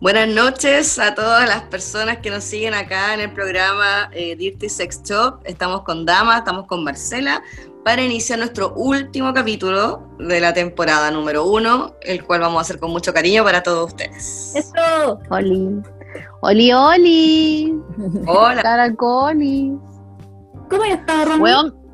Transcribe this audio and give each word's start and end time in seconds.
Buenas 0.00 0.28
noches 0.28 0.98
a 0.98 1.14
todas 1.14 1.48
las 1.48 1.62
personas 1.62 2.18
que 2.18 2.28
nos 2.28 2.44
siguen 2.44 2.74
acá 2.74 3.14
en 3.14 3.20
el 3.20 3.32
programa 3.32 4.10
eh, 4.12 4.36
Dirty 4.36 4.68
Sex 4.68 5.02
Shop. 5.02 5.40
Estamos 5.44 5.82
con 5.82 6.04
Dama, 6.04 6.38
estamos 6.38 6.66
con 6.66 6.84
Marcela 6.84 7.42
para 7.84 8.02
iniciar 8.02 8.38
nuestro 8.38 8.74
último 8.74 9.32
capítulo 9.32 10.06
de 10.18 10.40
la 10.40 10.52
temporada 10.52 11.10
número 11.10 11.46
uno, 11.46 11.94
el 12.02 12.24
cual 12.24 12.40
vamos 12.40 12.58
a 12.58 12.60
hacer 12.62 12.78
con 12.78 12.90
mucho 12.90 13.14
cariño 13.14 13.44
para 13.44 13.62
todos 13.62 13.92
ustedes. 13.92 14.54
Eso, 14.54 15.20
Oli. 15.30 15.80
Oli, 16.40 16.72
Oli. 16.72 17.74
Hola. 18.26 18.62
Caracolis. 18.62 19.72
¿Cómo 20.68 20.84
estás, 20.84 21.28
Romy? 21.28 21.42
Weón, 21.42 21.84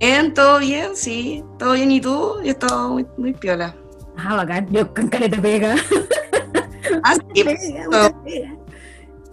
Bien, 0.00 0.34
todo 0.34 0.58
bien, 0.58 0.96
sí, 0.96 1.44
todo 1.60 1.74
bien. 1.74 1.92
¿Y 1.92 2.00
tú? 2.00 2.40
Yo 2.42 2.50
estaba 2.50 2.88
muy, 2.88 3.06
muy 3.16 3.32
piola. 3.32 3.72
Ah, 4.16 4.34
bacán. 4.34 4.66
Yo 4.72 4.92
con 4.92 5.06
caleta 5.08 5.40
pega. 5.40 5.76
Ah, 7.04 7.14
sí, 7.34 7.44
Pega, 7.44 7.84
mucha 7.86 8.22
pega. 8.24 8.56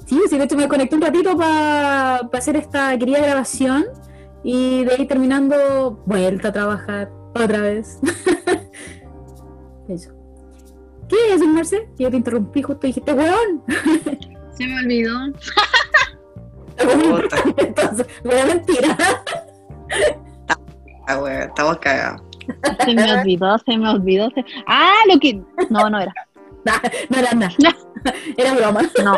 Sí, 0.05 0.21
sí, 0.29 0.37
de 0.37 0.43
hecho 0.43 0.55
me 0.57 0.67
conecté 0.67 0.95
un 0.95 1.01
ratito 1.01 1.37
para 1.37 2.17
hacer 2.33 2.55
esta 2.55 2.97
querida 2.97 3.19
grabación 3.19 3.85
y 4.43 4.83
de 4.85 4.93
ahí 4.95 5.05
terminando, 5.05 6.01
vuelta 6.05 6.47
a 6.47 6.53
trabajar 6.53 7.11
otra 7.35 7.61
vez. 7.61 7.99
Eso. 9.87 10.11
¿Qué 11.07 11.15
es, 11.33 11.41
Marce? 11.41 11.89
Yo 11.97 12.09
te 12.11 12.17
interrumpí 12.17 12.61
justo 12.61 12.85
y 12.85 12.89
dijiste, 12.89 13.13
weón. 13.13 13.63
se 14.53 14.67
me 14.67 14.79
olvidó. 14.79 15.17
Entonces, 17.57 18.07
weón, 18.23 18.47
mentira. 18.47 18.97
Estamos 21.07 21.77
cagados. 21.79 22.21
Se 22.85 22.93
me 22.93 23.11
olvidó, 23.19 23.57
se 23.59 23.77
me 23.77 23.89
olvidó. 23.89 24.29
se- 24.31 24.45
Ah, 24.67 24.93
lo 25.11 25.19
que. 25.19 25.41
No, 25.69 25.89
no 25.89 25.99
era. 25.99 26.13
No 26.65 27.17
era 27.17 27.33
nada. 27.33 27.55
Era 28.37 28.53
broma. 28.53 28.81
No. 29.03 29.15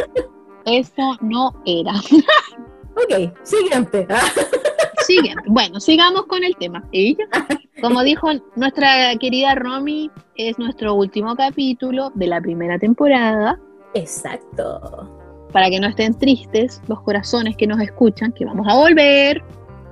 Eso 0.65 1.17
no 1.21 1.53
era. 1.65 1.93
Ok, 2.95 3.33
siguiente. 3.43 4.07
Siguiente. 5.05 5.43
Bueno, 5.47 5.79
sigamos 5.79 6.25
con 6.27 6.43
el 6.43 6.55
tema. 6.57 6.83
Ella, 6.91 7.25
como 7.81 8.01
dijo 8.03 8.27
nuestra 8.55 9.15
querida 9.19 9.55
Romy, 9.55 10.11
es 10.35 10.57
nuestro 10.59 10.93
último 10.93 11.35
capítulo 11.35 12.11
de 12.15 12.27
la 12.27 12.39
primera 12.39 12.77
temporada. 12.77 13.59
Exacto. 13.93 15.09
Para 15.51 15.69
que 15.69 15.79
no 15.79 15.87
estén 15.87 16.17
tristes 16.17 16.81
los 16.87 17.01
corazones 17.01 17.57
que 17.57 17.67
nos 17.67 17.81
escuchan, 17.81 18.31
que 18.31 18.45
vamos 18.45 18.67
a 18.69 18.75
volver 18.75 19.43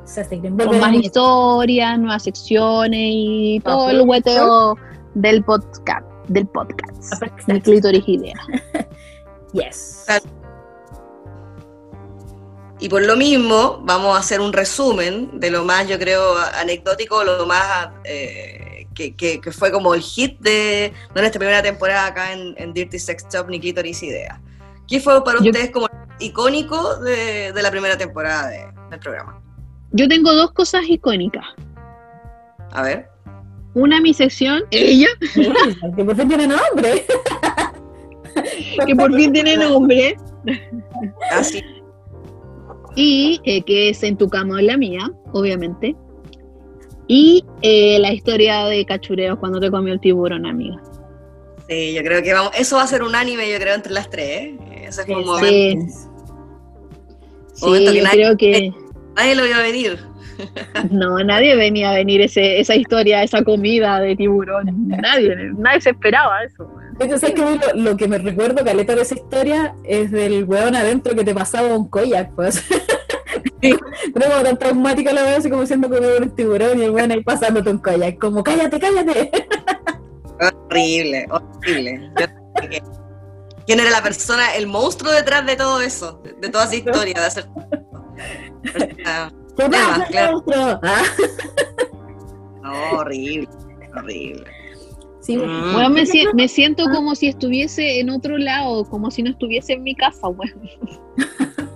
se 0.10 0.42
con 0.42 0.80
más 0.80 0.94
historias, 0.94 2.00
nuevas 2.00 2.24
secciones 2.24 3.00
y 3.14 3.62
todo 3.64 3.92
el 3.92 4.02
hueteo 4.02 4.76
del 5.14 5.44
podcast. 5.44 6.09
Del 6.30 6.48
podcast. 6.48 7.22
Del 7.48 7.62
clítoris 7.62 8.04
idea. 8.08 8.36
Yes. 9.54 10.06
Y 12.80 12.88
por 12.88 13.06
lo 13.06 13.18
mismo, 13.18 13.82
vamos 13.84 14.16
a 14.16 14.20
hacer 14.20 14.40
un 14.40 14.54
resumen 14.54 15.40
de 15.40 15.52
lo 15.52 15.66
más, 15.66 15.88
yo 15.88 16.00
creo, 16.00 16.38
anecdótico, 16.56 17.24
lo 17.26 17.46
más 17.46 17.90
eh, 18.06 18.88
que, 18.96 19.16
que- 19.16 19.42
que 19.42 19.52
fue 19.52 19.70
como 19.72 19.94
el 19.94 20.02
hit 20.02 20.40
de, 20.40 20.94
de 21.14 21.22
nuestra 21.22 21.40
primera 21.40 21.62
temporada 21.62 22.06
acá 22.06 22.32
en, 22.32 22.54
en 22.58 22.72
Dirty 22.74 22.98
Sex 23.00 23.26
Shop, 23.34 23.50
ni 23.50 23.60
Clitoris 23.60 24.02
Idea. 24.04 24.40
¿Qué 24.88 25.02
fue 25.02 25.22
para 25.26 25.40
Yo- 25.42 25.52
ustedes 25.52 25.72
como 25.72 25.88
icónico 26.20 26.96
de, 26.98 27.52
de 27.52 27.62
la 27.62 27.70
primera 27.70 27.98
temporada 27.98 28.48
de- 28.48 28.72
del 28.92 29.00
programa? 29.00 29.42
Yo 29.92 30.08
tengo 30.08 30.34
dos 30.34 30.52
cosas 30.52 30.84
icónicas. 30.88 31.46
A 32.72 32.82
ver. 32.84 33.09
Una, 33.76 34.02
mi 34.02 34.14
sección, 34.14 34.64
ella, 34.72 35.08
que 35.96 36.04
por 36.06 36.16
fin 36.16 36.28
tiene 36.28 36.48
nombre. 36.48 37.06
que 38.86 38.96
por 38.96 39.14
fin 39.16 39.32
tiene 39.34 39.58
nombre, 39.58 40.16
Así. 41.32 41.62
y 42.96 43.40
eh, 43.44 43.62
que 43.64 43.90
es 43.90 44.02
En 44.04 44.18
tu 44.18 44.28
cama 44.30 44.56
o 44.56 44.60
en 44.60 44.68
la 44.68 44.78
mía, 44.78 45.12
obviamente. 45.34 45.96
Y 47.08 47.44
eh, 47.62 47.98
la 48.00 48.14
historia 48.14 48.66
de 48.66 48.86
cachureos 48.86 49.40
cuando 49.40 49.60
te 49.60 49.72
comió 49.72 49.94
el 49.94 50.00
tiburón, 50.00 50.46
amiga. 50.46 50.78
Sí, 51.68 51.94
yo 51.94 52.02
creo 52.04 52.22
que 52.24 52.34
vamos, 52.34 52.52
eso 52.58 52.76
va 52.78 52.84
a 52.84 52.88
ser 52.88 53.04
un 53.04 53.16
anime, 53.16 53.50
yo 53.52 53.58
creo, 53.60 53.76
entre 53.76 53.94
las 53.94 54.10
tres. 54.10 54.54
¿eh? 54.72 54.86
Ese 54.88 55.06
fue 55.06 55.16
un 55.18 55.26
momento. 55.26 55.86
Sí. 55.88 56.08
Sí, 57.54 57.66
Momento 57.66 57.92
que 57.92 58.02
nadie- 58.02 58.12
creo 58.14 58.38
que 58.38 58.74
Nadie 59.16 59.36
lo 59.36 59.44
vio 59.44 59.58
venir. 59.58 60.00
No, 60.92 61.20
nadie 61.24 61.56
venía 61.56 61.92
a 61.92 61.96
venir 61.96 62.22
ese, 62.22 62.60
esa 62.60 62.76
historia, 62.76 63.24
esa 63.24 63.44
comida 63.44 64.00
de 64.00 64.16
tiburón. 64.16 64.88
Nadie, 64.88 65.36
nadie 65.58 65.82
se 65.82 65.90
esperaba 65.92 66.44
eso. 66.44 66.70
Entonces, 67.00 67.32
que 67.32 67.42
lo, 67.42 67.58
lo 67.92 67.98
que 67.98 68.08
me 68.08 68.18
recuerdo, 68.18 68.64
caleta 68.64 68.96
de 68.96 69.02
esa 69.04 69.16
historia, 69.16 69.74
es 69.84 70.12
del 70.12 70.44
weón 70.44 70.76
adentro 70.76 71.16
que 71.16 71.24
te 71.24 71.34
pasaba 71.34 71.76
un 71.76 71.88
koyak, 71.90 72.32
pues. 72.36 72.64
Sí. 73.62 73.76
Pero 74.14 74.32
como 74.32 74.44
tan 74.44 74.58
traumática 74.58 75.12
la 75.14 75.22
vez, 75.24 75.40
así 75.40 75.50
como 75.50 75.66
siendo 75.66 75.90
comido 75.90 76.18
un 76.18 76.34
tiburón 76.34 76.80
y 76.80 76.84
el 76.84 76.92
weón 76.92 77.12
ahí 77.12 77.22
pasándote 77.22 77.70
un 77.70 77.78
koyak, 77.80 78.18
como 78.18 78.42
cállate, 78.42 78.80
cállate. 78.80 79.32
Horrible, 80.40 81.26
horrible. 81.30 82.10
Yo 82.20 82.26
creo 82.26 82.70
que- 82.70 82.82
¿Quién 83.68 83.82
era 83.82 83.92
la 83.92 84.02
persona, 84.02 84.56
el 84.56 84.66
monstruo 84.66 85.12
detrás 85.12 85.46
de 85.46 85.56
todo 85.58 85.80
eso? 85.82 86.22
De, 86.24 86.34
de 86.34 86.50
toda 86.50 86.64
esa 86.66 86.76
historia, 86.76 87.14
de 87.20 87.26
hacer. 87.26 87.46
Ah, 89.62 89.70
¿Qué 89.70 89.70
pasa, 89.70 90.06
claro. 90.08 90.32
monstruo? 90.34 90.80
Ah, 90.84 91.04
no, 92.64 92.98
horrible, 93.00 93.48
horrible. 93.96 94.44
sí, 95.22 95.38
Mm. 95.38 95.74
Bueno, 95.74 95.90
me, 95.90 96.06
si- 96.06 96.26
me 96.34 96.48
siento 96.48 96.86
como 96.94 97.14
si 97.16 97.28
estuviese 97.28 98.00
en 98.00 98.10
otro 98.10 98.38
lado, 98.38 98.86
como 98.90 99.12
si 99.12 99.22
no 99.24 99.30
estuviese 99.32 99.74
en 99.74 99.84
mi 99.84 99.96
casa, 99.96 100.28
weón. 100.28 100.54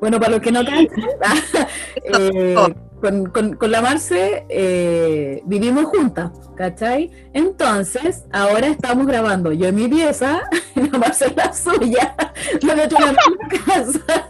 Bueno, 0.00 0.18
para 0.18 0.32
los 0.32 0.40
que 0.40 0.50
no 0.50 0.64
cachan, 0.64 0.88
eh, 2.18 2.56
con, 3.00 3.26
con- 3.26 3.54
con 3.54 3.70
la 3.70 3.80
Marce 3.82 4.44
eh, 4.48 5.40
vivimos 5.44 5.84
juntas, 5.84 6.32
¿cachai? 6.56 7.08
Entonces, 7.34 8.24
ahora 8.32 8.66
estamos 8.66 9.06
grabando 9.06 9.52
yo 9.52 9.68
en 9.68 9.76
mi 9.76 9.86
pieza, 9.86 10.42
la 10.74 10.98
Marce 10.98 11.26
en 11.26 11.36
la 11.36 11.52
suya, 11.52 12.16
lo 12.62 12.72
hecho 12.82 12.96
en 12.98 13.04
la 13.04 13.12
misma 13.12 13.64
casa. 13.64 14.28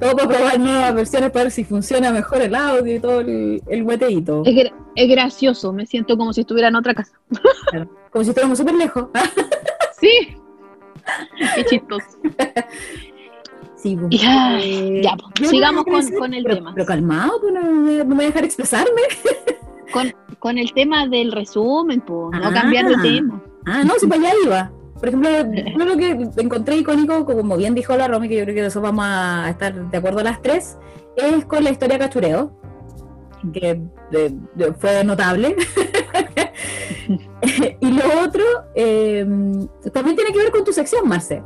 Todo 0.00 0.16
para 0.16 0.28
probar 0.28 0.58
nuevas 0.60 0.94
versiones 0.94 1.30
para 1.30 1.44
ver 1.44 1.52
si 1.52 1.64
funciona 1.64 2.10
mejor 2.10 2.40
el 2.42 2.54
audio 2.54 2.94
y 2.96 3.00
todo 3.00 3.20
el, 3.20 3.62
el 3.68 3.82
hueteíto. 3.82 4.42
Es, 4.46 4.54
gra- 4.54 4.72
es 4.94 5.08
gracioso, 5.10 5.72
me 5.72 5.86
siento 5.86 6.16
como 6.16 6.32
si 6.32 6.40
estuviera 6.42 6.68
en 6.68 6.76
otra 6.76 6.94
casa. 6.94 7.12
Como 8.10 8.24
si 8.24 8.30
estuviéramos 8.30 8.58
súper 8.58 8.74
lejos. 8.74 9.06
Sí. 10.00 10.34
Qué 11.54 11.64
chistoso. 11.66 12.06
Sí, 13.76 13.96
pues. 13.96 14.20
Ya, 14.22 14.58
Eh, 14.58 15.02
ya, 15.04 15.14
pues, 15.16 15.32
yo 15.42 15.48
sigamos 15.50 15.84
con- 15.84 16.10
con 16.18 16.32
el 16.32 16.42
pero- 16.42 16.54
tema. 16.56 16.72
Pero 16.74 16.86
calmado, 16.86 17.38
pues 17.40 17.52
no, 17.52 17.60
me- 17.62 17.98
no 17.98 18.04
me 18.06 18.14
voy 18.14 18.24
a 18.24 18.28
dejar 18.28 18.44
expresarme. 18.44 19.02
Con, 19.92 20.14
con 20.38 20.56
el 20.56 20.72
tema 20.72 21.06
del 21.06 21.32
resumen, 21.32 22.00
pues, 22.00 22.40
no 22.40 22.48
Ah. 22.48 22.52
cambiar 22.54 22.86
de 22.88 22.96
tema. 22.96 23.42
Ah, 23.66 23.82
no, 23.84 23.94
si 23.98 24.06
para 24.06 24.22
allá 24.22 24.32
iba. 24.44 24.72
Por 25.00 25.08
ejemplo, 25.08 25.30
uno 25.74 25.84
lo 25.86 25.96
que 25.96 26.10
encontré 26.42 26.76
icónico, 26.76 27.24
como 27.24 27.56
bien 27.56 27.74
dijo 27.74 27.96
la 27.96 28.06
Romy, 28.06 28.28
que 28.28 28.36
yo 28.36 28.42
creo 28.44 28.54
que 28.54 28.60
de 28.62 28.68
eso 28.68 28.80
vamos 28.82 29.04
a 29.08 29.48
estar 29.50 29.74
de 29.90 29.96
acuerdo 29.98 30.22
las 30.22 30.40
tres, 30.42 30.76
es 31.16 31.44
con 31.46 31.64
la 31.64 31.70
historia 31.70 31.98
cachureo, 31.98 32.52
que 33.52 33.80
de- 34.10 34.34
de- 34.54 34.72
fue 34.74 35.02
notable. 35.02 35.56
y 37.80 37.90
lo 37.92 38.20
otro 38.22 38.42
eh, 38.74 39.24
también 39.92 40.16
tiene 40.16 40.32
que 40.32 40.38
ver 40.38 40.50
con 40.50 40.64
tu 40.64 40.72
sección, 40.72 41.08
Marce. 41.08 41.42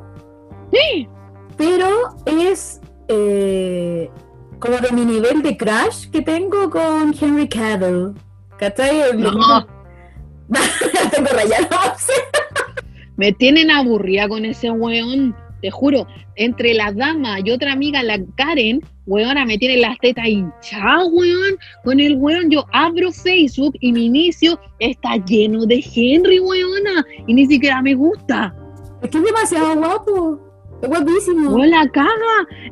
Sí. 0.72 1.08
Pero 1.56 1.86
es 2.26 2.80
eh, 3.08 4.10
como 4.58 4.76
de 4.78 4.90
mi 4.90 5.04
nivel 5.04 5.42
de 5.42 5.56
crush 5.56 6.10
que 6.10 6.22
tengo 6.22 6.68
con 6.70 7.14
Henry 7.18 7.48
Cavill. 7.48 8.14
¿Cachai? 8.58 9.16
No. 9.16 9.66
tengo 11.12 11.28
rayado. 11.32 11.68
Me 13.16 13.32
tienen 13.32 13.70
aburrida 13.70 14.28
con 14.28 14.44
ese 14.44 14.70
weón, 14.70 15.34
te 15.62 15.70
juro. 15.70 16.06
Entre 16.36 16.74
la 16.74 16.92
dama 16.92 17.38
y 17.44 17.50
otra 17.50 17.72
amiga, 17.72 18.02
la 18.02 18.20
Karen, 18.36 18.80
weona, 19.06 19.44
me 19.46 19.56
tienen 19.56 19.82
las 19.82 19.98
tetas 19.98 20.26
hinchadas, 20.26 21.08
weón. 21.12 21.56
Con 21.84 22.00
el 22.00 22.16
weón 22.16 22.50
yo 22.50 22.66
abro 22.72 23.12
Facebook 23.12 23.76
y 23.80 23.92
mi 23.92 24.06
inicio 24.06 24.58
está 24.78 25.16
lleno 25.24 25.64
de 25.64 25.84
Henry, 25.94 26.40
weona. 26.40 27.04
Y 27.26 27.34
ni 27.34 27.46
siquiera 27.46 27.80
me 27.80 27.94
gusta. 27.94 28.54
Es 29.02 29.10
que 29.10 29.18
es 29.18 29.24
demasiado 29.24 29.76
guapo. 29.76 30.43
Es 30.84 30.88
guapísimo. 30.90 31.50
Weón, 31.50 31.70
la 31.70 31.88
caga. 31.88 32.10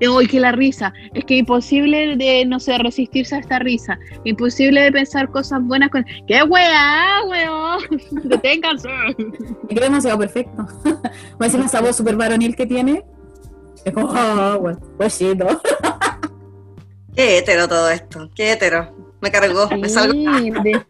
Eh, 0.00 0.08
Hoy 0.08 0.26
que 0.26 0.38
la 0.38 0.52
risa. 0.52 0.92
Es 1.14 1.24
que 1.24 1.36
imposible 1.36 2.16
de, 2.16 2.44
no 2.44 2.60
sé, 2.60 2.76
resistirse 2.78 3.34
a 3.34 3.38
esta 3.38 3.58
risa. 3.58 3.98
Imposible 4.24 4.80
de 4.82 4.92
pensar 4.92 5.30
cosas 5.30 5.60
buenas 5.62 5.90
con... 5.90 6.04
¡Qué 6.26 6.42
weá, 6.42 7.22
weón! 7.26 7.80
Deténganse. 8.24 8.88
Es 9.08 9.16
que 9.68 9.74
es 9.74 9.80
demasiado 9.80 10.18
perfecto. 10.18 10.66
Más 11.38 11.46
encima 11.48 11.66
esa 11.66 11.80
voz 11.80 11.96
súper 11.96 12.16
varonil 12.16 12.54
que 12.54 12.66
tiene. 12.66 13.02
Es 13.84 13.92
como, 13.94 14.06
oh, 14.08 14.58
hue- 14.60 14.78
huesito. 14.98 15.46
Qué 17.16 17.38
hetero 17.38 17.68
todo 17.68 17.90
esto, 17.90 18.30
qué 18.34 18.52
hetero. 18.52 18.96
Me 19.20 19.30
cargó, 19.30 19.68
me 19.76 19.86
salgo. 19.88 20.14
Sí, 20.14 20.50
de- 20.50 20.80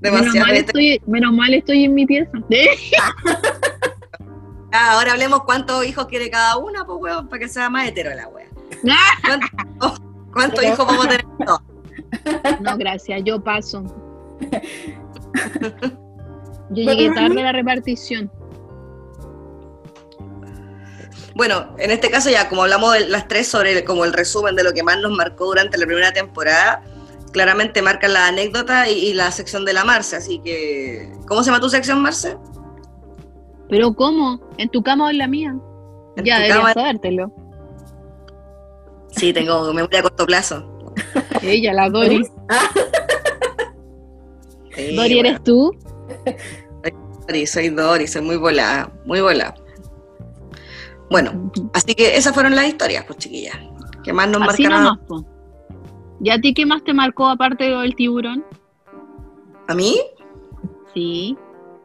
Menos 0.00 0.20
Demasiado. 0.20 0.46
mal, 0.46 0.56
estoy, 0.56 1.00
menos 1.06 1.32
mal 1.32 1.54
estoy 1.54 1.84
en 1.84 1.94
mi 1.94 2.06
pieza. 2.06 2.30
Ah, 3.02 3.12
ahora 4.76 5.12
hablemos 5.12 5.42
cuántos 5.44 5.84
hijos 5.86 6.06
quiere 6.06 6.30
cada 6.30 6.56
una, 6.56 6.84
pues, 6.84 6.98
weón, 7.00 7.28
para 7.28 7.40
que 7.40 7.48
sea 7.48 7.68
más 7.70 7.88
hetero 7.88 8.14
la 8.14 8.28
wea. 8.28 8.46
¿Cuántos, 9.24 10.00
cuántos 10.32 10.64
hijos 10.64 10.86
vamos 10.86 11.06
a 11.06 11.08
tener? 11.08 11.26
No. 11.46 11.62
No, 12.60 12.76
gracias, 12.76 13.22
yo 13.24 13.42
paso. 13.42 13.82
Yo 16.70 16.82
llegué 16.82 17.14
tarde 17.14 17.40
a 17.40 17.44
la 17.44 17.52
repartición. 17.52 18.28
Bueno, 21.34 21.74
en 21.78 21.90
este 21.90 22.10
caso 22.10 22.30
ya, 22.30 22.48
como 22.48 22.62
hablamos 22.62 22.92
de 22.94 23.08
las 23.08 23.28
tres 23.28 23.46
sobre 23.46 23.72
el- 23.78 23.84
como 23.84 24.04
el 24.04 24.12
resumen 24.12 24.56
de 24.56 24.64
lo 24.64 24.72
que 24.72 24.82
más 24.82 24.98
nos 24.98 25.12
marcó 25.12 25.44
durante 25.46 25.78
la 25.78 25.86
primera 25.86 26.12
temporada, 26.12 26.82
claramente 27.32 27.82
marcan 27.82 28.14
la 28.14 28.26
anécdota 28.26 28.88
y, 28.88 28.94
y 29.10 29.14
la 29.14 29.30
sección 29.30 29.64
de 29.64 29.74
la 29.74 29.84
Marce, 29.84 30.16
así 30.16 30.40
que... 30.40 31.12
¿Cómo 31.28 31.42
se 31.42 31.50
llama 31.50 31.60
tu 31.60 31.68
sección, 31.68 32.00
Marce? 32.00 32.36
¿Pero 33.68 33.92
cómo? 33.94 34.40
¿En 34.58 34.68
tu 34.70 34.82
cama 34.82 35.06
o 35.06 35.10
en 35.10 35.18
la 35.18 35.26
mía? 35.26 35.56
En 36.16 36.24
ya, 36.24 36.36
deberías 36.36 36.58
cama. 36.58 36.72
sabértelo. 36.74 37.32
Sí, 39.10 39.32
tengo 39.32 39.72
memoria 39.72 40.00
a 40.00 40.02
corto 40.02 40.26
plazo. 40.26 40.72
Ella, 41.42 41.72
la 41.72 41.88
Dori. 41.90 42.22
Sí, 44.74 44.94
Dori, 44.94 45.14
bueno, 45.14 45.28
¿eres 45.30 45.42
tú? 45.42 45.72
Dori, 47.26 47.46
soy 47.46 47.70
Dori, 47.70 48.06
soy 48.06 48.20
muy 48.20 48.36
volada, 48.36 48.92
muy 49.06 49.22
volada. 49.22 49.54
Bueno, 51.10 51.50
así 51.72 51.94
que 51.94 52.14
esas 52.14 52.34
fueron 52.34 52.54
las 52.54 52.66
historias, 52.68 53.04
pues 53.06 53.18
chiquillas. 53.18 53.56
que 54.04 54.12
más 54.12 54.28
nos 54.28 54.42
Así 54.48 54.64
marcaron 54.64 54.98
nomás. 55.08 55.24
¿Y 56.20 56.28
a 56.28 56.38
ti 56.38 56.52
qué 56.52 56.66
más 56.66 56.84
te 56.84 56.92
marcó 56.92 57.26
aparte 57.26 57.64
del 57.70 57.94
tiburón? 57.96 58.44
a 59.68 59.74
mí. 59.74 59.98
Sí. 60.92 61.36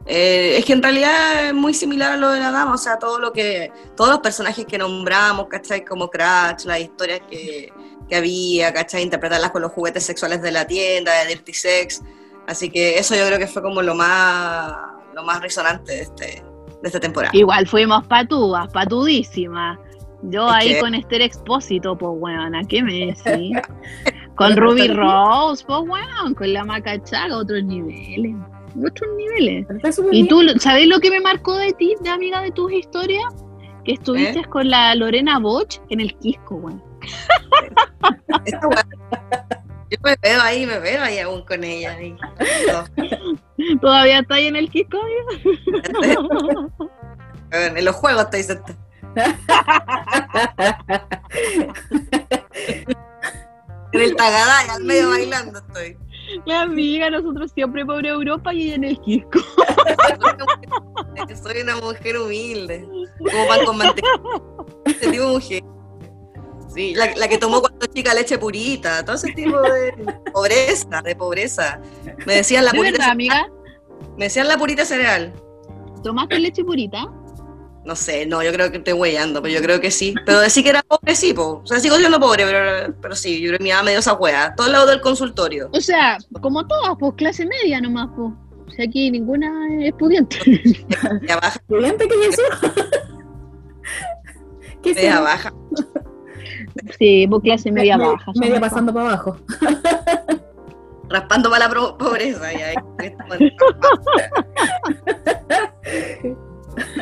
Eh, 0.06 0.56
es 0.58 0.64
que 0.64 0.72
en 0.72 0.82
realidad 0.82 1.46
es 1.46 1.54
muy 1.54 1.74
similar 1.74 2.12
a 2.12 2.16
lo 2.16 2.30
de 2.30 2.40
la 2.40 2.50
dama, 2.50 2.74
o 2.74 2.78
sea, 2.78 2.98
todo 2.98 3.18
lo 3.18 3.32
que, 3.32 3.70
todos 3.96 4.10
los 4.10 4.18
personajes 4.20 4.66
que 4.66 4.76
nombramos, 4.78 5.46
¿cachai? 5.46 5.84
Como 5.84 6.10
Crash, 6.10 6.64
las 6.64 6.80
historias 6.80 7.20
que, 7.30 7.72
que 8.08 8.16
había, 8.16 8.72
¿cachai? 8.72 9.02
Interpretarlas 9.02 9.50
con 9.52 9.62
los 9.62 9.70
juguetes 9.72 10.04
sexuales 10.04 10.42
de 10.42 10.50
la 10.50 10.66
tienda, 10.66 11.12
de 11.22 11.28
Dirty 11.28 11.52
Sex. 11.52 12.02
Así 12.48 12.68
que 12.68 12.98
eso 12.98 13.14
yo 13.14 13.24
creo 13.26 13.38
que 13.38 13.46
fue 13.46 13.62
como 13.62 13.80
lo 13.82 13.94
más, 13.94 14.74
lo 15.14 15.22
más 15.22 15.40
resonante 15.40 15.92
de, 15.92 16.02
este, 16.02 16.24
de 16.26 16.88
esta 16.88 16.98
temporada. 16.98 17.30
Igual 17.36 17.68
fuimos 17.68 18.04
patúas, 18.08 18.66
patudísimas. 18.72 19.78
Yo 20.22 20.48
Es 20.48 20.54
ahí 20.54 20.74
que- 20.74 20.80
con 20.80 20.94
Esther 20.94 21.22
Expósito, 21.22 21.96
pues 21.96 22.12
weón, 22.16 22.54
¿a 22.56 22.64
qué 22.64 22.82
me 22.82 23.06
decís? 23.06 23.56
con 24.34 24.56
Ruby 24.56 24.88
Rose, 24.88 25.64
pues 25.64 25.80
weón, 25.88 26.34
con 26.34 26.52
la 26.52 26.64
Macachaga, 26.64 27.36
otros 27.36 27.62
niveles. 27.62 28.34
Otros 28.78 29.10
niveles. 29.16 29.66
¿Y 30.12 30.28
tú, 30.28 30.40
sabes 30.58 30.86
lo 30.86 30.98
que 31.00 31.10
me 31.10 31.20
marcó 31.20 31.56
de 31.56 31.72
ti, 31.72 31.94
de 32.00 32.10
amiga 32.10 32.40
de 32.40 32.50
tus 32.52 32.72
historias? 32.72 33.24
Que 33.84 33.92
estuviste 33.94 34.40
¿Eh? 34.40 34.44
con 34.48 34.70
la 34.70 34.94
Lorena 34.94 35.38
Boch 35.38 35.80
en 35.90 36.00
el 36.00 36.16
Quisco, 36.18 36.54
weá- 36.56 36.80
Yo 39.90 39.98
me 40.02 40.16
veo 40.22 40.40
ahí, 40.40 40.64
me 40.66 40.78
veo 40.78 41.02
ahí 41.02 41.18
aún 41.18 41.44
con 41.44 41.64
ella. 41.64 41.92
ahí. 41.92 42.16
No, 42.68 42.84
¿Todavía 43.80 44.20
está 44.20 44.36
ahí 44.36 44.46
en 44.46 44.56
el 44.56 44.70
Quisco, 44.70 44.98
amiga? 44.98 45.24
en 47.76 47.84
los 47.84 47.96
juegos 47.96 48.22
estoy 48.24 48.42
sentada. 48.44 48.78
En 53.92 54.00
el 54.00 54.16
Tagaday, 54.16 54.68
al 54.70 54.84
medio 54.84 55.10
bailando 55.10 55.58
estoy. 55.58 55.98
La 56.46 56.62
amiga, 56.62 57.10
nosotros 57.10 57.50
siempre 57.54 57.84
por 57.84 58.04
Europa 58.06 58.54
y 58.54 58.72
en 58.72 58.84
el 58.84 58.98
Quisco. 59.00 59.40
Soy 61.42 61.62
una 61.62 61.76
mujer 61.76 62.18
humilde, 62.18 62.86
como 63.18 63.48
pan 63.48 63.64
con 63.64 63.76
mantequilla. 63.78 64.14
Ese 64.86 65.10
tipo 65.10 65.26
de 65.26 65.32
mujer. 65.32 65.62
Sí, 66.74 66.94
la, 66.94 67.14
la 67.16 67.28
que 67.28 67.38
tomó 67.38 67.60
cuando 67.60 67.86
chica 67.86 68.14
leche 68.14 68.38
purita, 68.38 69.04
todo 69.04 69.16
ese 69.16 69.32
tipo 69.32 69.60
de 69.60 69.92
pobreza, 70.32 71.02
de 71.02 71.14
pobreza. 71.14 71.80
Me 72.26 72.36
decían 72.36 72.64
la 72.64 72.72
¿De 72.72 72.78
purita, 72.78 72.98
verdad, 72.98 73.10
amiga? 73.10 73.46
me 74.16 74.24
decían 74.24 74.48
la 74.48 74.56
purita 74.56 74.84
cereal. 74.84 75.32
¿Tomaste 76.02 76.38
leche 76.38 76.64
purita? 76.64 77.04
No 77.84 77.96
sé, 77.96 78.26
no, 78.26 78.42
yo 78.44 78.52
creo 78.52 78.70
que 78.70 78.76
estoy 78.78 78.92
huellando, 78.92 79.42
pero 79.42 79.54
yo 79.54 79.60
creo 79.60 79.80
que 79.80 79.90
sí. 79.90 80.14
Pero 80.24 80.38
decir 80.40 80.62
que 80.62 80.70
era 80.70 80.82
pobre, 80.82 81.16
sí, 81.16 81.34
po. 81.34 81.62
O 81.64 81.66
sea, 81.66 81.80
sigo 81.80 81.96
siendo 81.96 82.20
pobre, 82.20 82.44
pero, 82.46 82.94
pero 83.02 83.16
sí, 83.16 83.40
yo 83.40 83.48
creo 83.48 83.58
que 83.58 83.64
mi 83.64 83.70
mamá 83.70 83.82
me 83.82 83.90
dio 83.90 83.98
esa 84.00 84.12
hueá. 84.14 84.54
Todo 84.54 84.68
el 84.68 84.72
lado 84.72 84.86
del 84.86 85.00
consultorio. 85.00 85.68
O 85.72 85.80
sea, 85.80 86.16
como 86.40 86.64
todas, 86.66 86.92
pues 87.00 87.14
clase 87.16 87.44
media 87.44 87.80
nomás, 87.80 88.08
pues. 88.16 88.32
O 88.68 88.70
sea, 88.70 88.84
aquí 88.84 89.10
ninguna 89.10 89.50
es 89.84 89.92
pudiente. 89.94 90.38
Media 91.20 91.36
baja, 91.42 91.58
¿Estudiante 91.58 92.06
qué 92.08 92.14
es 92.28 92.38
eso? 92.38 92.42
¿Qué 94.82 94.90
es 94.90 94.96
media 94.96 95.20
baja. 95.20 95.52
Sí, 96.98 97.26
pues 97.28 97.42
clase 97.42 97.72
media 97.72 97.98
Me- 97.98 98.06
baja. 98.06 98.32
Media 98.36 98.60
pasando 98.60 98.94
para 98.94 99.08
abajo. 99.08 99.36
Raspando 101.10 101.50
para 101.50 101.66
la 101.66 101.70
pro- 101.70 101.98
pobreza. 101.98 102.50
Ya, 102.52 102.72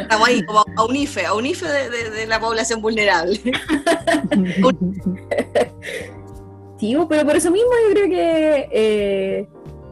Estamos 0.00 0.28
ahí, 0.28 0.42
como 0.44 0.60
a 0.76 0.84
un 0.84 0.96
IFE, 0.96 1.26
a 1.26 1.34
un 1.34 1.46
IFE 1.46 1.66
de, 1.68 1.90
de- 1.90 2.10
de 2.10 2.26
la 2.26 2.38
población 2.40 2.80
vulnerable. 2.80 3.40
Sí, 6.78 6.96
pero 7.10 7.26
por 7.26 7.36
eso 7.36 7.50
mismo 7.50 7.68
yo 7.88 7.92
creo 7.94 8.08
que 8.08 8.68
eh, 8.72 9.48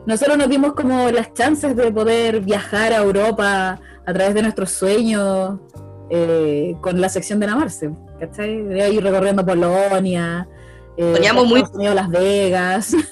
nosotros 0.07 0.39
nos 0.39 0.49
dimos 0.49 0.73
como 0.73 1.11
las 1.11 1.35
chances 1.35 1.77
de 1.77 1.93
poder 1.93 2.41
viajar 2.41 2.95
a 2.95 2.97
Europa 2.99 3.79
a 4.07 4.13
través 4.15 4.35
de 4.35 4.41
nuestros 4.41 4.71
sueños 4.71 5.59
eh, 6.09 6.75
con 6.81 6.99
la 6.99 7.11
sección 7.11 7.41
de 7.41 7.47
la 7.47 7.57
Marce, 7.57 7.91
¿cachai? 8.19 8.63
De 8.63 8.91
ir 8.91 9.03
recorriendo 9.03 9.45
Polonia, 9.45 10.49
eh, 10.97 11.13
Soñamos 11.15 11.47
muy- 11.47 11.63
Unidos, 11.75 11.95
Las 11.95 12.09
Vegas. 12.11 12.97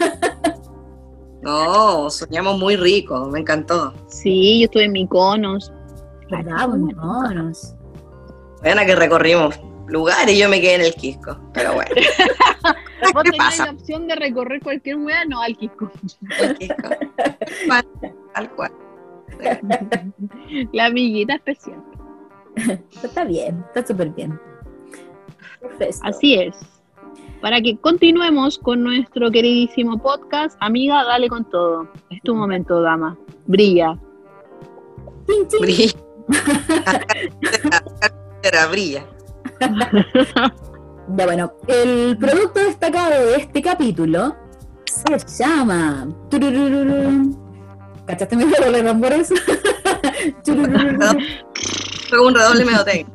No, 1.43 2.11
soñamos 2.11 2.59
muy 2.59 2.75
rico, 2.75 3.27
me 3.31 3.39
encantó. 3.39 3.95
Sí, 4.09 4.59
yo 4.59 4.65
estuve 4.65 4.85
en 4.87 4.93
Mykonos. 4.93 5.73
¿Verdad? 6.31 6.69
Vámonos. 6.69 7.75
Bueno, 8.63 8.83
que 8.87 8.97
recorrimos 8.97 9.61
lugares 9.87 10.35
y 10.35 10.39
yo 10.39 10.49
me 10.49 10.61
quedé 10.61 10.75
en 10.77 10.81
el 10.83 10.95
Quisco, 10.95 11.39
pero 11.53 11.75
bueno, 11.75 11.91
Vos 13.15 13.23
¿Qué 13.23 13.31
tenías 13.31 13.51
pasa? 13.51 13.67
la 13.67 13.73
opción 13.73 14.09
de 14.09 14.17
recorrer 14.17 14.61
cualquier 14.63 14.97
hueá, 14.97 15.25
no 15.27 15.41
al 15.41 15.57
Quisco. 15.57 15.91
el 16.41 16.59
Quisco. 16.59 16.89
Tal 18.35 18.51
cual. 18.53 18.73
La 20.73 20.87
amiguita 20.87 21.35
especial. 21.35 21.83
Está 23.03 23.25
bien, 23.25 23.63
está 23.69 23.87
súper 23.87 24.11
bien. 24.11 24.41
Perfecto. 25.61 25.99
Así 26.03 26.35
es. 26.35 26.57
Para 27.41 27.61
que 27.61 27.77
continuemos 27.77 28.59
con 28.59 28.83
nuestro 28.83 29.31
queridísimo 29.31 29.99
podcast, 29.99 30.57
amiga, 30.61 31.05
dale 31.05 31.29
con 31.29 31.45
todo. 31.49 31.87
Es 32.11 32.21
tu 32.23 32.35
momento, 32.35 32.81
dama. 32.81 33.17
Brilla. 33.47 33.99
Brilla. 35.61 35.93
Era 38.43 38.67
brilla. 38.67 39.05
Ya 41.09 41.27
bueno, 41.27 41.53
el 41.69 42.17
producto 42.19 42.61
destacado 42.61 43.11
de 43.11 43.37
este 43.37 43.63
capítulo 43.63 44.35
se 44.85 45.45
llama. 45.45 46.09
¿Cachaste 48.07 48.37
mi 48.37 48.45
juego 48.45 48.71
de? 48.73 49.33
Tururururu. 50.45 51.19
Fue 52.09 52.21
un 52.27 52.35
redoble 52.35 52.65
medio 52.65 52.85
técnico. 52.85 53.13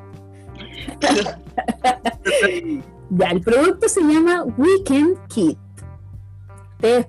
ya, 3.10 3.28
el 3.28 3.42
producto 3.42 3.90
se 3.90 4.02
llama 4.02 4.44
Weekend 4.58 5.18
Kit. 5.28 5.58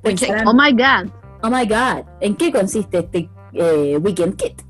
Pensarán, 0.03 0.47
Oh 0.47 0.55
my 0.55 0.73
God. 0.73 1.11
oh 1.43 1.51
my 1.51 1.67
god, 1.67 2.05
¿en 2.21 2.37
qué 2.37 2.53
consiste 2.53 2.99
este 2.99 3.29
Weekend 3.99 4.37
Kit? 4.37 4.63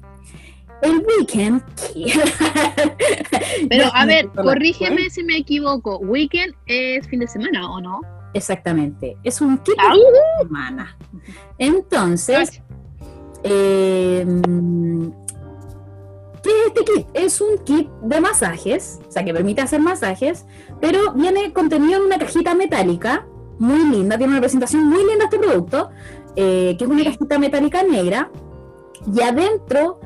El 0.82 1.04
Weekend. 1.06 1.62
Pero 3.68 3.84
a 3.94 4.04
ver, 4.06 4.28
corrígeme 4.30 5.08
si 5.10 5.22
me 5.24 5.36
equivoco. 5.38 5.98
Weekend 5.98 6.54
es 6.66 7.06
fin 7.08 7.20
de 7.20 7.26
semana, 7.28 7.70
¿o 7.70 7.80
no? 7.80 8.00
Exactamente, 8.34 9.16
es 9.24 9.40
un 9.40 9.58
kit 9.58 9.74
Ah, 9.78 9.94
de 9.94 10.44
semana. 10.46 10.96
Entonces, 11.58 12.60
Eh, 13.44 14.24
¿Qué 16.42 16.50
es 16.50 16.66
este 16.68 16.84
kit? 16.84 17.06
Es 17.14 17.40
un 17.40 17.58
kit 17.64 17.88
de 18.02 18.20
masajes, 18.20 19.00
o 19.08 19.10
sea, 19.12 19.24
que 19.24 19.32
permite 19.32 19.60
hacer 19.62 19.80
masajes, 19.80 20.44
pero 20.80 21.12
viene 21.14 21.52
contenido 21.52 21.98
en 22.00 22.06
una 22.06 22.18
cajita 22.18 22.54
metálica, 22.54 23.26
muy 23.58 23.84
linda, 23.84 24.16
tiene 24.18 24.32
una 24.32 24.40
presentación 24.40 24.86
muy 24.88 25.04
linda 25.04 25.24
este 25.26 25.38
producto, 25.38 25.90
eh, 26.36 26.74
que 26.78 26.84
es 26.84 26.90
una 26.90 27.04
cajita 27.04 27.38
metálica 27.38 27.82
negra, 27.84 28.30
y 29.14 29.20
adentro 29.20 30.00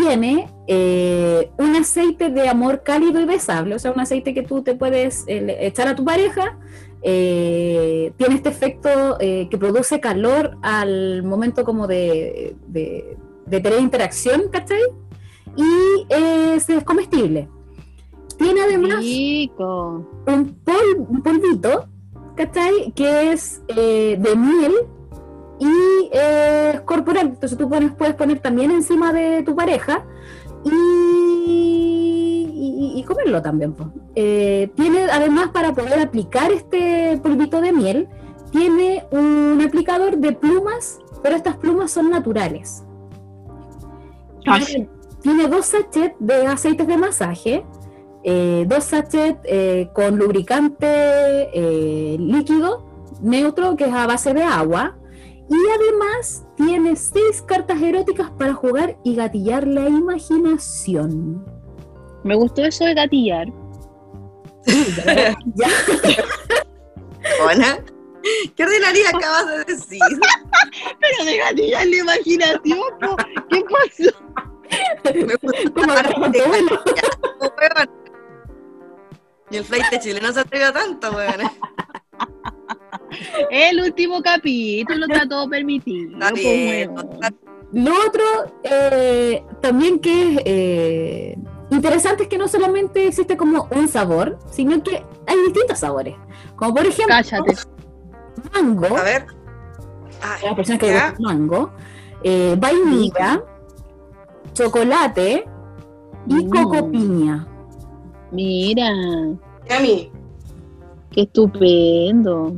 tiene 0.00 0.48
eh, 0.66 1.50
un 1.58 1.76
aceite 1.76 2.28
de 2.30 2.48
amor 2.48 2.82
cálido 2.82 3.20
y 3.20 3.24
besable, 3.24 3.74
o 3.74 3.78
sea, 3.78 3.92
un 3.92 4.00
aceite 4.00 4.34
que 4.34 4.42
tú 4.42 4.62
te 4.62 4.74
puedes 4.74 5.24
eh, 5.26 5.56
echar 5.60 5.88
a 5.88 5.94
tu 5.94 6.04
pareja 6.04 6.58
eh, 7.02 8.12
tiene 8.16 8.34
este 8.36 8.48
efecto 8.48 9.16
eh, 9.20 9.46
que 9.50 9.58
produce 9.58 10.00
calor 10.00 10.56
al 10.62 11.22
momento 11.22 11.62
como 11.64 11.86
de, 11.86 12.56
de, 12.66 13.16
de 13.46 13.60
tener 13.60 13.80
interacción, 13.80 14.44
¿cachai? 14.50 14.80
Y 15.56 16.06
es, 16.12 16.68
es 16.68 16.82
comestible. 16.84 17.48
Tiene 18.38 18.60
además 18.62 18.98
Rico. 19.00 20.04
un, 20.26 20.54
pol- 20.64 21.06
un 21.08 21.22
polvito, 21.22 21.86
¿cachai? 22.34 22.92
Que 22.94 23.32
es 23.32 23.62
eh, 23.68 24.16
de 24.18 24.36
miel 24.36 24.74
y 25.60 26.10
eh, 26.12 26.45
corporal. 27.06 27.28
Entonces 27.28 27.56
tú 27.56 27.68
pones, 27.68 27.92
puedes 27.92 28.14
poner 28.14 28.40
también 28.40 28.70
encima 28.72 29.12
de 29.12 29.42
tu 29.44 29.54
pareja 29.54 30.04
y, 30.64 30.70
y- 32.54 32.98
y 33.00 33.02
comerlo 33.04 33.40
también. 33.42 33.74
Eh, 34.14 34.70
tiene 34.74 35.04
además 35.10 35.48
para 35.52 35.72
poder 35.72 36.00
aplicar 36.00 36.50
este 36.52 37.18
polvito 37.22 37.60
de 37.60 37.72
miel, 37.72 38.08
tiene 38.50 39.04
un 39.10 39.60
aplicador 39.66 40.16
de 40.18 40.32
plumas, 40.32 40.98
pero 41.22 41.36
estas 41.36 41.56
plumas 41.56 41.90
son 41.90 42.10
naturales. 42.10 42.82
Tiene, 44.42 44.88
tiene 45.22 45.48
dos 45.48 45.66
sachets 45.66 46.14
de 46.20 46.46
aceites 46.46 46.86
de 46.86 46.96
masaje, 46.96 47.64
eh, 48.22 48.64
dos 48.68 48.84
sachets 48.84 49.40
eh, 49.44 49.88
con 49.92 50.16
lubricante 50.18 51.50
líquido 52.18 52.84
neutro 53.22 53.76
que 53.76 53.84
es 53.84 53.92
a 53.94 54.06
base 54.06 54.34
de 54.34 54.42
agua 54.42 54.96
y 55.48 55.54
además 55.74 56.45
tiene 56.56 56.96
seis 56.96 57.42
cartas 57.42 57.80
eróticas 57.80 58.30
para 58.30 58.54
jugar 58.54 58.96
y 59.04 59.14
gatillar 59.14 59.66
la 59.66 59.88
imaginación. 59.88 61.44
Me 62.24 62.34
gustó 62.34 62.64
eso 62.64 62.84
de 62.84 62.94
gatillar. 62.94 63.46
Ya. 65.54 65.68
Hola. 67.44 67.78
¿Qué 68.56 68.64
ordinaria 68.64 69.08
acabas 69.10 69.46
de 69.46 69.64
decir? 69.64 70.00
Pero 71.00 71.24
de 71.24 71.36
gatillar 71.36 71.86
la 71.86 71.96
imaginación, 71.96 72.80
po. 73.00 73.16
¿qué 73.48 73.64
pasó? 73.70 74.10
Me 75.14 75.36
tu 75.36 76.48
vuelo. 76.48 76.82
weón. 76.84 77.90
Y 79.50 79.56
el 79.58 79.64
flight 79.64 80.00
chileno 80.00 80.32
se 80.32 80.40
atrevió 80.40 80.72
tanto, 80.72 81.12
weón. 81.12 81.50
El 83.50 83.80
último 83.80 84.22
capítulo 84.22 85.06
está 85.08 85.28
todo 85.28 85.48
permitido. 85.48 86.12
Está 86.12 86.30
pues, 86.30 86.44
está- 86.44 87.34
Lo 87.72 87.92
otro 88.06 88.22
eh, 88.62 89.42
también 89.60 89.98
que 89.98 90.34
es 90.34 90.42
eh, 90.44 91.38
interesante 91.70 92.24
es 92.24 92.28
que 92.28 92.38
no 92.38 92.48
solamente 92.48 93.08
existe 93.08 93.36
como 93.36 93.68
un 93.74 93.88
sabor, 93.88 94.38
sino 94.50 94.82
que 94.82 95.02
hay 95.26 95.36
distintos 95.46 95.78
sabores. 95.78 96.14
Como 96.56 96.74
por 96.74 96.86
ejemplo, 96.86 97.14
Cállate. 97.16 97.54
mango. 98.52 98.96
A 98.96 99.02
ver. 99.02 99.26
Ay, 100.22 100.42
a 100.44 100.46
las 100.46 100.54
personas 100.56 100.80
que 100.80 101.22
mango, 101.22 101.72
eh, 102.22 102.56
vainilla, 102.58 103.42
chocolate 104.54 105.44
y 106.28 106.34
Mm. 106.34 106.50
coco 106.50 106.90
piña. 106.90 107.46
Mira, 108.32 108.90
y 109.68 109.72
a 109.72 109.80
mí, 109.80 110.10
qué 111.10 111.22
estupendo. 111.22 112.54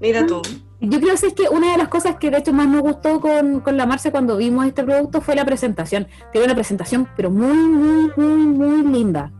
Mira 0.00 0.26
tú. 0.26 0.42
Yo 0.82 0.98
creo 0.98 1.14
que 1.14 1.26
es 1.26 1.34
que 1.34 1.48
una 1.50 1.72
de 1.72 1.78
las 1.78 1.88
cosas 1.88 2.16
que 2.16 2.30
de 2.30 2.38
hecho 2.38 2.52
más 2.54 2.66
nos 2.66 2.80
gustó 2.80 3.20
con, 3.20 3.60
con 3.60 3.76
la 3.76 3.84
Marce 3.84 4.10
cuando 4.10 4.38
vimos 4.38 4.66
este 4.66 4.82
producto 4.82 5.20
fue 5.20 5.34
la 5.36 5.44
presentación. 5.44 6.06
Tiene 6.32 6.46
una 6.46 6.54
presentación 6.54 7.06
pero 7.16 7.30
muy, 7.30 7.54
muy, 7.54 8.10
muy, 8.16 8.36
muy 8.46 8.82
linda. 8.90 9.30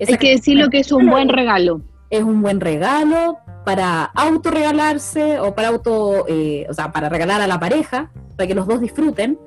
Esa 0.00 0.12
Hay 0.12 0.18
que 0.18 0.30
decirlo 0.30 0.68
que 0.70 0.80
es 0.80 0.90
un 0.90 1.08
buen 1.08 1.28
regalo. 1.28 1.80
es 2.10 2.22
un 2.24 2.42
buen 2.42 2.60
regalo 2.60 3.38
para 3.64 4.04
autorregalarse 4.04 5.38
o 5.40 5.54
para 5.54 5.68
auto, 5.68 6.26
eh, 6.28 6.66
o 6.68 6.74
sea, 6.74 6.90
para 6.92 7.08
regalar 7.08 7.40
a 7.40 7.46
la 7.46 7.58
pareja, 7.60 8.10
para 8.36 8.46
que 8.48 8.54
los 8.54 8.66
dos 8.66 8.80
disfruten. 8.80 9.38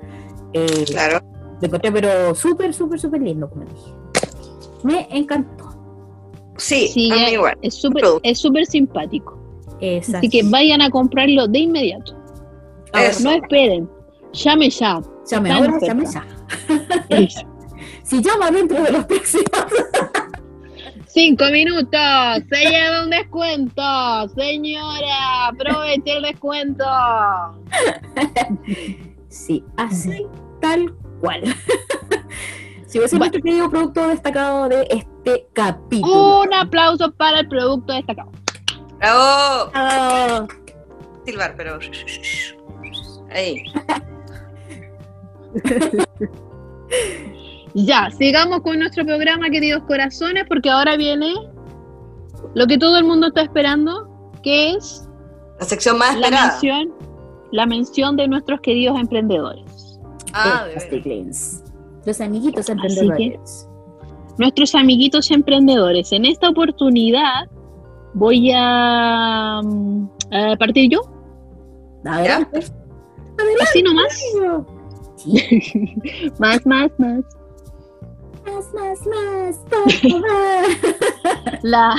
Eh, 0.54 0.84
Claro. 0.86 1.20
Lo 1.60 1.66
encontré 1.66 1.92
pero 1.92 2.34
súper, 2.34 2.72
súper, 2.72 2.98
súper 3.00 3.20
lindo, 3.20 3.50
como 3.50 3.64
dije. 3.64 3.92
Me 4.84 5.08
encantó. 5.10 5.64
Sí, 6.56 6.88
Sí, 6.88 7.10
a 7.10 7.14
mí 7.14 7.20
ya- 7.20 7.30
igual. 7.32 7.58
Es 7.62 7.74
súper 7.74 8.02
Producto. 8.02 8.28
es 8.28 8.38
súper 8.38 8.64
simpático. 8.66 9.37
Así 9.78 10.28
que 10.28 10.42
vayan 10.44 10.82
a 10.82 10.90
comprarlo 10.90 11.46
de 11.46 11.58
inmediato. 11.60 12.16
Eso. 12.94 13.24
No 13.24 13.30
esperen. 13.32 13.88
Llame 14.32 14.70
ya. 14.70 15.00
Llame 15.30 15.52
ahora, 15.52 15.76
oferta. 15.76 15.86
llame 15.86 16.06
ya. 17.28 17.44
Si 18.02 18.22
llama 18.22 18.50
dentro 18.50 18.82
de 18.82 18.90
los 18.90 19.04
próximos. 19.04 19.44
Cinco 21.08 21.44
minutos. 21.52 22.00
Se 22.48 22.70
lleva 22.70 23.04
un 23.04 23.10
descuento. 23.10 23.82
Señora, 24.34 25.48
aproveche 25.48 26.16
el 26.16 26.22
descuento. 26.22 26.84
Sí, 29.28 29.62
así 29.76 30.26
tal 30.60 30.94
cual. 31.20 31.42
Si 32.86 32.98
es 32.98 33.12
nuestro 33.12 33.42
querido 33.42 33.68
producto 33.68 34.08
destacado 34.08 34.66
de 34.66 34.86
este 34.88 35.46
capítulo. 35.52 36.40
Un 36.40 36.54
aplauso 36.54 37.12
para 37.12 37.40
el 37.40 37.48
producto 37.48 37.92
destacado. 37.92 38.32
Bravo. 38.98 39.70
Ah, 39.74 40.46
Silbar, 41.24 41.54
pero. 41.56 41.78
Ahí. 43.30 43.62
Ya, 47.74 48.10
sigamos 48.10 48.62
con 48.62 48.78
nuestro 48.78 49.04
programa, 49.04 49.50
queridos 49.50 49.82
corazones, 49.84 50.44
porque 50.48 50.70
ahora 50.70 50.96
viene 50.96 51.34
lo 52.54 52.66
que 52.66 52.78
todo 52.78 52.96
el 52.98 53.04
mundo 53.04 53.28
está 53.28 53.42
esperando, 53.42 54.08
que 54.42 54.72
es 54.72 55.08
La 55.60 55.66
sección 55.66 55.98
más 55.98 56.16
la 56.18 56.26
esperada. 56.28 56.50
mención, 56.52 56.94
la 57.52 57.66
mención 57.66 58.16
de 58.16 58.26
nuestros 58.26 58.60
queridos 58.62 58.98
emprendedores. 58.98 60.00
Ah, 60.32 60.66
de. 60.66 61.62
Los 62.04 62.20
amiguitos 62.20 62.68
Así 62.68 62.72
emprendedores. 62.72 63.68
Nuestros 64.38 64.74
amiguitos 64.74 65.30
emprendedores. 65.30 66.12
En 66.12 66.24
esta 66.24 66.48
oportunidad 66.48 67.48
voy 68.14 68.50
a, 68.54 69.60
mm, 69.62 70.08
a 70.32 70.56
partir 70.56 70.90
yo, 70.90 71.00
Adelante. 72.04 72.64
así 73.62 73.82
nomás. 73.82 74.22
Sí. 75.16 75.90
Más, 76.38 76.64
más, 76.64 76.90
más. 76.98 77.24
Más, 78.46 78.72
más, 78.74 78.98
más. 79.06 79.60
La, 81.62 81.96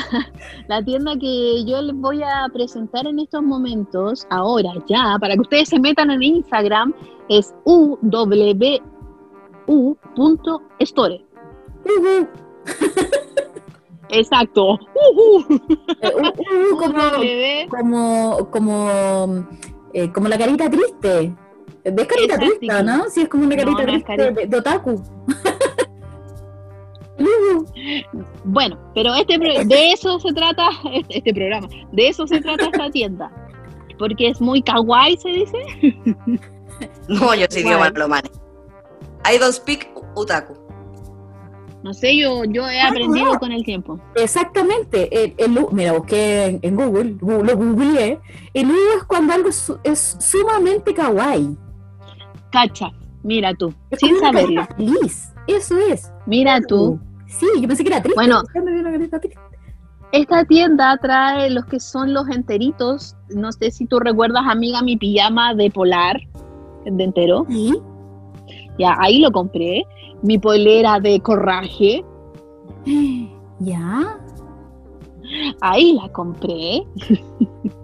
la 0.67 0.83
tienda 0.83 1.17
que 1.19 1.65
yo 1.65 1.81
les 1.81 1.95
voy 1.95 2.23
a 2.23 2.47
presentar 2.53 3.05
en 3.05 3.19
estos 3.19 3.43
momentos, 3.43 4.25
ahora 4.29 4.71
ya, 4.87 5.17
para 5.19 5.33
que 5.35 5.41
ustedes 5.41 5.69
se 5.69 5.79
metan 5.79 6.09
en 6.11 6.23
Instagram, 6.23 6.93
es 7.27 7.53
uwu.store. 7.65 8.05
Ujú. 11.85 12.27
Exacto. 14.09 14.73
Uh, 14.73 15.37
uh, 15.37 16.77
como, 16.79 17.67
como, 17.69 18.49
como, 18.51 19.47
eh, 19.93 20.11
como 20.11 20.27
la 20.27 20.37
carita 20.37 20.69
triste. 20.69 21.33
¿Ves 21.83 22.07
carita 22.07 22.35
Exacto. 22.35 22.57
triste, 22.59 22.83
no? 22.83 23.09
Sí, 23.09 23.21
es 23.21 23.29
como 23.29 23.45
una 23.45 23.55
carita 23.55 23.71
no 23.71 23.79
es 23.79 23.85
triste 23.87 24.15
carita. 24.17 24.41
de, 24.41 24.47
de 24.47 24.57
otaku. 24.57 25.03
Bueno, 28.45 28.77
pero 28.95 29.13
este 29.15 29.37
pro- 29.37 29.65
de 29.65 29.91
eso 29.91 30.19
se 30.19 30.33
trata 30.33 30.69
este, 30.93 31.17
este 31.17 31.33
programa, 31.33 31.67
de 31.91 32.07
eso 32.07 32.25
se 32.27 32.39
trata 32.41 32.65
esta 32.65 32.89
tienda. 32.89 33.31
Porque 33.97 34.29
es 34.29 34.39
muy 34.39 34.61
kawaii, 34.61 35.17
se 35.17 35.29
dice. 35.29 35.57
No, 37.09 37.35
yo 37.35 37.45
sí 37.49 37.57
digo 37.57 37.71
Igual. 37.71 37.91
malo, 37.93 38.07
man. 38.07 38.21
I 39.29 39.37
don't 39.37 39.53
speak 39.53 39.89
utaku. 40.15 40.53
No 41.83 41.93
sé, 41.93 42.17
yo, 42.17 42.43
yo 42.43 42.67
he 42.67 42.81
Ah, 42.81 42.89
aprendido 42.89 43.33
no. 43.33 43.39
con 43.39 43.51
el 43.53 43.63
tiempo. 43.63 44.00
Exactamente. 44.15 45.24
El, 45.24 45.33
el 45.38 45.65
mira, 45.71 45.93
busqué 45.93 46.45
en, 46.45 46.59
en 46.62 46.75
Google, 46.75 47.15
lo 47.21 47.55
googleé. 47.57 48.19
El 48.53 48.69
U 48.69 48.75
es 48.98 49.03
cuando 49.05 49.33
algo 49.33 49.48
es, 49.50 49.55
su- 49.55 49.79
es 49.83 50.17
sumamente 50.19 50.93
kawaii. 50.93 51.55
Cacha, 52.51 52.91
mira 53.24 53.53
tú, 53.53 53.74
Es 53.91 54.00
sin 54.00 54.17
saberlo. 54.19 54.65
feliz. 54.75 55.31
Eso 55.48 55.77
es. 55.77 56.12
Mira 56.25 56.59
tú. 56.67 57.00
Sí, 57.27 57.45
yo 57.62 57.67
pensé 57.67 57.83
que 57.83 57.89
era 57.91 58.01
triste. 58.01 58.19
Bueno. 58.19 58.41
Esta 60.12 60.43
tienda 60.45 60.98
trae 61.01 61.50
los 61.51 61.65
que 61.65 61.79
son 61.79 62.13
los 62.13 62.27
enteritos. 62.29 63.15
No 63.29 63.51
sé 63.51 63.69
si 63.71 63.86
tú 63.86 64.00
recuerdas, 64.00 64.43
amiga, 64.48 64.81
mi 64.81 64.98
pijama 64.98 65.53
de 65.53 65.69
polar, 65.69 66.19
de 66.86 67.03
entero. 67.03 67.45
Sí. 67.48 67.74
Ya, 68.79 68.95
ahí 69.00 69.19
lo 69.19 69.31
compré. 69.31 69.83
Mi 70.23 70.38
polera 70.38 70.99
de 70.99 71.19
corraje, 71.19 72.03
Ya. 73.59 74.17
ahí 75.61 75.93
la 75.93 76.09
compré. 76.11 76.83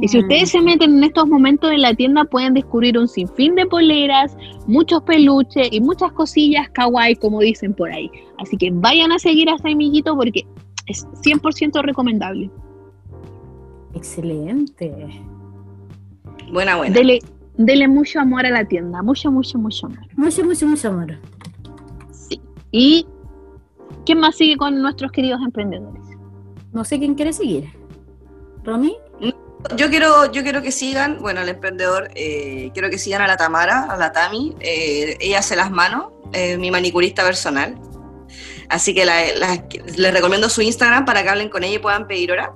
Y 0.00 0.06
si 0.06 0.18
ustedes 0.18 0.50
se 0.50 0.60
meten 0.60 0.98
en 0.98 1.04
estos 1.04 1.26
momentos 1.26 1.70
en 1.72 1.82
la 1.82 1.94
tienda, 1.94 2.24
pueden 2.24 2.54
descubrir 2.54 2.96
un 2.96 3.08
sinfín 3.08 3.54
de 3.54 3.66
poleras, 3.66 4.36
muchos 4.66 5.02
peluches 5.02 5.68
y 5.72 5.80
muchas 5.80 6.12
cosillas 6.12 6.68
kawaii, 6.70 7.16
como 7.16 7.40
dicen 7.40 7.74
por 7.74 7.90
ahí. 7.90 8.10
Así 8.38 8.56
que 8.56 8.70
vayan 8.72 9.10
a 9.12 9.18
seguir 9.18 9.48
a 9.48 9.56
este 9.56 9.72
amiguito 9.72 10.14
porque 10.14 10.46
es 10.86 11.06
100% 11.24 11.82
recomendable. 11.82 12.50
Excelente. 13.94 14.94
Buena, 16.52 16.76
buena. 16.76 16.94
Dele, 16.94 17.18
dele 17.58 17.86
mucho 17.88 18.20
amor 18.20 18.46
a 18.46 18.50
la 18.50 18.64
tienda, 18.64 19.02
mucho, 19.02 19.30
mucho, 19.30 19.58
mucho 19.58 19.86
amor. 19.86 19.98
Mucho, 20.16 20.44
mucho, 20.44 20.66
mucho 20.66 20.88
amor. 20.88 21.18
Sí. 22.10 22.40
¿Y 22.72 23.06
quién 24.06 24.18
más 24.20 24.36
sigue 24.36 24.56
con 24.56 24.80
nuestros 24.80 25.12
queridos 25.12 25.40
emprendedores? 25.44 26.02
No 26.72 26.84
sé 26.84 26.98
quién 26.98 27.14
quiere 27.14 27.32
seguir. 27.32 27.68
¿Romy? 28.64 28.96
Yo 29.76 29.88
quiero, 29.90 30.30
yo 30.30 30.42
quiero 30.44 30.62
que 30.62 30.70
sigan, 30.70 31.18
bueno, 31.20 31.40
el 31.40 31.48
emprendedor, 31.48 32.10
eh, 32.14 32.70
quiero 32.74 32.90
que 32.90 32.98
sigan 32.98 33.22
a 33.22 33.26
la 33.26 33.36
Tamara, 33.36 33.84
a 33.90 33.96
la 33.96 34.12
Tami. 34.12 34.54
eh, 34.60 35.16
ella 35.20 35.40
hace 35.40 35.56
las 35.56 35.70
manos, 35.72 36.12
eh, 36.32 36.56
mi 36.58 36.70
manicurista 36.70 37.24
personal. 37.24 37.74
Así 38.68 38.94
que 38.94 39.04
la- 39.04 39.34
la- 39.36 39.64
les 39.96 40.12
recomiendo 40.14 40.48
su 40.48 40.62
Instagram 40.62 41.04
para 41.04 41.22
que 41.24 41.28
hablen 41.30 41.48
con 41.48 41.64
ella 41.64 41.74
y 41.74 41.78
puedan 41.80 42.06
pedir 42.06 42.30
hora. 42.30 42.54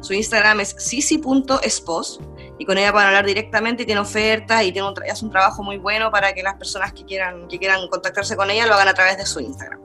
Su 0.00 0.12
Instagram 0.12 0.60
es 0.60 0.76
sisi.espos 0.78 2.20
y 2.58 2.64
con 2.64 2.78
ella 2.78 2.92
pueden 2.92 3.08
hablar 3.08 3.26
directamente 3.26 3.82
y 3.82 3.86
tiene 3.86 4.00
ofertas 4.00 4.62
y 4.64 4.72
tiene 4.72 4.88
un 4.88 4.94
hace 5.10 5.24
un 5.24 5.30
trabajo 5.30 5.62
muy 5.62 5.78
bueno 5.78 6.10
para 6.10 6.32
que 6.32 6.42
las 6.42 6.54
personas 6.54 6.92
que 6.92 7.04
quieran, 7.04 7.48
que 7.48 7.58
quieran 7.58 7.88
contactarse 7.88 8.36
con 8.36 8.50
ella 8.50 8.66
lo 8.66 8.74
hagan 8.74 8.88
a 8.88 8.94
través 8.94 9.16
de 9.16 9.26
su 9.26 9.40
Instagram. 9.40 9.80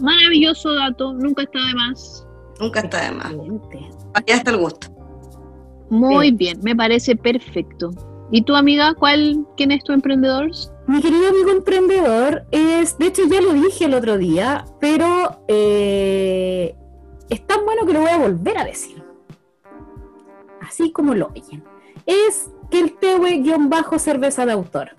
Maravilloso 0.00 0.74
dato, 0.74 1.12
nunca 1.12 1.42
está 1.42 1.58
de 1.66 1.74
más. 1.74 2.26
Nunca 2.60 2.80
está 2.80 3.04
de 3.04 3.10
más. 3.12 3.32
Ya 4.26 4.34
está 4.36 4.50
el 4.50 4.58
gusto. 4.58 4.88
Muy 5.90 6.30
bien, 6.32 6.58
me 6.62 6.74
parece 6.74 7.14
perfecto. 7.16 7.90
¿Y 8.30 8.42
tu 8.42 8.56
amiga, 8.56 8.94
cuál, 8.94 9.46
quién 9.56 9.70
es 9.70 9.84
tu 9.84 9.92
emprendedor? 9.92 10.50
Mi 10.86 11.00
querido 11.00 11.28
amigo 11.28 11.50
emprendedor 11.50 12.46
es, 12.50 12.98
de 12.98 13.06
hecho 13.06 13.22
ya 13.30 13.40
lo 13.40 13.52
dije 13.52 13.84
el 13.84 13.94
otro 13.94 14.18
día, 14.18 14.64
pero 14.80 15.44
eh, 15.46 16.74
es 17.30 17.46
tan 17.46 17.64
bueno 17.64 17.86
que 17.86 17.92
lo 17.92 18.00
voy 18.00 18.10
a 18.10 18.18
volver 18.18 18.58
a 18.58 18.64
decir. 18.64 19.03
Así 20.66 20.92
como 20.92 21.14
lo 21.14 21.28
oyen. 21.28 21.62
Es 22.06 22.50
que 22.70 22.80
el 22.80 22.94
bajo 23.68 23.98
cerveza 23.98 24.46
de 24.46 24.52
autor. 24.52 24.90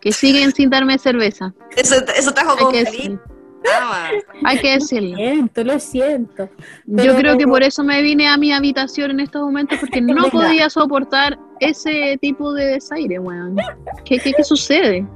Que 0.00 0.12
siguen 0.12 0.52
sin 0.52 0.70
darme 0.70 0.98
cerveza. 0.98 1.54
Eso, 1.76 1.96
eso 2.16 2.32
trajo 2.32 2.52
Hay 2.52 2.56
con 2.58 2.74
hay 4.44 4.58
que 4.58 4.72
decirlo. 4.72 5.10
Lo 5.10 5.16
siento, 5.16 5.64
lo 5.64 5.80
siento. 5.80 6.48
Yo 6.86 7.14
creo 7.16 7.36
que 7.36 7.46
por 7.46 7.62
eso 7.62 7.84
me 7.84 8.02
vine 8.02 8.26
a 8.26 8.36
mi 8.36 8.52
habitación 8.52 9.10
en 9.12 9.20
estos 9.20 9.42
momentos, 9.42 9.78
porque 9.78 10.00
no 10.00 10.28
podía 10.30 10.70
soportar 10.70 11.38
ese 11.60 12.18
tipo 12.20 12.52
de 12.54 12.66
desaire, 12.66 13.18
weón. 13.18 13.56
¿Qué, 14.04 14.18
qué, 14.18 14.32
qué 14.32 14.44
sucede? 14.44 15.06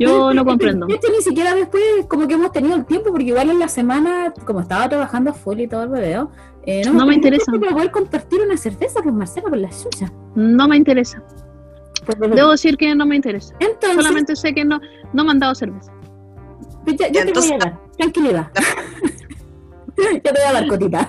Yo 0.00 0.32
no 0.32 0.44
comprendo. 0.44 0.86
De 0.86 0.94
hecho, 0.94 1.08
ni 1.14 1.22
siquiera 1.22 1.54
después 1.54 1.82
como 2.08 2.26
que 2.26 2.34
hemos 2.34 2.50
tenido 2.52 2.74
el 2.74 2.86
tiempo, 2.86 3.10
porque 3.10 3.26
igual 3.26 3.50
en 3.50 3.58
la 3.58 3.68
semana, 3.68 4.32
como 4.46 4.60
estaba 4.60 4.88
trabajando 4.88 5.30
a 5.30 5.34
full 5.34 5.60
y 5.60 5.68
todo 5.68 5.82
el 5.84 5.90
bebé, 5.90 6.26
eh, 6.64 6.82
No 6.90 7.06
me 7.06 7.14
interesa. 7.14 7.52
Para 7.52 7.72
poder 7.72 7.90
compartir 7.90 8.40
una 8.40 8.56
cerveza 8.56 9.02
con 9.02 9.16
Marcela, 9.16 9.50
con 9.50 9.60
la 9.60 9.70
suya. 9.70 10.10
No 10.34 10.66
me 10.66 10.76
interesa. 10.76 11.22
Pues. 12.06 12.18
Debo 12.18 12.50
decir 12.50 12.76
que 12.76 12.94
no 12.94 13.04
me 13.04 13.16
interesa. 13.16 13.54
Entonces, 13.60 13.96
Solamente 13.96 14.36
sé 14.36 14.54
que 14.54 14.64
no, 14.64 14.80
no 15.12 15.24
me 15.24 15.32
han 15.32 15.38
dado 15.38 15.54
cerveza. 15.54 15.92
Pues 16.84 16.96
ya, 16.96 17.08
ya 17.08 17.26
te 17.26 17.32
voy 17.32 17.52
a 17.52 17.58
dar, 17.58 17.80
tranquilidad. 17.98 18.50
ya 19.96 20.20
te 20.20 20.32
voy 20.32 20.42
a 20.48 20.52
dar 20.52 20.66
cotita. 20.66 21.08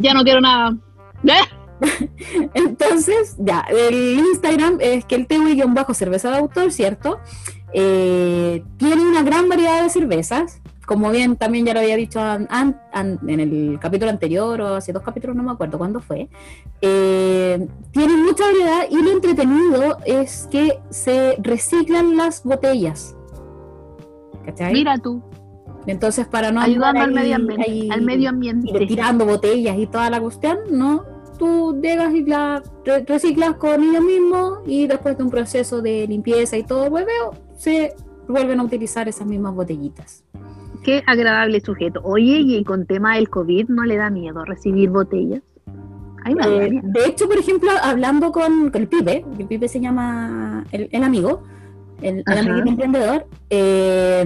Ya 0.00 0.14
no 0.14 0.24
quiero 0.24 0.40
nada. 0.40 0.76
¡Eh! 1.24 1.30
Entonces, 2.54 3.36
ya, 3.38 3.64
el 3.70 4.18
Instagram 4.18 4.78
es 4.80 5.04
que 5.04 5.14
el 5.16 5.26
bajo 5.68 5.94
cerveza 5.94 6.30
de 6.30 6.38
autor, 6.38 6.72
¿cierto? 6.72 7.18
Eh, 7.72 8.62
tiene 8.76 9.02
una 9.02 9.22
gran 9.22 9.48
variedad 9.48 9.82
de 9.82 9.90
cervezas. 9.90 10.60
Como 10.86 11.10
bien 11.12 11.36
también 11.36 11.64
ya 11.64 11.72
lo 11.72 11.78
había 11.78 11.94
dicho 11.96 12.18
an- 12.20 12.48
an- 12.50 12.80
an- 12.92 13.20
en 13.28 13.38
el 13.38 13.78
capítulo 13.80 14.10
anterior 14.10 14.60
o 14.60 14.74
hace 14.74 14.92
dos 14.92 15.04
capítulos, 15.04 15.36
no 15.36 15.44
me 15.44 15.52
acuerdo 15.52 15.78
cuándo 15.78 16.00
fue. 16.00 16.28
Eh, 16.80 17.64
tiene 17.92 18.16
mucha 18.16 18.44
variedad 18.44 18.86
y 18.90 19.00
lo 19.00 19.12
entretenido 19.12 19.98
es 20.04 20.48
que 20.50 20.80
se 20.90 21.36
reciclan 21.40 22.16
las 22.16 22.42
botellas. 22.42 23.14
¿Cachai? 24.44 24.72
Mira 24.72 24.98
tú, 24.98 25.22
Entonces, 25.86 26.26
para 26.26 26.50
no 26.50 26.60
andar 26.60 26.96
al 26.96 27.12
medio 27.12 27.36
ambiente. 27.36 27.88
al 27.90 28.02
medio 28.02 28.28
ambiente. 28.30 28.86
tirando 28.86 29.24
botellas 29.26 29.78
y 29.78 29.86
toda 29.86 30.10
la 30.10 30.20
cuestión, 30.20 30.58
no. 30.72 31.04
Tú 31.40 31.80
llegas 31.82 32.12
y 32.14 32.22
la 32.24 32.62
re- 32.84 33.02
reciclas 33.06 33.54
con 33.54 33.82
ellos 33.82 34.04
mismos 34.04 34.58
y 34.66 34.86
después 34.86 35.16
de 35.16 35.24
un 35.24 35.30
proceso 35.30 35.80
de 35.80 36.06
limpieza 36.06 36.58
y 36.58 36.64
todo 36.64 36.84
hueveo, 36.84 37.32
se 37.56 37.94
vuelven 38.28 38.60
a 38.60 38.64
utilizar 38.64 39.08
esas 39.08 39.26
mismas 39.26 39.54
botellitas. 39.54 40.22
Qué 40.84 41.02
agradable 41.06 41.60
sujeto. 41.62 42.00
Oye, 42.04 42.40
y 42.40 42.62
con 42.62 42.84
tema 42.86 43.16
del 43.16 43.30
COVID, 43.30 43.68
¿no 43.70 43.84
le 43.84 43.96
da 43.96 44.10
miedo 44.10 44.44
recibir 44.44 44.90
botellas? 44.90 45.42
Ay, 46.24 46.34
Eh, 46.46 46.80
de 46.82 47.04
hecho, 47.06 47.26
por 47.26 47.38
ejemplo, 47.38 47.70
hablando 47.82 48.32
con, 48.32 48.68
con 48.70 48.82
el 48.82 48.88
Pipe, 48.88 49.24
el 49.38 49.46
Pipe 49.46 49.66
se 49.68 49.80
llama 49.80 50.64
el, 50.72 50.90
el 50.92 51.02
amigo, 51.02 51.42
el, 52.02 52.22
el 52.26 52.38
amigo 52.38 52.68
emprendedor, 52.68 53.26
eh, 53.48 54.24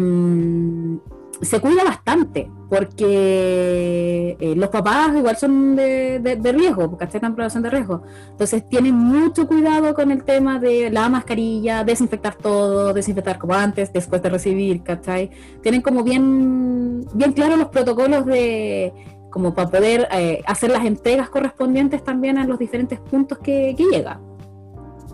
se 1.44 1.61
cuida 1.61 1.85
bastante 1.85 2.50
porque 2.68 4.37
eh, 4.40 4.54
los 4.57 4.68
papás 4.68 5.14
igual 5.16 5.37
son 5.37 5.76
de, 5.76 6.18
de, 6.18 6.37
de 6.37 6.52
riesgo, 6.52 6.90
porque 6.90 7.04
están 7.04 7.37
en 7.38 7.62
de 7.62 7.70
riesgo. 7.70 8.02
Entonces 8.30 8.68
tienen 8.68 8.94
mucho 8.94 9.46
cuidado 9.46 9.94
con 9.94 10.11
el 10.11 10.24
tema 10.24 10.59
de 10.59 10.90
la 10.90 11.09
mascarilla, 11.09 11.85
desinfectar 11.85 12.35
todo, 12.35 12.92
desinfectar 12.92 13.38
como 13.38 13.54
antes, 13.54 13.92
después 13.92 14.22
de 14.22 14.30
recibir, 14.30 14.83
¿cachai? 14.83 15.30
Tienen 15.62 15.83
como 15.83 16.02
bien, 16.02 17.07
bien 17.14 17.33
claros 17.33 17.59
los 17.59 17.68
protocolos 17.68 18.26
de 18.26 18.92
como 19.30 19.52
para 19.52 19.68
poder 19.68 20.09
eh, 20.12 20.42
hacer 20.46 20.70
las 20.70 20.85
entregas 20.85 21.28
correspondientes 21.28 22.04
también 22.04 22.38
a 22.38 22.46
los 22.46 22.59
diferentes 22.59 23.00
puntos 23.00 23.38
que, 23.38 23.74
que 23.76 23.85
llega. 23.85 24.20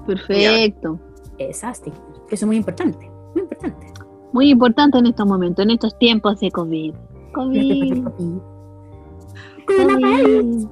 Perfecto. 0.07 0.99
Exacto. 1.39 1.91
Eso 2.27 2.45
es 2.45 2.47
muy 2.47 2.57
importante, 2.57 3.11
muy 3.35 3.43
importante. 3.43 3.87
Muy 4.33 4.51
importante 4.51 4.99
en 4.99 5.07
estos 5.07 5.27
momentos, 5.27 5.65
en 5.65 5.71
estos 5.71 5.99
tiempos 5.99 6.41
de 6.41 6.51
COVID. 6.53 6.95
COVID. 7.33 8.05
Coronavirus. 9.67 10.67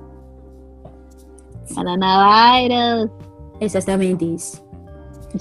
Exactamente. 3.60 4.36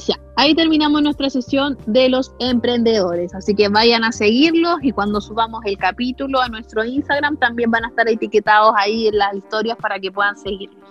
Ya, 0.06 0.16
ahí 0.36 0.54
terminamos 0.54 1.02
nuestra 1.02 1.30
sesión 1.30 1.78
de 1.86 2.10
los 2.10 2.34
emprendedores. 2.40 3.34
Así 3.34 3.56
que 3.56 3.70
vayan 3.70 4.04
a 4.04 4.12
seguirlos 4.12 4.78
y 4.82 4.92
cuando 4.92 5.22
subamos 5.22 5.62
el 5.66 5.78
capítulo 5.78 6.42
a 6.42 6.50
nuestro 6.50 6.84
Instagram 6.84 7.38
también 7.38 7.72
van 7.72 7.86
a 7.86 7.88
estar 7.88 8.08
etiquetados 8.08 8.74
ahí 8.78 9.08
en 9.08 9.18
las 9.18 9.36
historias 9.36 9.78
para 9.78 10.00
que 10.00 10.12
puedan 10.12 10.36
seguirlos 10.38 10.88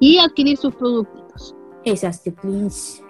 y 0.00 0.18
adquirir 0.18 0.56
sus 0.56 0.74
productitos. 0.74 1.54
Exacto, 1.84 2.32
please. 2.40 3.02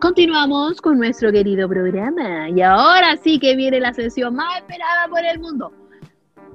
Continuamos 0.00 0.80
con 0.80 0.98
nuestro 0.98 1.30
querido 1.30 1.68
programa 1.68 2.48
y 2.48 2.62
ahora 2.62 3.18
sí 3.22 3.38
que 3.38 3.54
viene 3.54 3.80
la 3.80 3.92
sesión 3.92 4.34
más 4.34 4.56
esperada 4.56 5.06
por 5.10 5.22
el 5.22 5.38
mundo. 5.38 5.70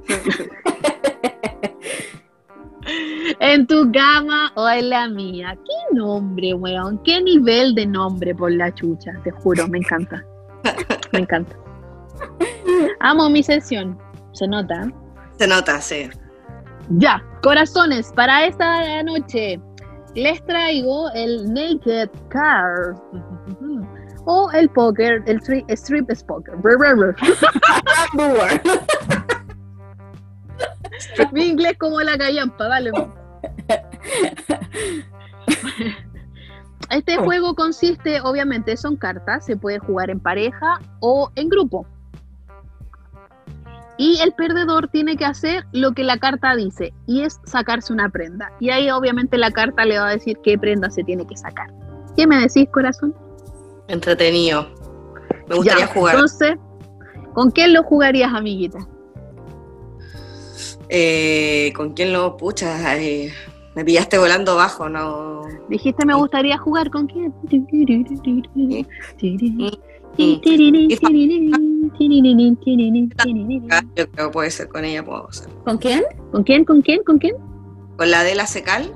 en 3.40 3.68
tu 3.68 3.92
cama 3.92 4.52
o 4.56 4.68
en 4.68 4.90
la 4.90 5.08
mía. 5.10 5.56
¿Qué 5.64 5.96
nombre, 5.96 6.56
weón? 6.56 6.98
¿Qué 7.04 7.22
nivel 7.22 7.76
de 7.76 7.86
nombre 7.86 8.34
por 8.34 8.52
la 8.52 8.74
chucha? 8.74 9.12
Te 9.24 9.30
juro, 9.30 9.68
me 9.68 9.78
encanta. 9.78 10.26
Me 11.14 11.20
encanta. 11.20 11.56
Amo 13.00 13.30
mi 13.30 13.44
sesión. 13.44 13.96
Se 14.34 14.48
nota. 14.48 14.92
Se 15.38 15.48
nota, 15.48 15.80
sí. 15.82 16.10
Ya, 16.90 17.24
corazones, 17.44 18.12
para 18.16 18.48
esta 18.48 19.04
noche 19.04 19.60
les 20.16 20.44
traigo 20.46 21.12
el 21.12 21.54
Naked 21.54 22.10
Card 22.30 22.98
o 24.26 24.52
el 24.52 24.70
poker, 24.70 25.24
el 25.26 25.42
tri- 25.42 25.66
strip 25.70 26.10
es 26.10 26.26
brr. 26.26 27.16
Mi 31.32 31.48
inglés 31.48 31.78
como 31.78 32.02
la 32.02 32.18
callampa, 32.18 32.68
dale. 32.68 32.92
Este 36.90 37.18
juego 37.18 37.56
consiste, 37.56 38.22
obviamente, 38.22 38.78
son 38.78 38.96
cartas, 38.96 39.46
se 39.46 39.58
puede 39.58 39.80
jugar 39.80 40.10
en 40.10 40.20
pareja 40.20 40.80
o 41.00 41.32
en 41.36 41.50
grupo. 41.50 41.86
Y 43.98 44.20
el 44.22 44.34
perdedor 44.34 44.90
tiene 44.90 45.16
que 45.16 45.26
hacer 45.26 45.66
lo 45.72 45.94
que 45.94 46.04
la 46.04 46.18
carta 46.18 46.56
dice, 46.56 46.94
y 47.08 47.24
es 47.24 47.40
sacarse 47.46 47.94
una 47.94 48.10
prenda. 48.10 48.52
Y 48.60 48.70
ahí 48.70 48.90
obviamente 48.92 49.38
la 49.38 49.52
carta 49.52 49.86
le 49.86 49.98
va 49.98 50.10
a 50.10 50.12
decir 50.12 50.38
qué 50.44 50.58
prenda 50.58 50.90
se 50.90 51.04
tiene 51.04 51.26
que 51.26 51.38
sacar. 51.38 51.68
¿Qué 52.16 52.28
me 52.28 52.40
decís, 52.40 52.68
corazón? 52.72 53.16
Entretenido. 53.88 54.68
Me 55.48 55.56
gustaría 55.56 55.86
Ya, 55.86 55.94
jugar. 55.94 56.16
Entonces, 56.16 56.56
¿con 57.34 57.52
quién 57.52 57.74
lo 57.74 57.84
jugarías, 57.84 58.34
amiguita? 58.34 58.80
Eh, 60.90 61.74
¿Con 61.76 61.94
quién 61.94 62.14
lo 62.14 62.38
puchas? 62.38 62.84
Ay, 62.86 63.32
me 63.76 63.84
pillaste 63.84 64.18
volando 64.18 64.56
bajo, 64.56 64.88
no. 64.90 65.42
Dijiste 65.70 66.06
me 66.06 66.16
gustaría 66.16 66.58
jugar 66.58 66.90
con 66.90 67.08
quién. 67.08 67.34
Yo 73.96 74.10
creo 74.12 74.28
que 74.28 74.32
puede 74.32 74.52
ser 74.52 74.70
con 74.70 74.86
ella, 74.86 75.04
puedo 75.04 75.28
hacerlo. 75.28 75.64
¿Con 75.66 75.78
quién? 75.78 76.04
¿Con 76.32 76.44
quién? 76.44 76.66
¿Con 76.66 76.82
quién? 76.82 77.04
¿Con 77.04 77.18
quién? 77.18 77.36
Con 77.98 78.12
la 78.12 78.22
Adela 78.22 78.48
Secal. 78.48 78.94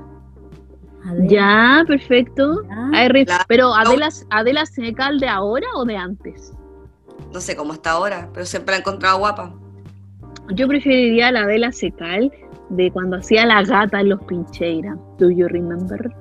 Adela. 1.06 1.26
Ya, 1.28 1.84
perfecto. 1.86 2.62
Ya. 2.68 2.90
Ay, 2.92 3.08
Ri- 3.08 3.28
La- 3.28 3.44
pero 3.48 3.74
Adela, 3.74 4.08
Adela 4.30 4.66
Senecal 4.66 5.18
de 5.18 5.28
ahora 5.28 5.66
o 5.76 5.84
de 5.84 5.96
antes? 5.96 6.52
No 7.32 7.40
sé 7.40 7.56
cómo 7.56 7.72
está 7.72 7.92
ahora, 7.92 8.28
pero 8.34 8.44
siempre 8.46 8.72
la 8.72 8.76
he 8.78 8.80
encontrado 8.80 9.18
guapa. 9.18 9.54
Yo 10.54 10.66
preferiría 10.68 11.30
la 11.32 11.42
Adela 11.42 11.70
Secal 11.72 12.32
de 12.70 12.90
cuando 12.90 13.16
hacía 13.18 13.46
la 13.46 13.62
gata 13.62 14.00
en 14.00 14.08
los 14.10 14.22
Pincheiras. 14.24 14.96
Do 15.18 15.30
you 15.30 15.46
remember? 15.48 16.12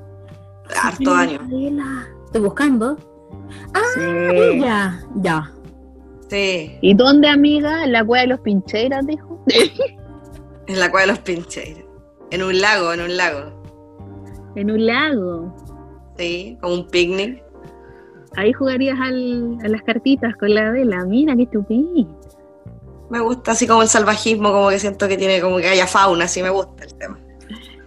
Harto 0.81 1.13
años. 1.13 1.41
Adela. 1.45 2.07
Estoy 2.25 2.41
buscando. 2.41 2.97
Sí. 3.95 4.59
Ya, 4.61 4.99
ya. 5.15 5.51
Sí, 6.29 6.77
¿Y 6.81 6.93
dónde, 6.93 7.27
amiga? 7.27 7.83
En 7.83 7.91
la 7.91 8.05
cueva 8.05 8.21
de 8.21 8.27
los 8.27 8.39
Pincheiras, 8.41 9.05
dijo. 9.07 9.43
en 10.67 10.79
la 10.79 10.91
cueva 10.91 11.01
de 11.07 11.07
los 11.13 11.19
pincheiros. 11.19 11.85
En 12.29 12.43
un 12.43 12.61
lago, 12.61 12.93
en 12.93 13.01
un 13.01 13.17
lago. 13.17 13.58
En 14.55 14.71
un 14.71 14.85
lago. 14.85 15.55
Sí, 16.17 16.57
como 16.61 16.73
un 16.75 16.87
picnic. 16.87 17.43
Ahí 18.35 18.53
jugarías 18.53 18.99
al- 18.99 19.57
a 19.63 19.67
las 19.67 19.81
cartitas 19.83 20.35
con 20.35 20.53
la 20.53 20.67
Adela. 20.67 21.03
Mira, 21.05 21.35
qué 21.35 21.43
estupendo. 21.43 22.19
Me 23.09 23.19
gusta 23.21 23.51
así 23.53 23.65
como 23.67 23.81
el 23.81 23.87
salvajismo, 23.87 24.51
como 24.51 24.69
que 24.69 24.77
siento 24.79 25.07
que 25.07 25.17
tiene 25.17 25.41
como 25.41 25.57
que 25.57 25.67
haya 25.67 25.87
fauna, 25.87 26.25
así 26.25 26.43
me 26.43 26.49
gusta 26.51 26.83
el 26.83 26.93
tema. 26.95 27.19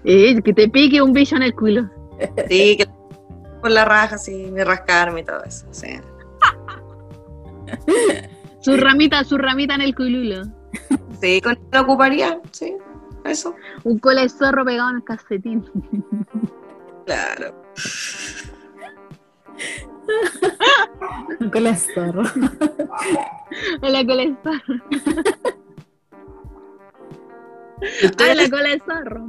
Eh, 0.05 0.41
que 0.43 0.53
te 0.53 0.69
pique 0.69 1.01
un 1.01 1.13
bicho 1.13 1.37
en 1.37 1.43
el 1.43 1.55
culo. 1.55 1.89
Sí, 2.49 2.77
que 2.77 2.87
por 3.61 3.71
la 3.71 3.85
raja, 3.85 4.17
así, 4.17 4.51
me 4.53 4.65
rascarme 4.65 5.21
y 5.21 5.25
todo 5.25 5.45
eso. 5.45 5.67
Sí. 5.71 5.89
Su 8.61 8.77
ramita, 8.77 9.23
su 9.25 9.39
ramita 9.39 9.75
en 9.75 9.81
el 9.83 9.95
cululo. 9.95 10.43
Sí, 11.21 11.41
con 11.41 11.57
lo 11.73 11.81
ocuparía, 11.83 12.41
sí, 12.51 12.75
eso. 13.25 13.55
Un 13.85 13.99
cola 13.99 14.23
de 14.23 14.29
zorro 14.29 14.65
pegado 14.65 14.91
en 14.91 14.97
el 14.97 15.05
calcetín. 15.05 15.65
Claro. 17.07 17.55
Con 21.53 21.65
la 21.65 21.77
zorro. 21.77 22.23
En 23.83 23.93
la 23.93 24.05
cola 24.07 24.23
de 24.23 24.37
zorro. 24.43 24.75
¿Y 27.83 28.07
Ah, 28.23 28.35
la 28.35 28.49
cola 28.51 28.69
de 28.71 28.81
zorro. 28.87 29.25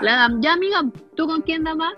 La, 0.00 0.30
ya, 0.40 0.52
amiga, 0.52 0.84
¿tú 1.16 1.26
con 1.26 1.42
quién 1.42 1.64
damas? 1.64 1.94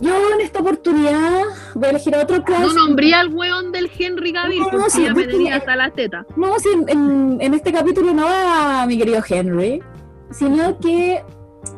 Yo 0.00 0.12
en 0.34 0.40
esta 0.40 0.60
oportunidad 0.60 1.42
voy 1.74 1.84
a 1.86 1.90
elegir 1.90 2.14
a 2.14 2.22
otro 2.22 2.38
No 2.38 2.44
crush. 2.44 2.74
nombré 2.74 3.14
al 3.14 3.32
weón 3.32 3.72
del 3.72 3.90
Henry 3.98 4.32
Cavill, 4.32 4.60
No, 4.60 4.68
porque 4.70 4.90
sí, 4.90 5.04
ya 5.04 5.14
me 5.14 5.24
tenía 5.26 5.56
hasta 5.56 5.74
las 5.76 5.94
tetas. 5.94 6.26
No, 6.36 6.58
sí, 6.58 6.68
en, 6.72 6.88
en- 6.88 7.38
en 7.40 7.54
este 7.54 7.72
capítulo 7.72 8.12
no 8.12 8.24
va 8.24 8.84
mi 8.86 8.98
querido 8.98 9.22
Henry, 9.26 9.82
sino 10.30 10.78
que 10.78 11.24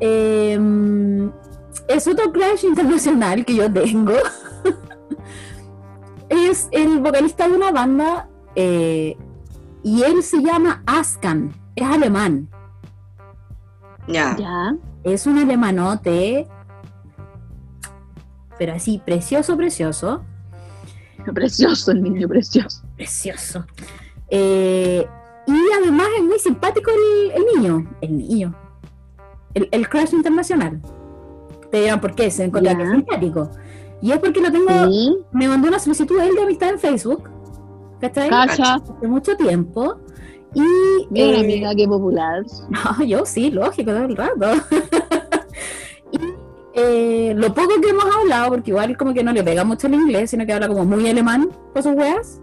eh, 0.01 1.31
es 1.89 2.07
otro 2.07 2.33
crush 2.33 2.65
internacional 2.65 3.45
que 3.45 3.57
yo 3.57 3.73
tengo. 3.73 4.13
es 6.29 6.69
el 6.73 7.01
vocalista 7.01 7.49
de 7.49 7.55
una 7.55 7.73
banda 7.73 8.29
eh, 8.55 9.17
y 9.83 10.03
él 10.03 10.23
se 10.23 10.43
llama 10.43 10.83
Askan, 10.87 11.53
es 11.77 11.87
alemán. 11.87 12.49
Ya. 14.07 14.37
Ya. 14.39 14.77
Es 15.05 15.27
un 15.27 15.39
alemanote, 15.39 16.47
pero 18.59 18.75
así, 18.75 19.01
precioso, 19.05 19.57
precioso. 19.57 20.25
Precioso 21.33 21.93
el 21.93 22.03
niño, 22.03 22.29
precioso. 22.29 22.83
Precioso. 22.97 23.65
Eh, 24.29 25.07
y 25.49 25.73
además 25.83 26.09
es 26.17 26.25
muy 26.25 26.39
simpático 26.39 26.91
el, 26.91 27.31
el 27.33 27.45
niño. 27.55 27.91
El 28.01 28.19
niño. 28.19 28.55
El, 29.55 29.69
el 29.73 29.89
crush 29.89 30.13
internacional. 30.13 30.81
Te 31.71 31.81
dirán 31.81 32.01
por 32.01 32.15
qué, 32.15 32.31
se 32.31 32.45
encuentra 32.45 32.77
que 32.77 32.83
es 32.83 32.91
simpático. 32.91 33.51
Y 34.01 34.13
es 34.13 34.19
porque 34.19 34.41
lo 34.41 34.53
tengo, 34.53 34.69
Sí. 34.91 35.17
me 35.33 35.49
mandó 35.49 35.69
una 35.69 35.79
solicitud 35.79 36.21
él 36.21 36.35
de 36.35 36.43
amistad 36.43 36.71
en 36.71 36.79
Facebook. 36.79 37.29
¿Cachai? 38.01 38.29
Cacha. 38.31 38.75
Hace 38.75 39.09
mucho 39.09 39.37
tiempo. 39.37 39.97
Y 40.55 40.63
Mira, 41.11 41.39
eh, 41.39 41.41
amiga, 41.41 41.75
qué 41.75 41.87
popular. 41.89 42.45
no, 42.69 43.05
yo 43.05 43.25
sí, 43.27 43.51
lógico, 43.51 43.91
todo 43.91 44.05
el 44.05 44.17
rato. 44.17 44.47
y 46.13 46.19
eh, 46.75 47.35
lo 47.37 47.53
poco 47.55 47.81
que 47.81 47.91
hemos 47.91 48.05
hablado, 48.15 48.51
porque 48.51 48.71
igual 48.71 48.97
como 48.97 49.13
que 49.13 49.25
no 49.25 49.33
le 49.33 49.43
pega 49.43 49.65
mucho 49.65 49.89
el 49.89 49.95
inglés, 49.95 50.31
sino 50.31 50.47
que 50.47 50.53
habla 50.53 50.69
como 50.69 50.85
muy 50.85 51.09
alemán 51.09 51.51
con 51.73 51.83
sus 51.83 51.93
weas, 51.95 52.41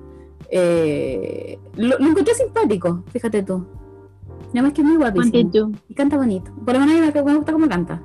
eh, 0.50 1.58
lo, 1.76 1.98
lo 2.00 2.08
encontré 2.08 2.34
simpático, 2.34 3.04
fíjate 3.12 3.44
tú. 3.44 3.66
Nada 4.54 4.68
más 4.68 4.74
que 4.74 4.82
es 4.82 4.88
muy 4.88 4.98
guapísimo. 4.98 5.72
Y 5.90 5.94
canta 5.94 6.16
bonito. 6.16 6.50
Por 6.64 6.76
lo 6.76 6.80
menos 6.86 7.14
me 7.14 7.36
gusta 7.36 7.52
cómo 7.52 7.68
canta. 7.68 8.02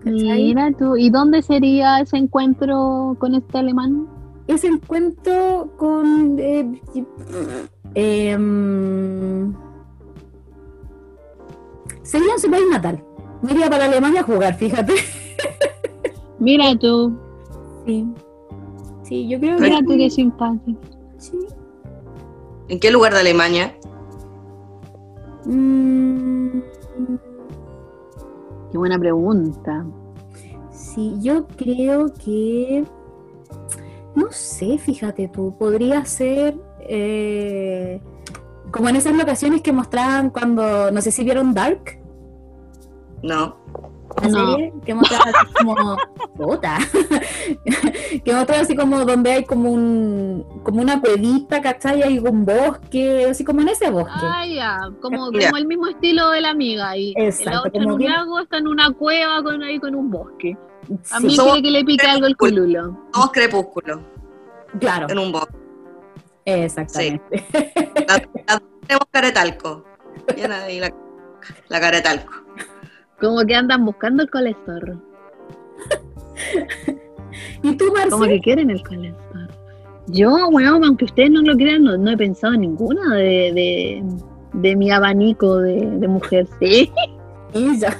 ¿Cachai? 0.00 0.44
Mira 0.44 0.70
tú. 0.72 0.96
¿Y 0.96 1.08
dónde 1.08 1.40
sería 1.40 2.00
ese 2.00 2.18
encuentro 2.18 3.16
con 3.18 3.34
este 3.34 3.58
alemán? 3.58 4.06
Ese 4.46 4.66
encuentro 4.66 5.72
con... 5.78 6.38
eh, 6.38 6.82
em, 7.94 9.54
sería 12.02 12.32
en 12.34 12.38
su 12.38 12.50
país 12.50 12.64
natal. 12.70 13.02
Me 13.40 13.52
iría 13.52 13.70
para 13.70 13.86
Alemania 13.86 14.20
a 14.20 14.24
jugar, 14.24 14.54
fíjate. 14.56 14.92
Mira 16.38 16.76
tú. 16.78 17.16
Sí. 17.86 18.06
Sí, 19.02 19.28
yo 19.28 19.38
creo 19.38 19.58
Mira 19.58 19.78
que 19.78 19.84
tú 19.84 19.96
qué 19.96 20.10
simpático. 20.10 20.93
Sí. 21.30 21.46
¿En 22.68 22.80
qué 22.80 22.90
lugar 22.90 23.12
de 23.12 23.20
Alemania? 23.20 23.76
Mm, 25.44 26.60
Qué 28.70 28.78
buena 28.78 28.98
pregunta. 28.98 29.84
sí, 30.70 31.14
yo 31.20 31.46
creo 31.46 32.12
que 32.14 32.84
no 34.14 34.30
sé, 34.30 34.78
fíjate 34.78 35.28
tú, 35.28 35.56
podría 35.58 36.04
ser 36.04 36.56
eh, 36.80 38.00
como 38.70 38.88
en 38.88 38.96
esas 38.96 39.14
locaciones 39.16 39.60
que 39.62 39.72
mostraban 39.72 40.30
cuando, 40.30 40.90
no 40.90 41.00
sé 41.00 41.10
si 41.10 41.24
vieron 41.24 41.52
Dark, 41.54 42.00
No. 43.22 43.56
La 44.22 44.28
No. 44.28 44.52
serie, 44.52 44.72
que 44.84 44.94
mostraba 44.94 45.24
así 45.30 45.54
como 45.64 45.96
puta, 46.36 46.78
que 48.24 48.32
mostraba 48.32 48.62
así 48.62 48.76
como 48.76 49.04
donde 49.04 49.32
hay 49.32 49.44
como 49.44 49.70
un 49.70 50.44
como 50.62 50.80
una 50.80 51.00
cuevita, 51.00 51.60
¿cachai? 51.60 52.02
Hay 52.02 52.18
un 52.18 52.44
bosque, 52.44 53.26
así 53.30 53.44
como 53.44 53.60
en 53.62 53.68
ese 53.68 53.90
bosque. 53.90 54.12
Ah, 54.14 54.46
ya. 54.46 54.78
Como, 55.00 55.26
como 55.30 55.56
el 55.56 55.66
mismo 55.66 55.86
estilo 55.88 56.30
de 56.30 56.40
la 56.40 56.50
amiga. 56.50 56.96
Y 56.96 57.12
Exacto, 57.16 57.50
la 57.50 57.60
otra 57.60 57.82
en 57.82 57.90
un 57.90 57.98
bien- 57.98 58.12
lago, 58.12 58.40
está 58.40 58.58
en 58.58 58.68
una 58.68 58.90
cueva 58.92 59.42
con 59.42 59.62
ahí 59.62 59.78
con 59.78 59.94
un 59.94 60.10
bosque. 60.10 60.56
A 61.10 61.18
Sí, 61.20 61.26
mí 61.26 61.36
quiere 61.36 61.62
que 61.62 61.70
le 61.70 61.84
pique 61.84 62.06
algo 62.06 62.26
el 62.26 62.36
cululo. 62.36 62.98
Somos 63.12 63.32
crepúsculo, 63.32 64.00
claro, 64.80 65.06
en 65.10 65.18
un 65.18 65.32
bosque. 65.32 65.54
exactamente. 66.44 67.44
La- 68.08 68.22
la- 68.46 68.62
tenemos 68.86 69.06
caretalco. 69.10 69.84
La, 70.36 70.90
la 71.68 71.80
caretalco. 71.80 72.32
Como 73.20 73.44
que 73.44 73.54
andan 73.54 73.84
buscando 73.84 74.22
el 74.22 74.30
colesterol. 74.30 75.02
¿Y 77.62 77.76
tú, 77.76 77.92
Marce? 77.92 78.10
Como 78.10 78.24
que 78.24 78.40
quieren 78.40 78.70
el 78.70 78.82
colesterol. 78.82 79.48
Yo, 80.08 80.50
bueno, 80.50 80.80
aunque 80.84 81.06
ustedes 81.06 81.30
no 81.30 81.40
lo 81.42 81.54
crean, 81.56 81.84
no, 81.84 81.96
no 81.96 82.10
he 82.10 82.16
pensado 82.16 82.54
en 82.54 82.60
ninguna 82.62 83.14
de, 83.14 83.52
de, 83.54 84.04
de 84.52 84.76
mi 84.76 84.90
abanico 84.90 85.58
de, 85.58 85.80
de 85.80 86.08
mujer. 86.08 86.46
Sí, 86.60 86.92
Ella. 87.54 87.96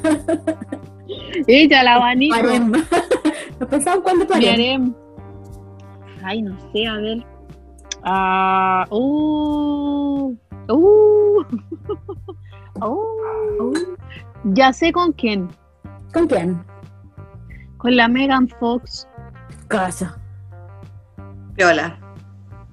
ella, 1.46 1.80
el 1.80 1.88
abanico. 1.88 2.36
Harem. 2.36 2.72
¿Has 3.60 3.68
pensado 3.70 3.96
en 3.96 4.02
cuándo 4.02 4.26
tu. 4.26 4.34
Ay, 6.22 6.42
no 6.42 6.58
sé, 6.72 6.86
a 6.86 6.96
ver. 6.96 7.24
Ah, 8.02 8.86
uh, 8.90 10.36
uh, 10.68 11.44
uh. 12.80 13.72
Ya 14.44 14.72
sé 14.72 14.92
con 14.92 15.12
quién. 15.12 15.48
¿Con 16.12 16.26
quién? 16.26 16.62
Con 17.78 17.96
la 17.96 18.08
Megan 18.08 18.48
Fox. 18.60 19.08
Casa. 19.68 20.18
Viola. 21.54 21.98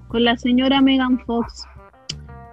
Con 0.07 0.23
la 0.25 0.38
señora 0.38 0.81
Megan 0.81 1.19
Fox. 1.25 1.65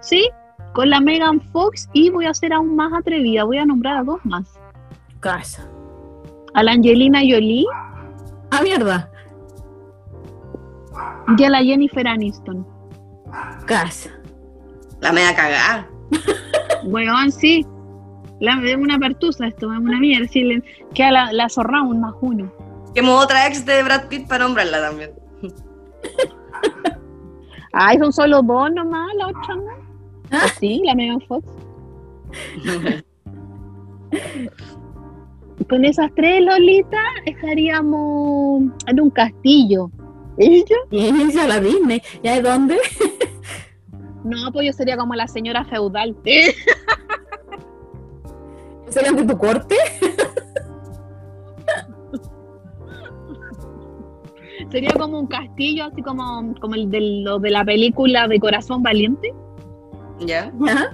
Sí, 0.01 0.29
con 0.73 0.89
la 0.89 0.99
Megan 1.01 1.41
Fox 1.51 1.89
y 1.93 2.09
voy 2.09 2.25
a 2.25 2.33
ser 2.33 2.53
aún 2.53 2.75
más 2.75 2.91
atrevida. 2.93 3.43
Voy 3.43 3.57
a 3.57 3.65
nombrar 3.65 3.97
a 3.97 4.03
dos 4.03 4.19
más. 4.23 4.47
Casa. 5.19 5.67
A 6.53 6.63
la 6.63 6.71
Angelina 6.71 7.19
Jolie 7.19 7.65
Ah, 8.51 8.61
mierda. 8.63 9.11
y 11.37 11.43
a 11.43 11.49
la 11.49 11.59
Jennifer 11.61 12.07
Aniston. 12.07 12.65
Casa. 13.65 14.09
La 15.01 15.11
media 15.11 15.35
cagada. 15.35 15.87
Weón, 16.85 17.31
sí. 17.31 17.65
La, 18.39 18.61
es 18.63 18.75
una 18.75 18.97
pertusa 18.97 19.47
esto, 19.47 19.71
es 19.71 19.79
una 19.79 19.99
mierda. 19.99 20.27
Le, 20.33 20.63
queda 20.93 21.11
la, 21.11 21.33
la 21.33 21.49
zorramos 21.49 21.95
más 21.97 22.13
uno. 22.21 22.51
Quemo 22.93 23.15
otra 23.15 23.47
ex 23.47 23.65
de 23.65 23.83
Brad 23.83 24.07
Pitt 24.07 24.27
para 24.27 24.45
nombrarla 24.45 24.81
también. 24.81 25.11
Ay, 27.71 27.99
son 27.99 28.11
solo 28.11 28.41
dos 28.41 28.71
nomás, 28.73 29.13
la 29.15 29.27
otra 29.27 29.55
no. 29.55 29.89
Ah. 30.31 30.47
Sí, 30.59 30.81
la 30.83 30.95
Megan 30.95 31.21
Fox. 31.21 31.45
con 35.69 35.85
esas 35.85 36.11
tres 36.15 36.41
lolitas 36.41 37.01
estaríamos 37.25 38.63
en 38.87 38.99
un 38.99 39.09
castillo. 39.11 39.91
¿Y 40.37 40.63
yo? 40.65 40.75
Y 40.91 41.33
la 41.33 41.59
Disney. 41.59 42.01
¿Ya 42.23 42.35
de 42.35 42.41
dónde? 42.41 42.77
No, 44.23 44.51
pues 44.51 44.67
yo 44.67 44.73
sería 44.73 44.97
como 44.97 45.15
la 45.15 45.27
señora 45.27 45.63
feudal. 45.65 46.15
¿Serían 48.89 49.15
de 49.15 49.23
tu 49.25 49.37
corte? 49.37 49.75
Sería 54.71 54.91
como 54.93 55.19
un 55.19 55.27
castillo, 55.27 55.85
así 55.85 56.01
como, 56.01 56.53
como 56.59 56.75
el 56.75 56.91
de, 56.91 56.99
lo 57.23 57.39
de 57.39 57.49
la 57.49 57.65
película 57.65 58.27
de 58.27 58.39
Corazón 58.39 58.83
Valiente. 58.83 59.33
¿Ya? 60.19 60.51
¿Ya? 60.65 60.91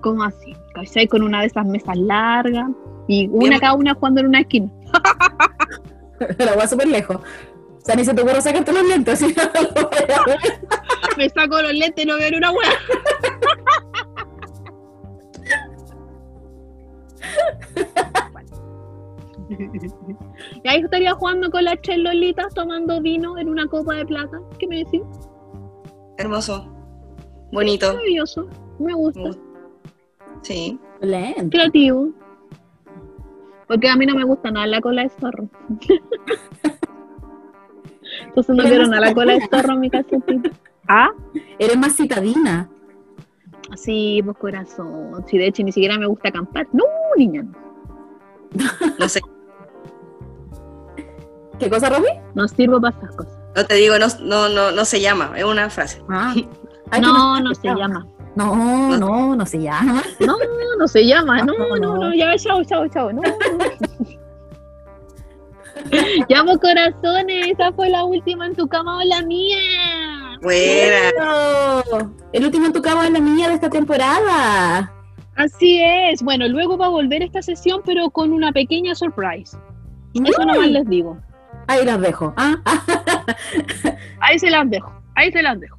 Como 0.00 0.22
así, 0.22 0.54
¿cachai? 0.74 1.06
Con 1.06 1.22
una 1.22 1.40
de 1.40 1.48
esas 1.48 1.66
mesas 1.66 1.96
largas. 1.96 2.68
Y 3.08 3.28
una 3.28 3.50
Bien. 3.50 3.60
cada 3.60 3.74
una 3.74 3.94
jugando 3.94 4.20
en 4.20 4.28
una 4.28 4.40
esquina. 4.40 4.70
La 6.38 6.54
voy 6.54 6.66
súper 6.66 6.88
lejos. 6.88 7.16
O 7.16 7.84
sea, 7.84 7.94
ni 7.94 8.04
se 8.04 8.14
te 8.14 8.22
ocurre 8.22 8.40
sacarte 8.40 8.72
los 8.72 8.84
lentes. 8.84 9.22
así 9.22 9.34
no 9.36 9.44
lo 9.44 9.88
voy 9.88 9.98
a 10.12 10.24
ver. 10.26 10.38
Me 11.16 11.28
saco 11.28 11.60
los 11.62 11.72
lentes 11.72 12.04
y 12.04 12.08
no 12.08 12.16
veo 12.16 12.36
una 12.36 12.50
hueá. 12.50 12.70
Y 19.48 20.68
ahí 20.68 20.80
estaría 20.80 21.14
jugando 21.14 21.50
con 21.50 21.64
las 21.64 21.80
tres 21.82 21.98
lolitas 21.98 22.52
tomando 22.54 23.00
vino 23.00 23.38
en 23.38 23.48
una 23.48 23.66
copa 23.68 23.94
de 23.94 24.06
plata. 24.06 24.40
¿Qué 24.58 24.66
me 24.66 24.78
decís? 24.78 25.02
Hermoso. 26.18 26.68
Bonito. 27.52 27.92
Maravilloso. 27.92 28.48
Me 28.78 28.94
gusta. 28.94 29.30
Sí. 30.42 30.78
Lento. 31.00 31.50
Creativo. 31.50 32.10
Porque 33.68 33.88
a 33.88 33.96
mí 33.96 34.06
no 34.06 34.14
me 34.14 34.24
gusta 34.24 34.50
nada 34.50 34.66
la 34.66 34.80
cola 34.80 35.02
de 35.02 35.08
zorro. 35.10 35.48
Entonces 38.26 38.56
no 38.56 38.62
quiero 38.64 38.86
nada 38.86 39.08
la 39.08 39.14
cola 39.14 39.34
de 39.34 39.48
zorro 39.48 39.74
en 39.74 39.80
mi 39.80 39.90
calcetín. 39.90 40.42
¿Ah? 40.88 41.10
Eres 41.58 41.76
más 41.76 41.96
citadina. 41.96 42.70
Sí, 43.74 44.20
pues 44.24 44.36
corazón. 44.38 45.24
Si 45.26 45.38
de 45.38 45.48
hecho 45.48 45.62
ni 45.62 45.72
siquiera 45.72 45.98
me 45.98 46.06
gusta 46.06 46.28
acampar. 46.28 46.66
No, 46.72 46.84
niña. 47.16 47.44
no. 48.98 49.08
Sé. 49.08 49.20
¿Qué 51.58 51.70
cosa, 51.70 51.88
Romy? 51.88 52.08
No 52.34 52.46
sirvo 52.48 52.80
para 52.80 52.96
esas 52.96 53.16
cosas. 53.16 53.38
No 53.56 53.64
te 53.64 53.74
digo, 53.74 53.94
no, 53.98 54.06
no, 54.20 54.48
no, 54.48 54.70
no 54.72 54.84
se 54.84 55.00
llama. 55.00 55.32
Es 55.36 55.44
una 55.44 55.68
frase. 55.70 56.02
Ah. 56.08 56.34
Ay, 56.90 57.00
no, 57.00 57.40
no 57.40 57.54
se 57.54 57.66
llama. 57.68 58.06
No, 58.36 58.96
no, 58.98 59.34
no 59.34 59.46
se 59.46 59.58
llama. 59.62 60.02
No, 60.20 60.36
no 60.78 60.86
se 60.86 61.06
llama. 61.06 61.42
No, 61.44 61.54
No, 61.54 61.76
no, 61.76 61.76
no. 61.78 61.96
no. 62.10 62.14
Ya, 62.14 62.36
chao, 62.36 62.62
chao, 62.64 62.86
chao. 62.88 63.10
No. 63.12 63.22
Llamo 66.28 66.58
corazones. 66.58 67.48
Esa 67.48 67.72
fue 67.72 67.88
la 67.90 68.04
última 68.04 68.46
en 68.46 68.54
tu 68.54 68.68
cama 68.68 68.98
o 68.98 69.02
la 69.04 69.22
mía. 69.22 69.56
Buena. 70.42 71.12
El 72.32 72.44
último 72.44 72.66
en 72.66 72.72
tu 72.72 72.82
cama 72.82 73.06
es 73.06 73.12
la 73.12 73.20
niña 73.20 73.48
de 73.48 73.54
esta 73.54 73.70
temporada. 73.70 74.92
Así 75.36 75.80
es. 75.82 76.22
Bueno, 76.22 76.48
luego 76.48 76.78
va 76.78 76.86
a 76.86 76.90
volver 76.90 77.22
esta 77.22 77.42
sesión, 77.42 77.82
pero 77.84 78.10
con 78.10 78.32
una 78.32 78.52
pequeña 78.52 78.94
surprise. 78.94 79.56
Eso 80.14 80.44
nomás 80.44 80.70
les 80.70 80.88
digo. 80.88 81.18
Ahí 81.68 81.84
las 81.84 82.00
dejo. 82.00 82.32
Ah, 82.36 82.56
ah, 82.64 83.26
Ahí 84.20 84.38
se 84.38 84.50
las 84.50 84.68
dejo. 84.70 84.92
Ahí 85.14 85.30
se 85.32 85.42
las 85.42 85.58
dejo. 85.60 85.78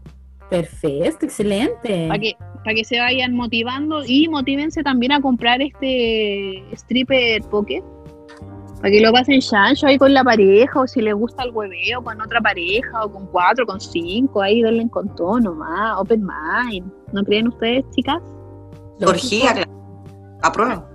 perfecto, 0.49 1.25
excelente. 1.25 2.07
Para 2.07 2.19
que, 2.19 2.35
para 2.63 2.75
que 2.75 2.83
se 2.83 2.99
vayan 2.99 3.33
motivando 3.33 4.03
y 4.05 4.27
motívense 4.27 4.83
también 4.83 5.11
a 5.11 5.21
comprar 5.21 5.61
este 5.61 6.63
stripper 6.73 7.41
pocket. 7.43 7.83
Para 8.81 8.91
que 8.91 9.01
lo 9.01 9.11
pasen 9.11 9.41
chancho 9.41 9.87
ahí 9.87 9.97
con 9.97 10.13
la 10.13 10.23
pareja, 10.23 10.79
o 10.79 10.87
si 10.87 11.01
les 11.01 11.15
gusta 11.15 11.43
el 11.43 11.51
hueveo 11.51 12.03
con 12.03 12.21
otra 12.21 12.39
pareja, 12.41 13.05
o 13.05 13.11
con 13.11 13.25
cuatro, 13.27 13.65
con 13.65 13.81
cinco, 13.81 14.41
ahí 14.41 14.61
denle 14.61 14.87
con 14.89 15.13
todo 15.15 15.39
nomás, 15.39 15.99
open 15.99 16.23
mind. 16.23 16.91
¿No 17.11 17.23
creen 17.23 17.47
ustedes, 17.47 17.83
chicas? 17.95 18.21
Orgía, 19.01 19.53
claro. 19.53 19.71
Apruebo. 20.43 20.85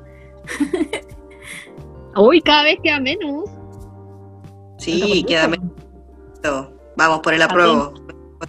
Uy, 2.17 2.41
cada 2.43 2.65
vez 2.65 2.79
queda 2.83 3.01
menos. 3.01 3.51
Sí, 4.79 5.25
queda 5.27 5.49
menos. 5.49 5.71
Vamos 6.97 7.21
por 7.21 7.35
el 7.35 7.43
apruebo. 7.43 7.95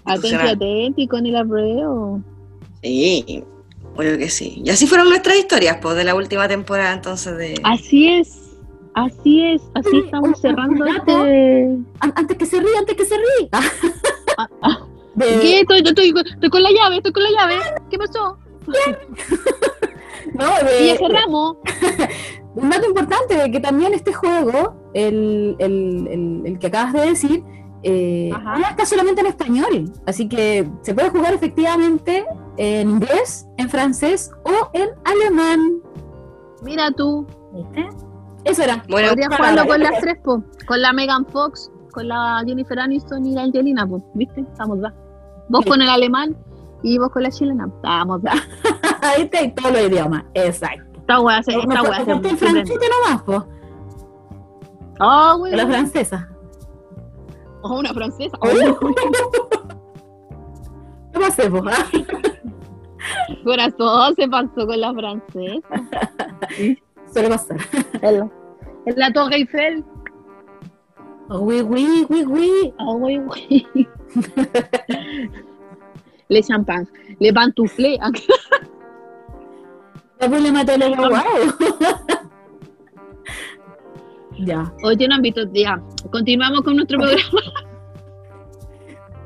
Atenti, 0.05 0.35
atenti 0.35 1.07
con 1.07 1.25
el 1.25 1.35
apruebo. 1.35 2.21
Sí, 2.81 3.43
obvio 3.95 4.17
que 4.17 4.29
sí. 4.29 4.61
Y 4.63 4.69
así 4.69 4.87
fueron 4.87 5.09
nuestras 5.09 5.37
historias, 5.37 5.77
pues, 5.81 5.95
de 5.95 6.03
la 6.03 6.15
última 6.15 6.47
temporada, 6.47 6.93
entonces, 6.93 7.37
de... 7.37 7.61
Así 7.63 8.09
es, 8.09 8.42
así 8.95 9.41
es, 9.43 9.61
así 9.75 9.89
Sí, 9.91 10.01
estamos 10.05 10.39
cerrando 10.39 10.85
este... 10.85 11.77
An- 11.99 12.13
Antes 12.15 12.37
que 12.37 12.45
se 12.45 12.59
ría, 12.59 12.79
antes 12.79 12.95
que 12.95 13.05
se 13.05 13.15
ría. 13.15 13.49
Ah, 13.51 13.61
ah. 14.61 14.79
De- 15.15 15.25
¿Qué? 15.41 15.59
Estoy, 15.61 15.79
estoy, 15.85 16.13
estoy 16.33 16.49
con 16.49 16.63
la 16.63 16.71
llave, 16.71 16.97
estoy 16.97 17.11
con 17.13 17.23
la 17.23 17.29
llave. 17.31 17.55
¿Qué 17.89 17.97
pasó? 17.97 18.37
no, 20.33 20.43
Y 20.43 20.87
ya 20.87 20.93
de, 20.93 20.97
cerramos. 20.97 21.57
un 22.55 22.69
dato 22.69 22.87
importante 22.87 23.35
de 23.35 23.51
que 23.51 23.59
también 23.59 23.93
este 23.93 24.13
juego, 24.13 24.75
el, 24.93 25.55
el- 25.59 26.07
el- 26.09 26.41
el 26.45 26.59
que 26.59 26.67
acabas 26.67 26.93
de 26.93 27.01
decir, 27.09 27.43
eh, 27.83 28.31
no 28.31 28.65
está 28.69 28.85
solamente 28.85 29.19
en 29.21 29.27
español, 29.27 29.91
así 30.05 30.29
que 30.29 30.65
se 30.83 30.93
puede 30.95 31.09
jugar 31.09 31.33
efectivamente 31.33 32.25
en 32.57 32.91
inglés, 32.91 33.45
en 33.57 33.69
francés 33.69 34.31
o 34.45 34.69
en 34.73 34.89
alemán. 35.03 35.81
Mira 36.63 36.89
tú, 36.91 37.27
¿Viste? 37.53 37.89
Eso 38.45 38.63
era. 38.63 38.83
Bueno, 38.89 39.09
podrías 39.09 39.29
para- 39.29 39.49
jugarlo 39.51 39.67
con 39.71 39.79
las 39.81 39.99
tres, 40.01 40.17
po. 40.23 40.43
con 40.67 40.81
la 40.81 40.93
Megan 40.93 41.25
Fox, 41.27 41.71
con 41.91 42.07
la 42.07 42.43
Jennifer 42.45 42.79
Aniston 42.79 43.25
y 43.25 43.33
la 43.33 43.43
Angelina, 43.43 43.87
po. 43.87 44.03
¿viste? 44.13 44.41
Estamos 44.41 44.79
da. 44.81 44.93
Vos 45.49 45.61
Sí. 45.63 45.69
con 45.69 45.81
el 45.81 45.89
alemán 45.89 46.35
y 46.83 46.97
vos 46.97 47.09
con 47.09 47.23
la 47.23 47.31
chilena. 47.31 47.67
Estamos 47.67 48.21
da. 48.21 48.33
Ahí 49.01 49.23
está, 49.23 49.41
y 49.41 49.53
todos 49.53 49.71
los 49.73 49.81
idiomas. 49.81 50.23
Exacto. 50.33 50.83
Esta 50.99 51.19
wea 51.19 51.43
se, 51.43 51.51
esta 51.51 51.67
me 51.67 51.75
se 51.75 51.79
el 52.29 52.37
francés 52.37 52.79
nomás, 53.07 53.23
po, 53.23 53.45
Oh, 54.99 55.37
güey. 55.39 55.53
la 55.55 55.65
francesa. 55.67 56.29
Oh, 57.61 57.79
una 57.79 57.93
francesa. 57.93 58.37
¿Qué 61.13 61.19
pasé, 61.19 61.49
po? 61.49 61.61
Corazón 63.43 64.15
se 64.15 64.27
pasó 64.27 64.65
con 64.67 64.79
la 64.79 64.93
francesa. 64.93 65.67
Suele 67.13 67.29
pasar. 67.29 67.57
En 68.01 68.17
la, 68.17 68.29
la 68.95 69.13
Torre 69.13 69.35
Eiffel. 69.35 69.83
Oui, 71.29 71.61
oui, 71.61 72.05
oui, 72.09 72.23
oui. 72.27 72.73
Oh, 72.79 72.97
güey, 72.97 73.17
güey. 73.25 73.67
Le 76.29 76.41
champagne, 76.41 76.87
le 77.19 77.31
pantouflé. 77.31 77.99
Después 80.19 80.41
le 80.41 80.51
mató 80.51 80.73
el 80.73 80.95
guau. 80.95 81.09
Ya, 84.39 84.63
no 84.63 85.15
han 85.15 85.21
visto, 85.21 85.41
ya. 85.53 85.79
Continuamos 86.11 86.61
con 86.63 86.75
nuestro 86.75 86.97
programa. 86.97 87.21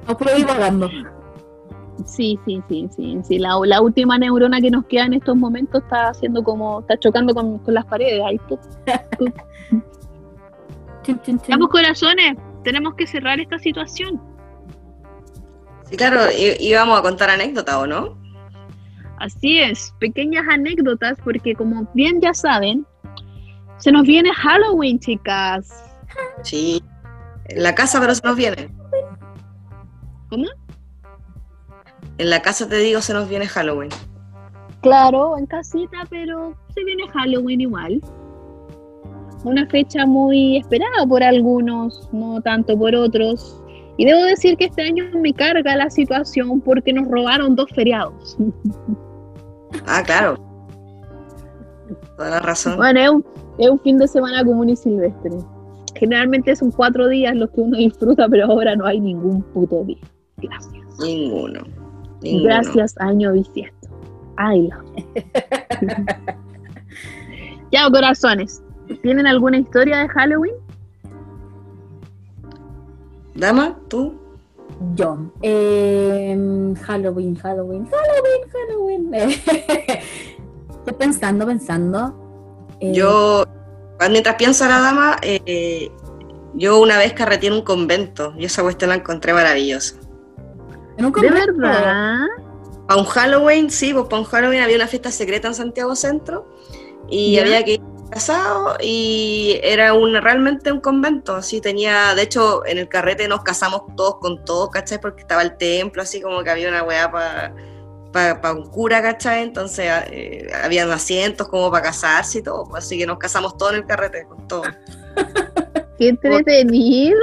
nos 0.05 0.17
puedo 0.17 0.37
ir 0.37 0.45
pagando. 0.45 0.89
Sí, 2.05 2.39
sí, 2.45 2.61
sí, 2.69 2.87
sí. 2.95 3.17
sí. 3.23 3.39
La, 3.39 3.59
la 3.65 3.81
última 3.81 4.17
neurona 4.17 4.61
que 4.61 4.69
nos 4.69 4.85
queda 4.85 5.05
en 5.05 5.13
estos 5.13 5.35
momentos 5.35 5.81
está 5.83 6.09
haciendo 6.09 6.43
como, 6.43 6.81
está 6.81 6.97
chocando 6.97 7.33
con, 7.33 7.59
con 7.59 7.73
las 7.73 7.85
paredes. 7.85 8.21
Ahí 8.25 8.39
tú. 8.47 8.59
Pues, 11.07 11.67
corazones, 11.71 12.37
tenemos 12.65 12.95
que 12.95 13.07
cerrar 13.07 13.39
esta 13.39 13.57
situación. 13.59 14.21
sí, 15.85 15.95
claro, 15.95 16.19
íbamos 16.59 16.99
a 16.99 17.01
contar 17.01 17.29
anécdotas, 17.29 17.75
¿o 17.75 17.87
no? 17.87 18.17
Así 19.17 19.57
es, 19.57 19.93
pequeñas 19.99 20.45
anécdotas, 20.49 21.17
porque 21.23 21.55
como 21.55 21.87
bien 21.93 22.19
ya 22.19 22.33
saben, 22.33 22.85
se 23.77 23.91
nos 23.91 24.03
viene 24.03 24.33
Halloween, 24.33 24.99
chicas. 24.99 25.69
Sí. 26.43 26.83
En 27.45 27.63
la 27.63 27.73
casa, 27.73 27.99
pero 28.01 28.13
se 28.13 28.27
nos 28.27 28.35
viene. 28.35 28.69
¿Cómo? 30.29 30.47
En 32.17 32.29
la 32.29 32.41
casa, 32.41 32.67
te 32.67 32.77
digo, 32.77 33.01
se 33.01 33.13
nos 33.13 33.29
viene 33.29 33.47
Halloween. 33.47 33.89
Claro, 34.81 35.37
en 35.37 35.45
casita, 35.45 35.97
pero 36.09 36.55
se 36.73 36.83
viene 36.83 37.07
Halloween 37.09 37.61
igual. 37.61 38.01
Una 39.43 39.67
fecha 39.67 40.05
muy 40.05 40.57
esperada 40.57 41.05
por 41.07 41.23
algunos, 41.23 42.09
no 42.11 42.41
tanto 42.41 42.77
por 42.77 42.95
otros. 42.95 43.61
Y 43.97 44.05
debo 44.05 44.23
decir 44.23 44.57
que 44.57 44.65
este 44.65 44.83
año 44.83 45.05
me 45.21 45.33
carga 45.33 45.75
la 45.75 45.89
situación 45.89 46.61
porque 46.61 46.93
nos 46.93 47.07
robaron 47.07 47.55
dos 47.55 47.69
feriados. 47.73 48.37
Ah, 49.85 50.01
claro. 50.01 50.37
Toda 52.15 52.29
la 52.29 52.39
razón. 52.39 52.77
Bueno, 52.77 52.99
es 53.01 53.09
un, 53.09 53.25
es 53.57 53.69
un 53.69 53.79
fin 53.81 53.97
de 53.97 54.07
semana 54.07 54.43
común 54.45 54.69
y 54.69 54.77
silvestre. 54.77 55.31
Generalmente 55.95 56.55
son 56.55 56.71
cuatro 56.71 57.09
días 57.09 57.35
los 57.35 57.49
que 57.51 57.61
uno 57.61 57.77
disfruta, 57.77 58.27
pero 58.29 58.45
ahora 58.45 58.77
no 58.77 58.85
hay 58.85 58.99
ningún 58.99 59.41
puto 59.53 59.83
día. 59.83 59.99
Gracias. 60.37 60.85
Ninguno. 60.99 61.61
Ninguno. 62.21 62.45
Gracias, 62.45 62.95
año 62.99 63.33
bisiesto. 63.33 63.89
Ay, 64.37 64.67
la. 64.67 64.83
ya, 67.71 67.89
corazones. 67.89 68.61
¿Tienen 69.01 69.27
alguna 69.27 69.57
historia 69.57 69.97
de 69.97 70.07
Halloween? 70.09 70.55
Dama, 73.35 73.77
tú. 73.87 74.15
Yo. 74.95 75.17
Eh, 75.41 76.35
Halloween, 76.83 77.35
Halloween, 77.35 77.87
Halloween, 77.87 79.11
Halloween. 79.11 79.13
Estoy 80.69 80.93
pensando, 80.97 81.45
pensando. 81.45 82.67
Eh, 82.79 82.93
Yo, 82.93 83.45
mientras 84.09 84.35
piensa 84.35 84.67
la 84.67 84.79
dama, 84.79 85.17
eh, 85.21 85.91
yo 86.53 86.79
una 86.79 86.97
vez 86.97 87.13
carreteé 87.13 87.49
en 87.49 87.55
un 87.55 87.61
convento 87.61 88.33
y 88.37 88.45
esa 88.45 88.61
cuestión 88.61 88.89
la 88.89 88.95
encontré 88.95 89.33
maravillosa. 89.33 89.95
¿En 90.97 91.05
un 91.05 91.11
¿De 91.11 91.29
verdad? 91.29 92.25
Para 92.87 93.01
un 93.01 93.05
Halloween, 93.05 93.69
sí, 93.69 93.93
pues 93.93 94.05
para 94.05 94.19
un 94.19 94.25
Halloween 94.25 94.61
había 94.61 94.77
una 94.77 94.87
fiesta 94.87 95.11
secreta 95.11 95.47
en 95.47 95.55
Santiago 95.55 95.95
Centro 95.95 96.47
y 97.09 97.37
había 97.37 97.63
que 97.63 97.73
ir 97.73 97.81
casado 98.09 98.77
y 98.81 99.59
era 99.63 99.93
un 99.93 100.15
realmente 100.15 100.71
un 100.71 100.79
convento, 100.79 101.35
así 101.35 101.59
tenía, 101.59 102.15
de 102.15 102.21
hecho 102.23 102.65
en 102.65 102.77
el 102.77 102.87
carrete 102.87 103.27
nos 103.27 103.43
casamos 103.43 103.81
todos 103.95 104.15
con 104.19 104.43
todos, 104.45 104.69
¿cachai? 104.69 104.99
Porque 104.99 105.21
estaba 105.21 105.41
el 105.41 105.57
templo, 105.57 106.01
así 106.01 106.21
como 106.21 106.43
que 106.43 106.49
había 106.49 106.69
una 106.69 106.83
weá 106.83 107.11
para 107.11 108.53
un 108.53 108.65
cura, 108.69 109.01
¿cachai? 109.01 109.43
Entonces 109.43 109.91
eh, 110.11 110.47
habían 110.63 110.89
asientos 110.91 111.47
como 111.49 111.69
para 111.69 111.83
casarse 111.83 112.39
y 112.39 112.43
todo, 112.43 112.65
pues, 112.65 112.85
así 112.85 112.97
que 112.97 113.05
nos 113.05 113.17
casamos 113.17 113.57
todos 113.57 113.73
en 113.73 113.79
el 113.79 113.85
carrete, 113.85 114.25
con 114.25 114.47
todo. 114.47 114.63
Qué 115.97 116.09
entretenido. 116.09 117.19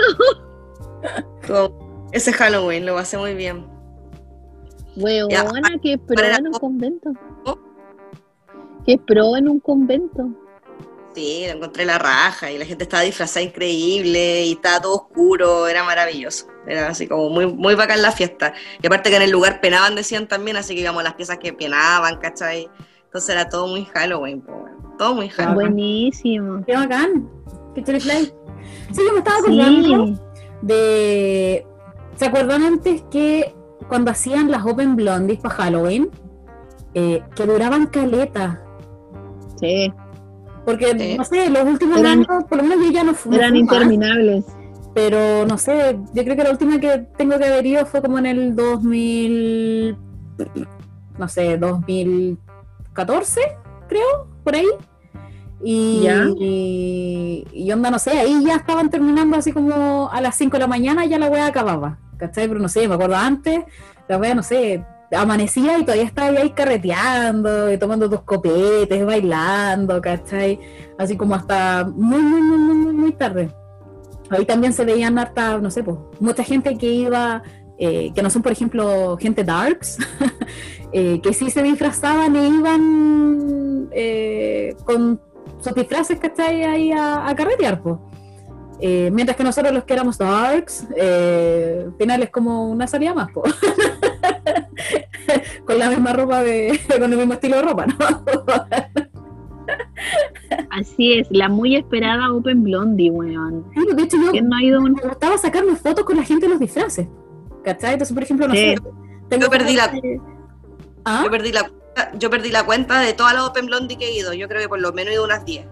todo. 1.46 1.83
Ese 2.14 2.32
Halloween 2.32 2.86
lo 2.86 2.94
pasé 2.94 3.18
muy 3.18 3.34
bien. 3.34 3.66
Weona, 4.96 5.78
que 5.82 5.98
pro 5.98 6.24
en 6.24 6.46
un 6.46 6.52
convento. 6.52 7.10
¿Oh? 7.44 7.58
Que 8.86 8.96
pro 8.98 9.36
en 9.36 9.48
un 9.48 9.58
convento. 9.58 10.28
Sí, 11.12 11.44
lo 11.48 11.54
encontré 11.54 11.84
la 11.84 11.98
raja 11.98 12.52
y 12.52 12.58
la 12.58 12.66
gente 12.66 12.84
estaba 12.84 13.02
disfrazada 13.02 13.44
increíble 13.44 14.44
y 14.44 14.52
estaba 14.52 14.80
todo 14.80 14.94
oscuro, 14.94 15.66
era 15.66 15.82
maravilloso. 15.82 16.46
Era 16.68 16.86
así 16.86 17.08
como 17.08 17.30
muy, 17.30 17.52
muy 17.52 17.74
bacán 17.74 18.00
la 18.00 18.12
fiesta. 18.12 18.54
Y 18.80 18.86
aparte 18.86 19.10
que 19.10 19.16
en 19.16 19.22
el 19.22 19.32
lugar 19.32 19.60
penaban, 19.60 19.96
decían 19.96 20.28
también, 20.28 20.56
así 20.56 20.76
que 20.76 20.82
íbamos 20.82 21.02
las 21.02 21.14
piezas 21.14 21.38
que 21.38 21.52
penaban, 21.52 22.18
¿cachai? 22.18 22.70
Entonces 23.06 23.30
era 23.30 23.48
todo 23.48 23.66
muy 23.66 23.86
Halloween, 23.86 24.40
po, 24.40 24.66
todo 24.98 25.16
muy 25.16 25.30
Halloween. 25.30 25.72
Buenísimo. 25.72 26.62
Qué 26.64 26.76
bacán. 26.76 27.28
Qué 27.74 27.82
chorifly. 27.82 28.32
Sí, 28.92 29.02
yo 29.04 29.12
me 29.12 29.18
estaba 29.18 29.38
acordando 29.38 30.06
Sí. 30.06 30.16
de. 30.62 31.66
¿Se 32.16 32.26
acuerdan 32.26 32.62
antes 32.62 33.02
que 33.10 33.54
cuando 33.88 34.10
hacían 34.10 34.50
las 34.50 34.64
Open 34.64 34.96
Blondies 34.96 35.40
para 35.40 35.54
Halloween? 35.56 36.10
eh, 36.96 37.22
que 37.34 37.44
duraban 37.44 37.86
caleta. 37.88 38.62
Sí, 39.60 39.92
Porque, 40.64 40.96
Sí. 40.98 41.18
no 41.18 41.24
sé, 41.24 41.50
los 41.50 41.64
últimos 41.64 41.98
Eran- 41.98 42.20
años, 42.20 42.44
por 42.48 42.56
lo 42.58 42.62
menos 42.64 42.86
yo 42.86 42.90
ya 42.92 43.02
no 43.04 43.12
fui. 43.14 43.34
eran 43.36 43.54
interminables. 43.56 44.44
Pero 44.94 45.44
no 45.44 45.58
sé, 45.58 45.98
yo 46.14 46.22
creo 46.24 46.36
que 46.36 46.44
la 46.44 46.50
última 46.52 46.78
que 46.80 46.98
tengo 47.18 47.36
que 47.36 47.44
haber 47.46 47.66
ido 47.66 47.84
fue 47.84 48.00
como 48.00 48.16
en 48.18 48.26
el 48.26 48.54
2000. 48.56 49.96
No 51.18 51.28
sé, 51.28 51.58
2014, 51.58 53.40
creo, 53.88 54.28
por 54.44 54.54
ahí. 54.54 54.68
Y, 55.62 56.00
Ya. 56.02 56.26
y, 56.38 57.44
y 57.52 57.72
onda, 57.72 57.90
no 57.90 57.98
sé, 57.98 58.10
ahí 58.12 58.44
ya 58.46 58.54
estaban 58.56 58.88
terminando 58.88 59.36
así 59.36 59.52
como 59.52 60.08
a 60.12 60.20
las 60.20 60.34
5 60.36 60.56
de 60.56 60.60
la 60.60 60.66
mañana, 60.68 61.04
ya 61.06 61.18
la 61.18 61.28
wea 61.28 61.46
acababa. 61.46 61.98
¿Cachai? 62.16 62.48
Pero 62.48 62.60
no 62.60 62.68
sé, 62.68 62.86
me 62.88 62.94
acuerdo 62.94 63.16
antes, 63.16 63.60
la 64.08 64.18
wea, 64.18 64.34
no 64.34 64.42
sé, 64.42 64.84
amanecía 65.14 65.78
y 65.78 65.82
todavía 65.82 66.04
estaba 66.04 66.28
ahí 66.28 66.50
carreteando, 66.50 67.72
y 67.72 67.78
tomando 67.78 68.08
tus 68.08 68.22
copetes, 68.22 69.04
bailando, 69.04 70.00
¿cachai? 70.00 70.58
Así 70.98 71.16
como 71.16 71.34
hasta 71.34 71.84
muy, 71.84 72.20
muy, 72.20 72.40
muy, 72.40 72.58
muy, 72.58 72.92
muy 72.92 73.12
tarde. 73.12 73.50
Ahí 74.30 74.44
también 74.44 74.72
se 74.72 74.84
veían 74.84 75.18
harta, 75.18 75.58
no 75.58 75.70
sé, 75.70 75.82
pues, 75.82 75.98
mucha 76.20 76.42
gente 76.42 76.76
que 76.76 76.86
iba, 76.86 77.42
eh, 77.78 78.10
que 78.14 78.22
no 78.22 78.30
son, 78.30 78.42
por 78.42 78.52
ejemplo, 78.52 79.16
gente 79.18 79.44
darks, 79.44 79.98
eh, 80.92 81.20
que 81.22 81.32
sí 81.32 81.50
se 81.50 81.62
disfrazaban 81.62 82.34
e 82.36 82.48
iban 82.48 83.88
eh, 83.92 84.74
con 84.84 85.20
sus 85.60 85.74
disfraces, 85.74 86.18
¿cachai? 86.18 86.64
Ahí 86.64 86.92
a, 86.92 87.28
a 87.28 87.34
carretear, 87.34 87.82
pues. 87.82 87.98
Eh, 88.86 89.10
mientras 89.10 89.34
que 89.38 89.44
nosotros 89.44 89.72
los 89.72 89.84
que 89.84 89.94
éramos 89.94 90.18
darks, 90.18 90.86
eh, 90.94 91.84
al 91.86 91.94
final 91.96 92.22
es 92.22 92.28
como 92.28 92.68
una 92.70 92.86
salida 92.86 93.14
más, 93.14 93.30
pues. 93.32 93.54
con 95.66 95.78
la 95.78 95.88
misma 95.88 96.12
ropa 96.12 96.42
de, 96.42 96.78
con 96.92 97.02
el 97.10 97.16
mismo 97.16 97.32
estilo 97.32 97.56
de 97.56 97.62
ropa, 97.62 97.86
¿no? 97.86 97.94
Así 100.70 101.14
es, 101.14 101.28
la 101.30 101.48
muy 101.48 101.76
esperada 101.76 102.30
Open 102.30 102.62
Blondie, 102.62 103.10
weón. 103.10 103.64
Sí, 103.74 103.80
de 103.94 104.02
hecho 104.02 104.16
yo 104.22 104.32
¿Quién 104.32 104.48
no 104.48 104.56
ha 104.56 104.62
ido 104.62 104.80
un... 104.82 104.92
me 104.92 105.00
gustaba 105.02 105.38
sacarme 105.38 105.76
fotos 105.76 106.04
con 106.04 106.16
la 106.16 106.24
gente 106.24 106.44
de 106.46 106.50
los 106.50 106.60
disfraces. 106.60 107.08
¿Cachai? 107.64 107.92
Entonces, 107.94 108.12
por 108.12 108.22
ejemplo, 108.22 108.46
no 108.48 108.54
Sí. 108.54 108.74
sé. 108.76 108.82
tengo 109.30 109.44
Yo 109.44 109.50
perdí 109.50 109.74
la- 109.76 109.88
de- 109.88 110.20
¿Ah? 111.06 111.22
Yo 111.24 111.30
perdí 111.30 111.52
la 111.52 111.70
yo 112.18 112.28
perdí 112.28 112.50
la 112.50 112.66
cuenta 112.66 113.00
de 113.00 113.12
todas 113.14 113.32
las 113.34 113.44
Open 113.44 113.64
Blondie 113.66 113.96
que 113.96 114.08
he 114.08 114.18
ido. 114.18 114.34
Yo 114.34 114.46
creo 114.48 114.60
que 114.60 114.68
por 114.68 114.80
lo 114.80 114.92
menos 114.92 115.12
he 115.12 115.14
ido 115.14 115.24
unas 115.24 115.44
10. 115.46 115.64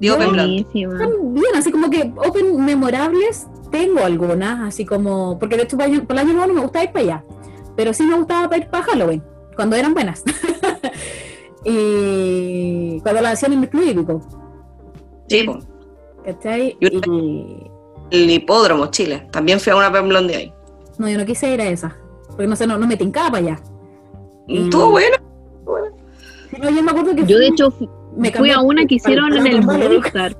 De 0.00 0.10
Open 0.10 0.32
Blondie. 0.32 0.64
Buenísima. 0.64 1.08
Bien, 1.22 1.56
así 1.56 1.72
como 1.72 1.90
que 1.90 2.12
Open 2.16 2.64
memorables 2.64 3.46
tengo 3.70 4.00
algunas, 4.00 4.60
así 4.68 4.84
como. 4.84 5.38
Porque 5.38 5.56
de 5.56 5.62
hecho, 5.64 5.76
para 5.76 5.88
el 5.92 6.18
año 6.18 6.32
nuevo 6.32 6.46
no 6.48 6.54
me 6.54 6.60
gustaba 6.60 6.84
ir 6.84 6.92
para 6.92 7.04
allá. 7.04 7.24
Pero 7.76 7.92
sí 7.92 8.04
me 8.04 8.16
gustaba 8.16 8.48
para 8.48 8.62
ir 8.62 8.68
para 8.70 8.84
Halloween, 8.84 9.22
cuando 9.54 9.76
eran 9.76 9.94
buenas. 9.94 10.22
y 11.64 13.00
cuando 13.00 13.20
las 13.22 13.34
hacían 13.34 13.52
en 13.54 13.62
el 13.64 13.68
club 13.68 13.84
hípico, 13.84 14.20
Sí. 15.28 15.46
¿cachai? 16.24 16.76
Y. 16.80 17.70
el 18.10 18.30
hipódromo, 18.30 18.86
Chile. 18.86 19.26
También 19.32 19.58
fui 19.60 19.72
a 19.72 19.76
una 19.76 19.88
Open 19.88 20.08
Blondie 20.08 20.36
ahí. 20.36 20.52
No, 20.98 21.08
yo 21.08 21.18
no 21.18 21.26
quise 21.26 21.52
ir 21.52 21.60
a 21.60 21.68
esa. 21.68 21.96
Porque 22.28 22.46
no 22.46 22.56
sé, 22.56 22.66
no, 22.66 22.78
no 22.78 22.86
me 22.86 22.96
tincaba 22.96 23.30
para 23.30 23.38
allá. 23.42 23.60
Estuvo 24.48 24.90
bueno. 24.90 25.16
Sí, 26.50 26.56
no, 26.62 26.70
yo 26.70 26.82
me 26.82 26.90
acuerdo 26.92 27.16
que 27.16 27.26
Yo 27.26 27.38
de 27.38 27.48
hecho 27.48 27.72
me 28.16 28.32
fui 28.32 28.50
a 28.50 28.60
una 28.60 28.86
que 28.86 28.96
hicieron 28.96 29.36
en 29.36 29.46
el. 29.46 29.62
Movistar. 29.62 30.36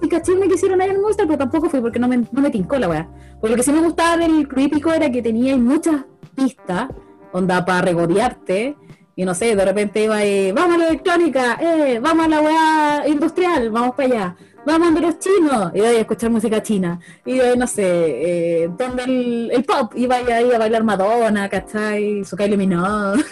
Sí, 0.00 0.08
caché 0.08 0.34
me 0.34 0.48
quisieron 0.48 0.82
ir 0.82 0.90
al 0.90 1.00
Monster, 1.00 1.26
pero 1.26 1.38
tampoco 1.38 1.70
fui 1.70 1.80
porque 1.80 1.98
no 1.98 2.08
me, 2.08 2.18
no 2.18 2.40
me 2.40 2.50
tincó 2.50 2.78
la 2.78 2.88
weá. 2.88 3.08
Porque 3.40 3.50
lo 3.50 3.56
que 3.56 3.62
sí 3.62 3.72
me 3.72 3.80
gustaba 3.80 4.16
del 4.16 4.46
club 4.48 4.66
hípico 4.66 4.92
era 4.92 5.10
que 5.10 5.22
tenía 5.22 5.56
muchas 5.56 6.04
pistas, 6.34 6.88
onda 7.32 7.64
para 7.64 7.82
regodearte, 7.82 8.76
y 9.16 9.24
no 9.24 9.34
sé, 9.34 9.54
de 9.54 9.64
repente 9.64 10.04
iba 10.04 10.24
y, 10.24 10.52
vamos 10.52 10.74
a 10.74 10.78
la 10.78 10.88
electrónica, 10.88 11.58
eh, 11.60 12.00
vamos 12.00 12.26
a 12.26 12.28
la 12.28 12.40
weá 12.40 13.08
industrial, 13.08 13.70
vamos 13.70 13.94
para 13.94 14.08
allá, 14.08 14.36
vamos 14.66 14.96
a 14.96 15.00
los 15.00 15.18
chinos, 15.18 15.70
y 15.74 15.78
iba 15.78 15.88
a 15.88 15.92
escuchar 15.92 16.30
música 16.30 16.62
china, 16.62 16.98
y 17.24 17.38
eh, 17.38 17.54
no 17.56 17.66
sé, 17.66 17.84
eh, 17.84 18.70
donde 18.76 19.04
el, 19.04 19.50
el 19.52 19.64
pop, 19.64 19.92
iba 19.94 20.16
ahí 20.16 20.50
a 20.52 20.58
bailar 20.58 20.82
Madonna, 20.82 21.48
¿cachai? 21.48 22.24
Su 22.24 22.36
Kylie 22.36 22.56
Minogue, 22.56 23.22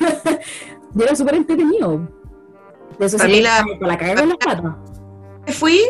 y 0.95 1.03
era 1.03 1.15
súper 1.15 1.35
entretenido. 1.37 2.01
De 2.99 3.07
eso 3.07 3.17
que 3.19 3.41
la- 3.43 3.65
para 3.81 3.93
la 3.93 3.99
caer 3.99 4.21
de 4.21 4.27
las 4.27 4.37
patas. 4.37 4.75
fui 5.49 5.81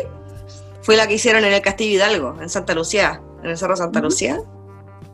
fue 0.81 0.97
la 0.97 1.07
que 1.07 1.13
hicieron 1.15 1.43
en 1.45 1.53
el 1.53 1.61
Castillo 1.61 1.95
Hidalgo, 1.95 2.35
en 2.41 2.49
Santa 2.49 2.73
Lucía, 2.73 3.21
en 3.43 3.49
el 3.51 3.57
Cerro 3.57 3.75
Santa. 3.75 4.01
Lucía. 4.01 4.39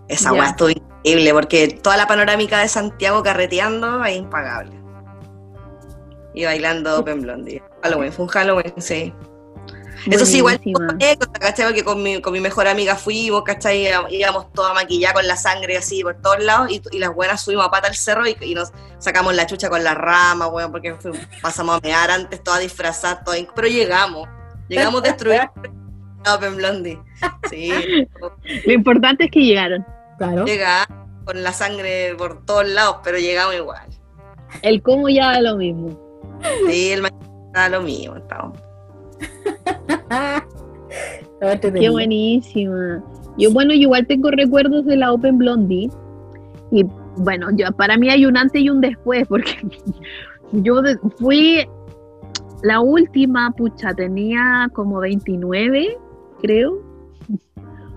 Esa 0.07 0.33
weá 0.33 0.47
estuvo 0.49 0.69
increíble 0.69 1.33
porque 1.33 1.67
toda 1.67 1.95
la 1.97 2.07
panorámica 2.07 2.59
de 2.59 2.67
Santiago 2.67 3.21
carreteando 3.21 4.03
es 4.05 4.17
impagable. 4.17 4.79
Y 6.33 6.45
bailando 6.45 6.99
Open 6.99 7.21
Blondie. 7.21 7.61
Halloween, 7.83 8.11
fue 8.11 8.25
un 8.25 8.29
Halloween, 8.31 8.73
sí. 8.77 9.13
Eso 10.07 10.25
sí, 10.25 10.37
igual 10.37 10.59
¿cachai? 11.39 11.65
Porque 11.67 11.83
con 11.83 12.01
mi, 12.01 12.21
con 12.21 12.33
mi 12.33 12.39
mejor 12.39 12.67
amiga 12.67 12.95
fuimos, 12.95 13.43
¿cachai? 13.43 13.87
Íbamos 14.09 14.51
toda 14.53 14.73
maquillada 14.73 15.13
con 15.15 15.27
la 15.27 15.35
sangre 15.35 15.77
así 15.77 16.03
por 16.03 16.15
todos 16.21 16.43
lados 16.43 16.71
y, 16.71 16.81
y 16.91 16.99
las 16.99 17.13
buenas 17.13 17.41
subimos 17.41 17.65
a 17.67 17.71
pata 17.71 17.87
al 17.87 17.95
cerro 17.95 18.27
y, 18.27 18.35
y 18.41 18.55
nos 18.55 18.71
sacamos 18.99 19.35
la 19.35 19.45
chucha 19.45 19.69
con 19.69 19.83
las 19.83 19.95
ramas, 19.95 20.49
weón, 20.51 20.71
porque 20.71 20.93
fuimos- 20.95 21.19
pasamos 21.41 21.77
a 21.77 21.79
mear 21.81 22.09
antes, 22.11 22.43
todas 22.43 22.61
disfrazadas, 22.61 23.23
todo, 23.23 23.35
pero 23.55 23.67
llegamos. 23.67 24.27
Llegamos 24.67 25.01
destruidos. 25.03 25.47
Open 26.35 26.57
Blondie. 26.57 26.99
Sí, 27.49 27.71
Lo 28.65 28.73
importante 28.73 29.25
es 29.25 29.31
que 29.31 29.39
llegaron. 29.39 29.85
Claro. 30.17 30.43
llegamos 30.45 30.87
con 31.25 31.41
la 31.43 31.53
sangre 31.53 32.13
por 32.17 32.45
todos 32.45 32.67
lados, 32.67 32.97
pero 33.03 33.17
llegamos 33.17 33.55
igual. 33.55 33.87
El 34.61 34.81
cómo 34.81 35.07
ya 35.09 35.31
da 35.31 35.41
lo 35.41 35.55
mismo. 35.55 35.97
Sí, 36.67 36.91
el 36.91 37.01
maquillaje 37.03 37.29
estaba 37.47 37.69
lo 37.69 37.81
mismo, 37.81 38.17
estábamos. 38.17 38.59
Qué 41.79 41.89
buenísima. 41.89 43.03
Yo, 43.37 43.51
bueno, 43.51 43.73
yo 43.73 43.81
igual 43.81 44.05
tengo 44.07 44.31
recuerdos 44.31 44.85
de 44.85 44.97
la 44.97 45.13
Open 45.13 45.37
Blondie. 45.37 45.89
Y 46.71 46.85
bueno, 47.17 47.47
yo, 47.55 47.71
para 47.71 47.97
mí 47.97 48.09
hay 48.09 48.25
un 48.25 48.37
antes 48.37 48.61
y 48.61 48.69
un 48.69 48.81
después, 48.81 49.27
porque 49.27 49.51
yo 50.51 50.81
fui 51.17 51.65
la 52.63 52.81
última, 52.81 53.51
pucha, 53.51 53.93
tenía 53.93 54.69
como 54.73 54.99
29, 54.99 55.97
creo, 56.41 56.81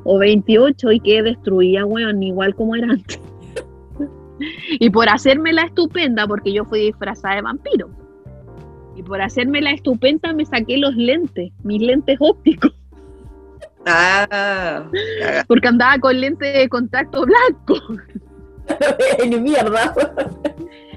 o 0.04 0.18
28 0.18 0.92
y 0.92 1.00
quedé 1.00 1.22
destruida, 1.22 1.84
weón, 1.84 2.22
igual 2.22 2.54
como 2.54 2.76
era 2.76 2.92
antes. 2.92 3.20
Y 4.80 4.90
por 4.90 5.08
hacerme 5.08 5.52
la 5.52 5.62
estupenda, 5.62 6.26
porque 6.26 6.52
yo 6.52 6.64
fui 6.64 6.80
disfrazada 6.80 7.36
de 7.36 7.42
vampiro. 7.42 7.90
Y 8.96 9.02
por 9.02 9.20
hacerme 9.20 9.60
la 9.60 9.72
estupenda 9.72 10.32
me 10.32 10.44
saqué 10.44 10.76
los 10.76 10.94
lentes, 10.94 11.52
mis 11.62 11.80
lentes 11.80 12.16
ópticos. 12.20 12.72
Ah, 13.86 14.26
caga. 14.30 15.44
Porque 15.48 15.68
andaba 15.68 15.98
con 15.98 16.20
lentes 16.20 16.54
de 16.54 16.68
contacto 16.68 17.24
blanco. 17.24 17.74
Ni 19.28 19.40
mierda. 19.40 19.94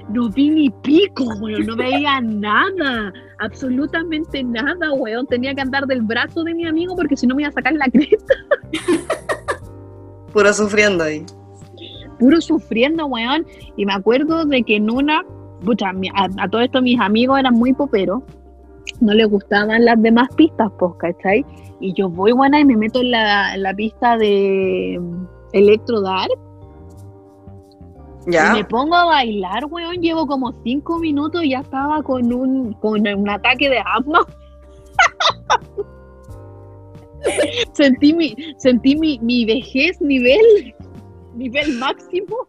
No 0.08 0.28
vi 0.28 0.50
ni 0.50 0.70
pico, 0.70 1.24
weón. 1.40 1.66
No 1.66 1.76
veía 1.76 2.20
nada. 2.20 3.12
Absolutamente 3.40 4.42
nada, 4.44 4.92
weón. 4.92 5.26
Tenía 5.26 5.54
que 5.54 5.62
andar 5.62 5.86
del 5.86 6.02
brazo 6.02 6.44
de 6.44 6.54
mi 6.54 6.66
amigo 6.66 6.94
porque 6.94 7.16
si 7.16 7.26
no 7.26 7.34
me 7.34 7.42
iba 7.42 7.48
a 7.48 7.52
sacar 7.52 7.72
la 7.74 7.86
cresta. 7.86 8.34
puro 10.32 10.52
sufriendo 10.52 11.02
ahí. 11.02 11.26
Puro 12.20 12.40
sufriendo, 12.40 13.06
weón. 13.06 13.44
Y 13.76 13.84
me 13.84 13.94
acuerdo 13.94 14.44
de 14.44 14.62
que 14.62 14.76
en 14.76 14.90
una. 14.90 15.24
Pucha, 15.64 15.90
a, 16.14 16.28
a 16.38 16.48
todo 16.48 16.60
esto 16.60 16.82
mis 16.82 17.00
amigos 17.00 17.38
eran 17.38 17.54
muy 17.54 17.72
poperos. 17.72 18.22
No 19.00 19.12
les 19.12 19.28
gustaban 19.28 19.84
las 19.84 20.00
demás 20.00 20.28
pistas, 20.36 20.70
pues, 20.78 20.92
¿cachai? 20.98 21.44
Y 21.80 21.92
yo 21.94 22.08
voy, 22.08 22.32
buena, 22.32 22.60
y 22.60 22.64
me 22.64 22.76
meto 22.76 23.00
en 23.00 23.10
la, 23.10 23.54
en 23.54 23.62
la 23.62 23.74
pista 23.74 24.16
de 24.16 24.98
mm, 25.00 25.26
Electro 25.52 26.00
Dark. 26.00 26.30
Y 28.26 28.32
¿Ya? 28.32 28.52
me 28.52 28.64
pongo 28.64 28.94
a 28.96 29.04
bailar, 29.04 29.66
weón. 29.66 29.96
Llevo 30.00 30.26
como 30.26 30.52
cinco 30.64 30.98
minutos 30.98 31.44
y 31.44 31.50
ya 31.50 31.60
estaba 31.60 32.02
con 32.02 32.32
un, 32.32 32.72
con 32.74 33.06
un 33.06 33.28
ataque 33.28 33.68
de 33.68 33.78
asma. 33.78 34.26
sentí 37.72 38.12
mi, 38.14 38.34
sentí 38.58 38.96
mi, 38.96 39.18
mi 39.20 39.44
vejez 39.44 40.00
nivel, 40.00 40.74
nivel 41.34 41.78
máximo. 41.78 42.48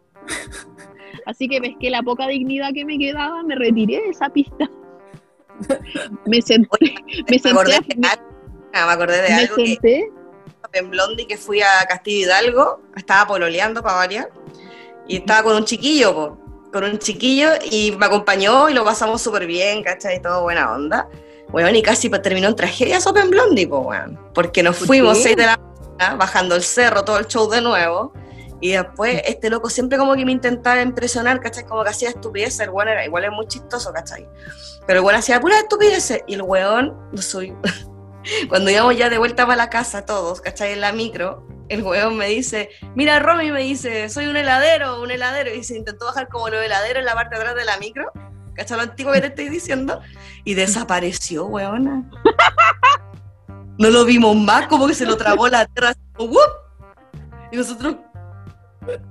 Así 1.28 1.46
que 1.46 1.60
pesqué 1.60 1.90
la 1.90 2.02
poca 2.02 2.26
dignidad 2.26 2.70
que 2.72 2.86
me 2.86 2.96
quedaba, 2.98 3.42
me 3.42 3.54
retiré 3.54 4.00
de 4.00 4.08
esa 4.08 4.30
pista. 4.30 4.68
Me 6.24 6.40
senté, 6.40 6.94
me 7.28 7.38
Me 7.44 7.50
acordé 7.50 7.72
senté, 7.72 7.96
de 7.96 8.08
algo, 8.08 8.24
ah, 8.72 8.86
me 8.86 8.92
acordé 8.92 9.22
de 9.22 9.28
me 9.28 9.34
algo 9.34 9.56
que 9.56 9.66
senté. 9.66 10.12
en 10.72 10.90
Blondie 10.90 11.26
que 11.26 11.36
fui 11.36 11.60
a 11.60 11.84
Castillo 11.86 12.26
Hidalgo, 12.26 12.80
estaba 12.96 13.26
pololeando 13.26 13.82
para 13.82 13.96
variar, 13.96 14.30
y 15.06 15.16
estaba 15.16 15.42
con 15.42 15.56
un 15.56 15.64
chiquillo, 15.66 16.14
po, 16.14 16.38
con 16.72 16.84
un 16.84 16.98
chiquillo, 16.98 17.50
y 17.70 17.92
me 17.92 18.06
acompañó 18.06 18.70
y 18.70 18.74
lo 18.74 18.82
pasamos 18.82 19.20
súper 19.20 19.46
bien, 19.46 19.82
¿cachai? 19.82 20.22
Todo 20.22 20.42
buena 20.44 20.72
onda. 20.72 21.10
Weón, 21.52 21.76
y 21.76 21.82
casi 21.82 22.08
terminó 22.08 22.48
en 22.48 22.56
tragedia 22.56 23.02
Sopa 23.02 23.20
en 23.20 23.28
Blondie, 23.28 23.66
po, 23.66 23.80
weón. 23.80 24.18
Porque 24.32 24.62
nos 24.62 24.78
¿Por 24.78 24.86
fuimos 24.86 25.18
qué? 25.18 25.24
6 25.24 25.36
de 25.36 25.46
la 25.46 25.58
mañana, 25.58 26.14
bajando 26.16 26.54
el 26.54 26.62
cerro, 26.62 27.04
todo 27.04 27.18
el 27.18 27.26
show 27.26 27.50
de 27.50 27.60
nuevo. 27.60 28.14
Y 28.60 28.72
después, 28.72 29.22
este 29.24 29.50
loco 29.50 29.70
siempre 29.70 29.98
como 29.98 30.14
que 30.14 30.24
me 30.24 30.32
intentaba 30.32 30.80
impresionar, 30.82 31.40
¿cachai? 31.40 31.64
Como 31.64 31.84
que 31.84 31.90
hacía 31.90 32.08
estupideces, 32.08 32.60
el 32.60 32.70
weón 32.70 32.88
era 32.88 33.04
igual 33.04 33.24
es 33.24 33.30
muy 33.30 33.46
chistoso, 33.46 33.92
¿cachai? 33.92 34.28
Pero 34.86 35.00
el 35.00 35.04
weón 35.04 35.18
hacía 35.18 35.40
puras 35.40 35.60
estupideces, 35.60 36.22
y 36.26 36.34
el 36.34 36.42
weón, 36.42 36.96
no 37.12 37.22
soy, 37.22 37.54
cuando 38.48 38.70
íbamos 38.70 38.96
ya 38.96 39.08
de 39.10 39.18
vuelta 39.18 39.46
para 39.46 39.56
la 39.56 39.70
casa 39.70 40.04
todos, 40.04 40.40
¿cachai? 40.40 40.72
En 40.72 40.80
la 40.80 40.92
micro, 40.92 41.46
el 41.68 41.82
weón 41.82 42.16
me 42.16 42.26
dice, 42.28 42.70
mira 42.96 43.20
Romy, 43.20 43.52
me 43.52 43.62
dice, 43.62 44.08
soy 44.08 44.26
un 44.26 44.36
heladero, 44.36 45.00
un 45.02 45.10
heladero, 45.10 45.54
y 45.54 45.62
se 45.62 45.76
intentó 45.76 46.06
bajar 46.06 46.28
como 46.28 46.48
los 46.48 46.64
heladeros 46.64 47.00
en 47.00 47.04
la 47.04 47.14
parte 47.14 47.36
de 47.36 47.42
atrás 47.42 47.54
de 47.54 47.64
la 47.64 47.78
micro, 47.78 48.10
¿cachai? 48.54 48.76
Lo 48.76 48.82
antiguo 48.82 49.12
que 49.12 49.20
te 49.20 49.26
estoy 49.28 49.48
diciendo, 49.50 50.00
y 50.44 50.54
desapareció, 50.54 51.46
weona. 51.46 52.10
No 53.78 53.90
lo 53.90 54.04
vimos 54.04 54.34
más, 54.36 54.66
como 54.66 54.88
que 54.88 54.94
se 54.94 55.06
lo 55.06 55.16
tragó 55.16 55.46
la 55.46 55.64
tierra, 55.66 55.94
¡wup! 56.18 56.36
Y 57.52 57.56
nosotros, 57.56 57.94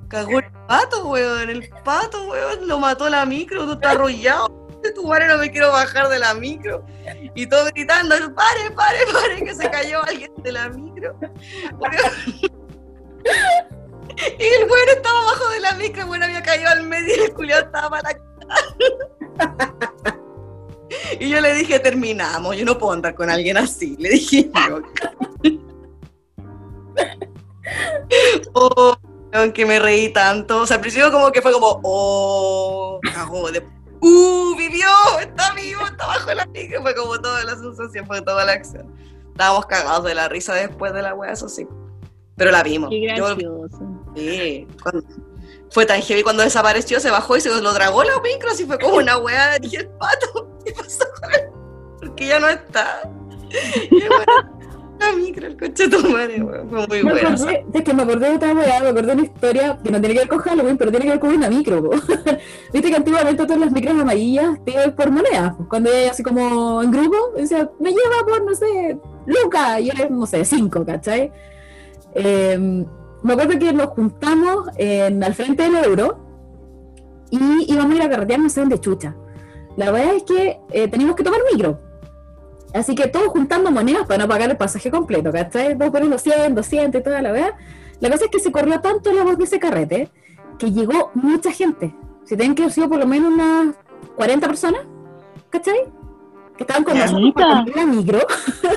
cagó 0.07 0.39
el 0.39 0.51
pato, 0.67 1.07
weón, 1.07 1.49
el 1.49 1.69
pato, 1.84 2.25
weón, 2.28 2.67
lo 2.67 2.80
mató 2.80 3.09
la 3.09 3.25
micro, 3.25 3.65
no 3.65 3.73
está 3.73 3.91
arrollado. 3.91 4.67
Tu 4.95 5.05
madre 5.05 5.28
no 5.28 5.38
me 5.38 5.51
quiero 5.51 5.71
bajar 5.71 6.07
de 6.07 6.19
la 6.19 6.34
micro. 6.34 6.86
Y 7.36 7.45
todos 7.47 7.71
gritando, 7.73 8.15
pare, 8.34 8.71
pare, 8.73 8.99
pare, 9.11 9.43
que 9.43 9.53
se 9.53 9.69
cayó 9.69 10.03
alguien 10.03 10.32
de 10.38 10.51
la 10.51 10.69
micro. 10.69 11.17
Y 14.39 14.43
el 14.43 14.67
güero 14.67 14.91
estaba 14.93 15.19
abajo 15.19 15.49
de 15.49 15.59
la 15.59 15.73
micro, 15.73 16.01
el 16.01 16.07
güero 16.07 16.25
había 16.25 16.41
caído 16.41 16.69
al 16.69 16.82
medio 16.84 17.15
y 17.15 17.19
el 17.25 17.34
culiado 17.36 17.65
estaba 17.65 17.89
para 17.89 18.09
acá. 18.09 18.21
Y 21.19 21.30
yo 21.30 21.41
le 21.41 21.53
dije, 21.53 21.80
terminamos, 21.80 22.55
yo 22.55 22.65
no 22.65 22.78
puedo 22.78 22.93
andar 22.93 23.13
con 23.13 23.30
alguien 23.30 23.57
así. 23.57 23.95
Le 23.99 24.09
dije 24.09 24.49
yo. 24.69 24.82
Oh, 28.53 28.97
que 29.53 29.65
me 29.65 29.80
reí 29.80 30.09
tanto. 30.09 30.61
O 30.61 30.67
sea, 30.67 30.75
al 30.75 30.82
principio 30.82 31.11
como 31.11 31.32
que 31.32 31.41
fue 31.41 31.51
como, 31.51 31.80
oh, 31.84 32.99
cagó. 33.13 33.51
De, 33.51 33.59
uh, 34.01 34.55
vivió, 34.55 34.88
está 35.19 35.53
vivo, 35.53 35.82
está 35.86 36.05
bajo 36.07 36.34
la 36.34 36.45
micro. 36.47 36.82
Fue 36.82 36.95
como 36.95 37.19
toda 37.19 37.43
la 37.43 37.55
sensación, 37.55 38.05
fue 38.07 38.21
toda 38.21 38.45
la 38.45 38.53
acción. 38.53 38.93
Estábamos 39.32 39.65
cagados 39.67 40.03
de 40.05 40.15
la 40.15 40.28
risa 40.30 40.53
después 40.55 40.93
de 40.93 41.01
la 41.01 41.13
wea, 41.13 41.32
eso 41.32 41.47
sí. 41.49 41.67
Pero 42.36 42.51
la 42.51 42.63
vimos. 42.63 42.89
Qué 42.89 43.01
Yo- 43.15 43.25
gracioso. 43.25 43.80
sí, 44.15 44.67
cuando- 44.82 45.03
fue 45.69 45.86
tan 45.86 46.01
heavy 46.01 46.23
cuando 46.23 46.43
desapareció, 46.43 46.99
se 46.99 47.11
bajó 47.11 47.36
y 47.36 47.41
se 47.41 47.49
lo 47.49 47.73
tragó 47.73 48.03
la 48.03 48.19
micro, 48.21 48.49
así 48.51 48.65
fue 48.65 48.80
como 48.80 48.95
una 48.97 49.17
wea 49.17 49.57
y 49.61 49.75
el 49.75 49.88
pato. 49.89 50.57
¿Qué 50.65 50.71
pasó 50.73 51.05
con 51.21 51.34
él? 51.34 51.41
Porque 51.99 52.28
ya 52.28 52.39
no 52.39 52.47
está. 52.47 53.01
Y 53.91 54.07
bueno, 54.07 54.56
la 54.99 55.13
micro, 55.15 55.47
el 55.47 55.57
coche 55.57 55.87
de 55.87 55.97
tu 55.97 56.09
madre, 56.09 56.41
weón, 56.41 56.69
fue 56.69 57.03
muy 57.03 57.19
acordé, 57.19 57.65
es 57.73 57.81
que 57.81 57.93
me 57.93 58.03
acordé 58.03 58.29
de 58.29 58.35
otra 58.35 58.53
weá, 58.53 58.79
me 58.81 58.89
acordé 58.89 59.07
de 59.07 59.13
una 59.13 59.23
historia 59.23 59.79
que 59.83 59.91
no 59.91 59.99
tiene 59.99 60.13
que 60.13 60.19
ver 60.21 60.27
con 60.27 60.39
Halloween, 60.39 60.77
pero 60.77 60.91
tiene 60.91 61.05
que 61.05 61.11
ver 61.11 61.19
con 61.19 61.29
una 61.31 61.49
micro. 61.49 61.89
Viste 62.73 62.89
que 62.89 62.95
antiguamente 62.95 63.43
todas 63.43 63.59
las 63.59 63.71
micros 63.71 63.99
amarillas 63.99 64.63
te 64.65 64.71
iban 64.71 64.95
por 64.95 65.11
monedas. 65.11 65.53
Cuando 65.69 65.91
hay 65.91 66.05
así 66.05 66.23
como 66.23 66.81
en 66.81 66.91
grupo, 66.91 67.17
decía, 67.35 67.69
me 67.79 67.89
lleva 67.89 68.25
por, 68.27 68.43
no 68.43 68.55
sé, 68.55 68.97
Luca, 69.25 69.79
y 69.79 69.91
no 70.09 70.25
sé, 70.25 70.45
cinco, 70.45 70.85
¿cachai? 70.85 71.31
Eh, 72.15 72.85
me 73.23 73.33
acuerdo 73.33 73.59
que 73.59 73.73
nos 73.73 73.87
juntamos 73.87 74.69
en, 74.77 75.23
al 75.23 75.33
frente 75.33 75.63
del 75.63 75.75
euro 75.83 76.19
y 77.29 77.71
íbamos 77.73 77.93
a 77.93 77.95
ir 77.95 78.01
a 78.03 78.09
carretear 78.09 78.39
no 78.39 78.49
sé 78.49 78.61
dónde 78.61 78.79
chucha. 78.79 79.15
La 79.75 79.91
verdad 79.91 80.15
es 80.15 80.23
que 80.23 80.59
eh, 80.71 80.87
teníamos 80.87 81.15
que 81.15 81.23
tomar 81.23 81.39
micro. 81.51 81.79
Así 82.74 82.95
que 82.95 83.07
todos 83.07 83.28
juntando 83.28 83.72
monedas 83.72 84.05
para 84.05 84.24
no 84.24 84.28
pagar 84.28 84.49
el 84.49 84.57
pasaje 84.57 84.91
completo, 84.91 85.32
¿cachai? 85.32 85.78
Todos 85.78 85.91
poniendo 85.91 86.18
100, 86.18 86.55
200 86.55 87.01
y 87.01 87.03
toda 87.03 87.22
la 87.22 87.32
verdad. 87.32 87.53
La 87.99 88.09
cosa 88.11 88.26
es 88.26 88.32
que 88.32 88.39
se 88.39 88.51
corrió 88.51 88.80
tanto 88.80 89.11
la 89.11 89.24
voz 89.24 89.38
de 89.38 89.45
ese 89.45 89.59
carrete 89.59 90.11
que 90.59 90.72
llegó 90.72 91.11
mucha 91.13 91.51
gente. 91.51 91.95
Si 92.26 92.36
tienen 92.36 92.55
que 92.55 92.63
haber 92.63 92.74
sido 92.74 92.89
por 92.89 92.99
lo 92.99 93.07
menos 93.07 93.34
unas 93.34 93.76
40 94.15 94.47
personas, 94.47 94.82
¿cachai? 95.49 95.86
Que 96.57 96.63
estaban 96.63 96.84
con 96.84 96.97
nosotros 96.97 97.34
para 97.34 97.63
la 97.63 97.86
micro. 97.86 98.20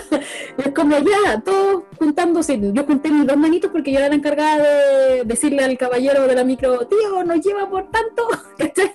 es 0.59 0.73
como 0.75 0.97
ya, 0.99 1.41
todos 1.41 1.85
juntándose. 1.99 2.61
Yo 2.73 2.85
junté 2.85 3.11
mis 3.11 3.27
dos 3.27 3.37
manitos 3.37 3.71
porque 3.71 3.93
yo 3.93 3.99
era 3.99 4.09
la 4.09 4.15
encargada 4.15 4.59
de 4.59 5.25
decirle 5.25 5.65
al 5.65 5.77
caballero 5.77 6.27
de 6.27 6.35
la 6.35 6.45
micro, 6.45 6.87
tío, 6.87 7.25
nos 7.25 7.41
lleva 7.41 7.69
por 7.69 7.91
tanto, 7.91 8.29
¿cachai? 8.59 8.93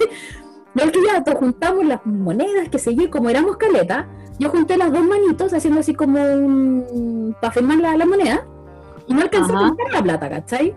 No 0.74 0.84
es 0.84 0.92
que 0.92 1.00
ya 1.04 1.24
todos 1.24 1.40
juntamos 1.40 1.86
las 1.86 2.06
monedas, 2.06 2.70
que 2.70 2.80
seguí, 2.80 3.08
como 3.10 3.30
éramos 3.30 3.58
caleta, 3.58 4.08
yo 4.40 4.50
junté 4.50 4.78
las 4.78 4.92
dos 4.92 5.04
manitos 5.06 5.54
haciendo 5.54 5.80
así 5.80 5.94
como 5.94 6.22
un. 6.22 7.36
para 7.40 7.54
firmar 7.54 7.78
la, 7.80 7.98
la 7.98 8.06
moneda 8.06 8.46
y 9.08 9.14
no 9.14 9.22
alcancé 9.22 9.54
a 9.54 9.58
juntar 9.58 9.88
la 9.94 10.04
plata, 10.04 10.30
¿cachai? 10.30 10.76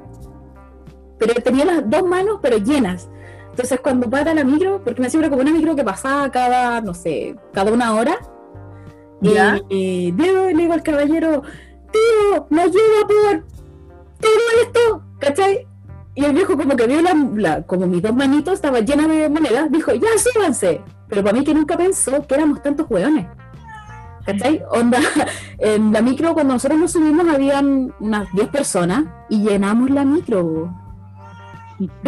Pero 1.18 1.34
tenía 1.42 1.64
las 1.64 1.88
dos 1.90 2.04
manos, 2.06 2.38
pero 2.40 2.58
llenas. 2.58 3.08
Entonces, 3.50 3.80
cuando 3.80 4.08
para 4.08 4.34
la 4.34 4.44
micro, 4.44 4.80
porque 4.84 5.00
me 5.02 5.10
siempre 5.10 5.28
como 5.30 5.42
una 5.42 5.50
micro 5.52 5.74
que 5.74 5.82
pasaba 5.82 6.30
cada, 6.30 6.80
no 6.80 6.94
sé, 6.94 7.34
cada 7.52 7.72
una 7.72 7.94
hora, 7.94 8.16
¿Ya? 9.20 9.58
y, 9.68 10.08
y 10.08 10.12
digo- 10.12 10.44
le 10.46 10.54
digo 10.54 10.72
al 10.74 10.82
caballero, 10.84 11.42
tío, 11.90 12.46
me 12.50 12.62
ayuda 12.62 13.00
por 13.08 13.44
todo 14.20 14.62
esto, 14.62 15.02
¿cachai? 15.18 15.66
Y 16.14 16.24
el 16.24 16.34
viejo 16.34 16.56
como 16.56 16.76
que 16.76 16.86
vio 16.86 17.00
la, 17.02 17.14
la- 17.34 17.62
como 17.62 17.86
mis 17.88 18.00
dos 18.02 18.14
manitos 18.14 18.54
estaban 18.54 18.86
llenas 18.86 19.08
de 19.08 19.28
monedas, 19.28 19.70
dijo, 19.72 19.92
ya 19.94 20.08
súbanse. 20.18 20.80
Pero 21.08 21.24
para 21.24 21.36
mí 21.38 21.44
que 21.44 21.54
nunca 21.54 21.76
pensó 21.76 22.24
que 22.26 22.34
éramos 22.36 22.62
tantos 22.62 22.86
hueones. 22.88 23.26
¿Cachai? 24.28 24.62
Onda, 24.70 24.98
en 25.58 25.90
la 25.90 26.02
micro 26.02 26.34
cuando 26.34 26.52
nosotros 26.52 26.78
nos 26.78 26.92
subimos 26.92 27.26
habían 27.26 27.94
unas 27.98 28.30
10 28.34 28.48
personas 28.48 29.06
y 29.30 29.42
llenamos 29.42 29.88
la 29.90 30.04
micro. 30.04 30.70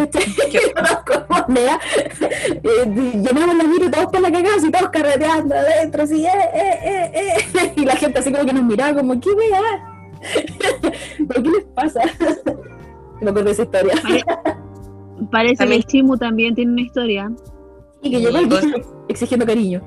Eh, 2.63 2.85
llenamos 2.85 3.55
la 3.57 3.63
micro 3.63 3.89
todos 3.89 4.05
para 4.07 4.19
la 4.19 4.31
cagada, 4.31 4.55
así 4.57 4.69
todos 4.71 4.89
carreteando 4.89 5.55
adentro, 5.55 6.03
así, 6.03 6.25
eh, 6.25 6.29
eh, 6.53 6.79
eh, 6.83 7.37
eh. 7.55 7.73
Y 7.75 7.85
la 7.85 7.95
gente 7.95 8.19
así 8.19 8.31
como 8.31 8.45
que 8.45 8.53
nos 8.53 8.63
miraba 8.63 8.99
como, 8.99 9.19
¿qué 9.19 9.29
wea? 9.31 9.59
¿Por 11.27 11.43
qué 11.43 11.49
les 11.49 11.63
pasa? 11.73 12.01
Me 13.21 13.29
acuerdo 13.29 13.45
de 13.45 13.51
esa 13.51 13.63
historia. 13.63 13.93
Parece 15.31 15.65
que 15.67 15.75
el 15.75 15.85
Chimu 15.85 16.17
también 16.17 16.53
tiene 16.53 16.71
una 16.73 16.81
historia. 16.81 17.31
Y 18.03 18.11
que 18.11 18.19
llegó 18.19 18.37
el 18.37 18.47
Pues- 18.47 18.65
exigiendo 19.09 19.45
cariño. 19.45 19.81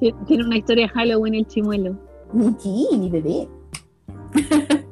Ti- 0.00 0.14
Tiene 0.26 0.44
una 0.44 0.56
historia 0.56 0.86
de 0.86 0.92
Halloween 0.92 1.34
el 1.34 1.46
chimuelo. 1.46 1.96
Sí, 2.58 2.86
mi 2.98 3.10
bebé. 3.10 3.48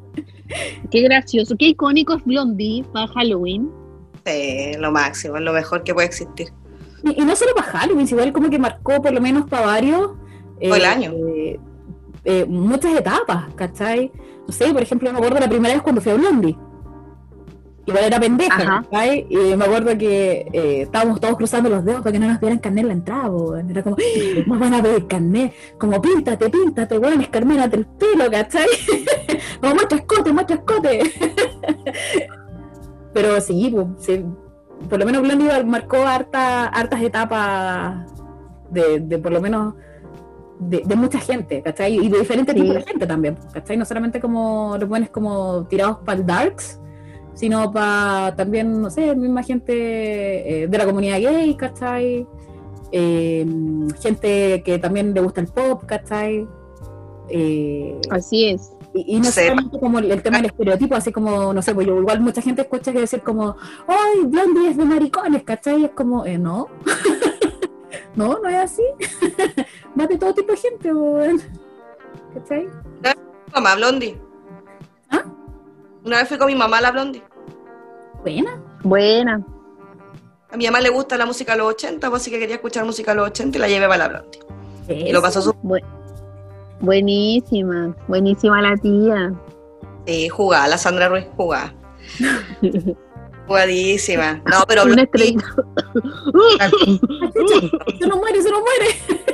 Qué 0.90 1.00
gracioso, 1.00 1.56
qué 1.58 1.68
icónico 1.68 2.12
es 2.14 2.24
Blondie 2.24 2.84
para 2.92 3.06
Halloween. 3.08 3.70
Sí, 4.26 4.72
lo 4.78 4.92
máximo, 4.92 5.36
es 5.36 5.42
lo 5.42 5.52
mejor 5.52 5.82
que 5.82 5.94
puede 5.94 6.06
existir. 6.08 6.48
Y, 7.02 7.22
y 7.22 7.24
no 7.24 7.34
solo 7.34 7.52
para 7.54 7.68
Halloween, 7.68 8.06
igual 8.08 8.32
como 8.32 8.50
que 8.50 8.58
marcó 8.58 9.00
por 9.00 9.12
lo 9.12 9.20
menos 9.20 9.48
para 9.48 9.66
varios. 9.66 10.10
El 10.60 10.84
año. 10.84 11.12
eh, 11.12 11.58
eh, 12.24 12.44
muchas 12.46 12.94
etapas, 12.94 13.52
¿cachai? 13.54 14.12
No 14.46 14.52
sé, 14.52 14.72
por 14.72 14.82
ejemplo, 14.82 15.10
me 15.10 15.16
acuerdo 15.18 15.40
la 15.40 15.48
primera 15.48 15.74
vez 15.74 15.82
cuando 15.82 16.00
fui 16.02 16.12
a 16.12 16.16
Blondie. 16.16 16.56
Igual 17.84 18.04
era 18.04 18.20
pendeja. 18.20 18.84
¿cachai? 18.90 19.26
Y 19.28 19.56
me 19.56 19.64
acuerdo 19.64 19.98
que 19.98 20.46
eh, 20.52 20.82
estábamos 20.82 21.20
todos 21.20 21.36
cruzando 21.36 21.68
los 21.68 21.84
dedos 21.84 22.00
para 22.02 22.12
que 22.12 22.18
no 22.20 22.28
nos 22.28 22.38
dieran 22.40 22.58
carnet 22.58 22.82
en 22.82 22.88
la 22.88 22.94
entrada, 22.94 23.28
weón. 23.30 23.70
Era 23.70 23.82
como, 23.82 23.96
¡Ah! 23.98 24.42
nos 24.46 24.58
van 24.58 24.74
a 24.74 24.82
pedir 24.82 25.06
carnet. 25.08 25.52
Como, 25.78 26.00
píntate, 26.00 26.48
píntate, 26.48 26.98
weón, 26.98 27.20
escarménate 27.20 27.76
el 27.76 27.86
pelo, 27.86 28.30
¿cachai? 28.30 28.66
como, 29.60 29.74
muestra 29.74 29.98
escote, 29.98 30.32
muestra 30.32 30.56
escote. 30.56 31.12
Pero 33.12 33.40
sí, 33.40 33.70
pues, 33.74 33.86
sí, 33.98 34.24
por 34.88 34.98
lo 34.98 35.04
menos 35.06 35.22
Blondie 35.22 35.64
marcó 35.64 35.98
harta, 36.06 36.66
hartas 36.68 37.02
etapas 37.02 38.06
de, 38.70 39.00
de 39.00 39.18
por 39.18 39.32
lo 39.32 39.40
menos 39.40 39.74
de, 40.58 40.82
de 40.84 40.96
mucha 40.96 41.18
gente, 41.18 41.60
¿cachai? 41.62 41.96
Y 41.96 42.08
de 42.08 42.20
diferentes 42.20 42.54
Sí. 42.54 42.60
tipos 42.60 42.74
de 42.76 42.82
gente 42.82 43.06
también, 43.06 43.36
¿cachai? 43.52 43.76
No 43.76 43.84
solamente 43.84 44.20
como 44.20 44.76
los 44.78 44.88
buenos 44.88 45.10
como 45.10 45.66
tirados 45.66 45.98
para 46.04 46.20
el 46.20 46.26
darks, 46.26 46.80
sino 47.34 47.72
para 47.72 48.34
también, 48.36 48.80
no 48.82 48.90
sé, 48.90 49.14
misma 49.16 49.42
gente 49.42 49.72
eh, 50.64 50.66
de 50.68 50.78
la 50.78 50.84
comunidad 50.84 51.20
gay, 51.20 51.54
¿cachai? 51.56 52.26
Eh, 52.92 53.46
gente 54.00 54.62
que 54.64 54.78
también 54.78 55.14
le 55.14 55.20
gusta 55.20 55.40
el 55.40 55.46
pop, 55.48 55.82
¿cachai? 55.86 56.46
Eh, 57.28 57.98
Así 58.10 58.48
es. 58.48 58.70
y, 58.92 59.16
y 59.16 59.18
no 59.18 59.24
Sí. 59.24 59.40
solamente 59.40 59.80
como 59.80 59.98
el, 59.98 60.10
el 60.10 60.22
tema 60.22 60.36
del 60.38 60.46
estereotipo, 60.46 60.94
así 60.94 61.10
como, 61.10 61.54
no 61.54 61.62
sé, 61.62 61.74
pues 61.74 61.86
yo, 61.86 61.98
igual 61.98 62.20
mucha 62.20 62.42
gente 62.42 62.62
escucha 62.62 62.92
que 62.92 62.98
decir 63.00 63.22
como, 63.22 63.56
¡ay, 63.86 64.24
Blondie 64.26 64.68
es 64.68 64.76
de 64.76 64.84
maricones! 64.84 65.42
¿cachai? 65.44 65.80
Y 65.80 65.84
es 65.86 65.90
como, 65.92 66.26
eh, 66.26 66.36
no. 66.36 66.68
no, 68.16 68.38
no 68.40 68.48
es 68.50 68.56
así. 68.56 68.82
Va 69.98 70.06
de 70.06 70.18
todo 70.18 70.34
tipo 70.34 70.52
de 70.52 70.58
gente. 70.58 70.90
¿cachai? 72.34 72.66
Mamá 73.54 73.74
Blondie. 73.76 74.18
Una 76.04 76.18
vez 76.18 76.28
fui 76.28 76.38
con 76.38 76.46
mi 76.48 76.54
mamá 76.54 76.78
a 76.78 76.80
la 76.80 76.90
Blondie. 76.90 77.22
Buena. 78.22 78.60
Buena. 78.82 79.42
A 80.50 80.56
mi 80.56 80.66
mamá 80.66 80.80
le 80.80 80.90
gusta 80.90 81.16
la 81.16 81.26
música 81.26 81.52
de 81.52 81.58
los 81.58 81.68
80, 81.68 82.10
pues 82.10 82.22
así 82.22 82.30
que 82.30 82.38
quería 82.38 82.56
escuchar 82.56 82.84
música 82.84 83.12
de 83.12 83.16
los 83.18 83.28
80 83.28 83.56
y 83.56 83.60
la 83.60 83.68
llevé 83.68 83.86
para 83.88 84.08
la 84.08 84.08
Blondie. 84.08 84.40
Y 85.08 85.12
lo 85.12 85.22
pasó 85.22 85.40
Bu- 85.62 85.80
buenísima. 86.80 87.94
Buenísima 88.08 88.60
la 88.60 88.76
tía. 88.76 89.32
sí, 90.06 90.28
jugada, 90.28 90.68
la 90.68 90.78
Sandra 90.78 91.08
Ruiz 91.08 91.26
jugada. 91.36 91.72
Jugadísima. 93.46 94.40
No, 94.50 94.64
pero 94.68 94.82
Una 94.84 94.94
Blondie, 94.94 95.04
estrella. 95.04 95.40
Se 97.98 98.06
nos 98.06 98.18
muere, 98.18 98.42
se 98.42 98.50
nos 98.50 98.60
muere. 98.60 99.31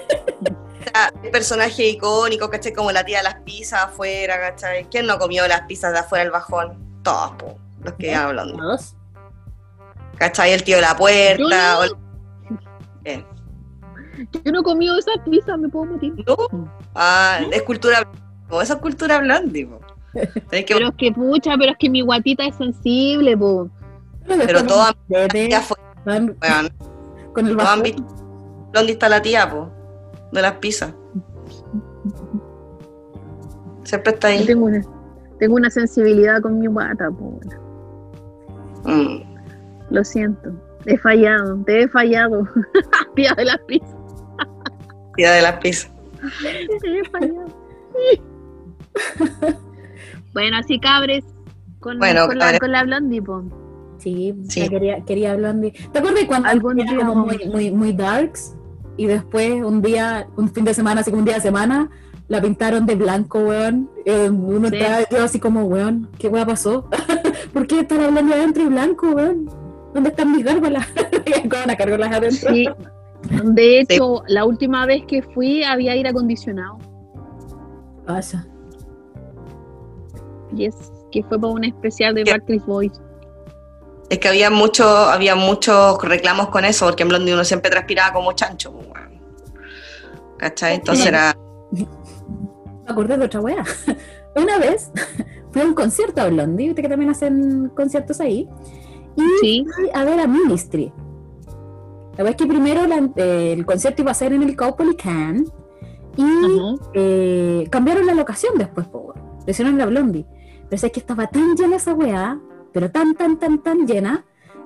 El 1.22 1.30
personaje 1.30 1.88
icónico, 1.88 2.48
¿cachai? 2.50 2.72
Como 2.72 2.92
la 2.92 3.04
tía 3.04 3.18
de 3.18 3.24
las 3.24 3.36
pizzas 3.42 3.84
afuera, 3.84 4.38
¿cachai? 4.40 4.84
¿Quién 4.90 5.06
no 5.06 5.18
comió 5.18 5.46
las 5.48 5.62
pizzas 5.62 5.92
de 5.92 5.98
afuera 6.00 6.24
del 6.24 6.32
bajón? 6.32 6.76
Todos, 7.02 7.32
po, 7.32 7.58
los 7.82 7.94
que 7.94 8.14
hablan. 8.14 8.56
Todos. 8.56 8.94
¿Cachai? 10.18 10.52
El 10.52 10.64
tío 10.64 10.76
de 10.76 10.82
la 10.82 10.96
puerta. 10.96 11.78
o- 11.80 11.98
¿Qué? 13.04 13.24
Yo 14.44 14.52
no 14.52 14.60
he 14.60 14.62
comido 14.64 14.98
esa 14.98 15.12
pizza, 15.24 15.56
me 15.56 15.68
puedo 15.68 15.86
morir. 15.92 16.12
¿No? 16.26 16.36
Ah, 16.94 17.40
es 17.52 17.62
cultura 17.62 18.06
po, 18.48 18.60
Esa 18.60 18.74
es 18.74 18.80
cultura 18.80 19.18
blondie, 19.18 19.66
po. 19.66 19.80
Que 20.50 20.64
Pero 20.66 20.88
es 20.88 20.94
que 20.96 21.12
pucha, 21.12 21.54
pero 21.58 21.72
es 21.72 21.78
que 21.78 21.88
mi 21.88 22.00
guatita 22.00 22.44
es 22.46 22.56
sensible, 22.56 23.36
po. 23.36 23.68
Pero, 24.26 24.42
Pero 24.44 24.64
todas 24.66 24.94
con 27.32 27.46
el. 27.46 27.94
¿Dónde 28.72 28.92
está 28.92 29.08
la 29.08 29.22
tía, 29.22 29.48
po? 29.48 29.70
De 30.32 30.42
las 30.42 30.52
pizzas. 30.54 30.92
Siempre 33.84 34.12
está 34.12 34.32
Yo 34.34 34.40
ahí. 34.40 34.46
tengo 34.46 34.66
una, 34.66 34.82
tengo 35.38 35.54
una 35.54 35.70
sensibilidad 35.70 36.42
con 36.42 36.58
mi 36.58 36.66
guata, 36.66 37.10
po. 37.10 37.40
Mm. 38.84 39.22
Lo 39.90 40.04
siento. 40.04 40.50
He 40.86 40.98
fallado, 40.98 41.56
te 41.64 41.82
he 41.82 41.88
fallado. 41.88 42.46
Tía 43.14 43.34
de 43.34 43.44
las 43.46 43.58
pizzas. 43.66 43.96
Tía 45.16 45.32
de 45.32 45.42
las 45.42 45.52
pizzas. 45.58 45.90
Te 46.80 46.98
he 46.98 47.04
fallado. 47.10 47.46
bueno, 50.34 50.56
así 50.58 50.78
cabres. 50.78 51.24
Con, 51.80 51.98
Bueno, 51.98 52.26
con, 52.26 52.38
la, 52.38 52.58
con 52.58 52.72
la 52.72 52.82
blondie, 52.84 53.22
po. 53.22 53.42
Sí, 53.98 54.34
Sí. 54.48 54.68
quería, 54.68 55.00
quería 55.04 55.34
Blondie. 55.36 55.72
¿Te 55.92 55.98
acuerdas 55.98 56.24
cuando 56.26 56.48
Algún 56.48 56.78
era 56.80 56.92
día 56.92 57.04
como 57.06 57.26
muy, 57.26 57.38
muy, 57.52 57.70
muy 57.72 57.92
darks? 57.92 58.54
Y 58.98 59.06
después, 59.06 59.62
un 59.64 59.80
día, 59.80 60.26
un 60.36 60.50
fin 60.50 60.64
de 60.64 60.74
semana, 60.74 61.00
así 61.00 61.10
como 61.10 61.20
un 61.20 61.24
día 61.24 61.36
de 61.36 61.40
semana, 61.40 61.88
la 62.26 62.42
pintaron 62.42 62.84
de 62.84 62.94
blanco, 62.96 63.38
weón. 63.38 63.88
Eh, 64.04 64.28
uno 64.28 64.68
Sí. 64.68 64.76
estaba 64.76 64.98
yo 65.10 65.24
así 65.24 65.40
como, 65.40 65.62
weón, 65.64 66.08
¿qué 66.18 66.28
weón 66.28 66.46
pasó? 66.46 66.86
¿Por 67.54 67.66
qué 67.66 67.80
están 67.80 68.00
hablando 68.02 68.34
adentro 68.34 68.62
y 68.64 68.66
blanco, 68.66 69.08
weón? 69.10 69.48
¿Dónde 69.94 70.10
están 70.10 70.32
mis 70.32 70.44
gárgolas? 70.44 70.86
¿Cómo 71.48 71.60
van 71.60 71.70
a 71.70 71.76
cargarlas 71.76 72.12
adentro? 72.12 72.52
Sí. 72.52 72.68
De 73.44 73.80
hecho, 73.80 74.22
la 74.28 74.44
última 74.44 74.84
vez 74.84 75.04
que 75.06 75.22
fui 75.22 75.62
había 75.64 75.92
aire 75.92 76.10
acondicionado. 76.10 76.78
Vaya. 78.06 78.46
Y 80.56 80.64
es 80.66 80.74
que 81.12 81.22
fue 81.24 81.38
para 81.38 81.52
un 81.52 81.64
especial 81.64 82.14
de. 82.14 82.24
Backstreet 82.24 82.64
Boys. 82.66 82.92
Es 84.10 84.18
que 84.18 84.28
había 84.28 84.50
mucho, 84.50 84.86
había 84.88 85.34
muchos 85.36 86.02
reclamos 86.02 86.48
con 86.48 86.64
eso, 86.64 86.86
porque 86.86 87.02
en 87.02 87.10
Blondie 87.10 87.34
uno 87.34 87.44
siempre 87.44 87.70
transpiraba 87.70 88.12
como 88.14 88.32
chancho, 88.32 88.70
weón. 88.70 89.20
¿Cachai? 90.38 90.76
Entonces 90.76 91.06
era. 91.06 91.36
Me 91.72 91.86
acordé 92.92 93.18
de 93.18 93.24
otra 93.26 93.40
weá. 93.40 93.64
Una 94.36 94.58
vez 94.58 94.90
fui 95.52 95.60
a 95.62 95.64
un 95.66 95.74
concierto 95.74 96.22
a 96.22 96.28
Blondie, 96.28 96.66
viste 96.68 96.82
que 96.82 96.88
también 96.88 97.10
hacen 97.10 97.70
conciertos 97.76 98.20
ahí. 98.20 98.48
Y 99.16 99.22
Sí. 99.40 99.66
fui 99.74 99.90
a 99.92 100.04
ver 100.04 100.20
a 100.20 100.26
Ministry. 100.26 100.92
La 102.16 102.24
verdad 102.24 102.30
es 102.30 102.36
que 102.36 102.46
primero 102.46 102.86
la- 102.86 103.10
eh, 103.16 103.52
el 103.52 103.66
concierto 103.66 104.02
iba 104.02 104.10
a 104.12 104.14
ser 104.14 104.32
en 104.32 104.42
el 104.42 104.56
Caupolicán 104.56 105.44
y 106.16 106.24
eh, 106.94 107.66
cambiaron 107.70 108.06
la 108.06 108.14
locación 108.14 108.56
después, 108.56 108.86
po. 108.88 109.12
Lo 109.44 109.50
hicieron 109.50 109.74
en 109.74 109.78
la 109.78 109.86
Blondie. 109.86 110.24
Pero 110.70 110.86
es 110.86 110.92
que 110.92 111.00
estaba 111.00 111.26
tan 111.28 111.54
llena 111.56 111.76
esa 111.76 111.94
weá, 111.94 112.38
pero 112.72 112.90
tan, 112.90 113.14
tan, 113.14 113.38
tan, 113.38 113.58
tan 113.58 113.86
llena, 113.86 114.24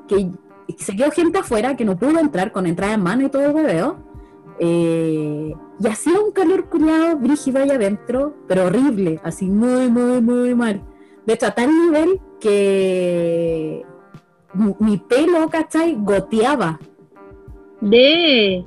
que 0.08 0.30
se 0.78 0.96
quedó 0.96 1.10
gente 1.10 1.38
afuera 1.38 1.76
que 1.76 1.84
no 1.84 1.96
pudo 1.96 2.18
entrar 2.18 2.52
con 2.52 2.66
entrada 2.66 2.94
en 2.94 3.02
mano 3.02 3.26
y 3.26 3.28
todo 3.28 3.44
el 3.46 3.52
hueveo. 3.52 3.96
Eh, 4.58 5.54
y 5.80 5.86
hacía 5.86 6.20
un 6.20 6.30
calor 6.32 6.66
culiado 6.66 7.16
brígido 7.16 7.60
allá 7.62 7.74
adentro, 7.74 8.36
pero 8.46 8.66
horrible, 8.66 9.20
así 9.24 9.46
muy, 9.46 9.90
muy, 9.90 10.20
muy 10.20 10.54
mal. 10.54 10.82
De 11.26 11.34
hecho, 11.34 11.46
a 11.46 11.50
tal 11.52 11.70
nivel 11.70 12.20
que 12.40 13.84
mi, 14.54 14.98
pelo, 14.98 15.48
¿cachai? 15.48 15.96
Goteaba. 15.98 16.78
De. 17.80 18.64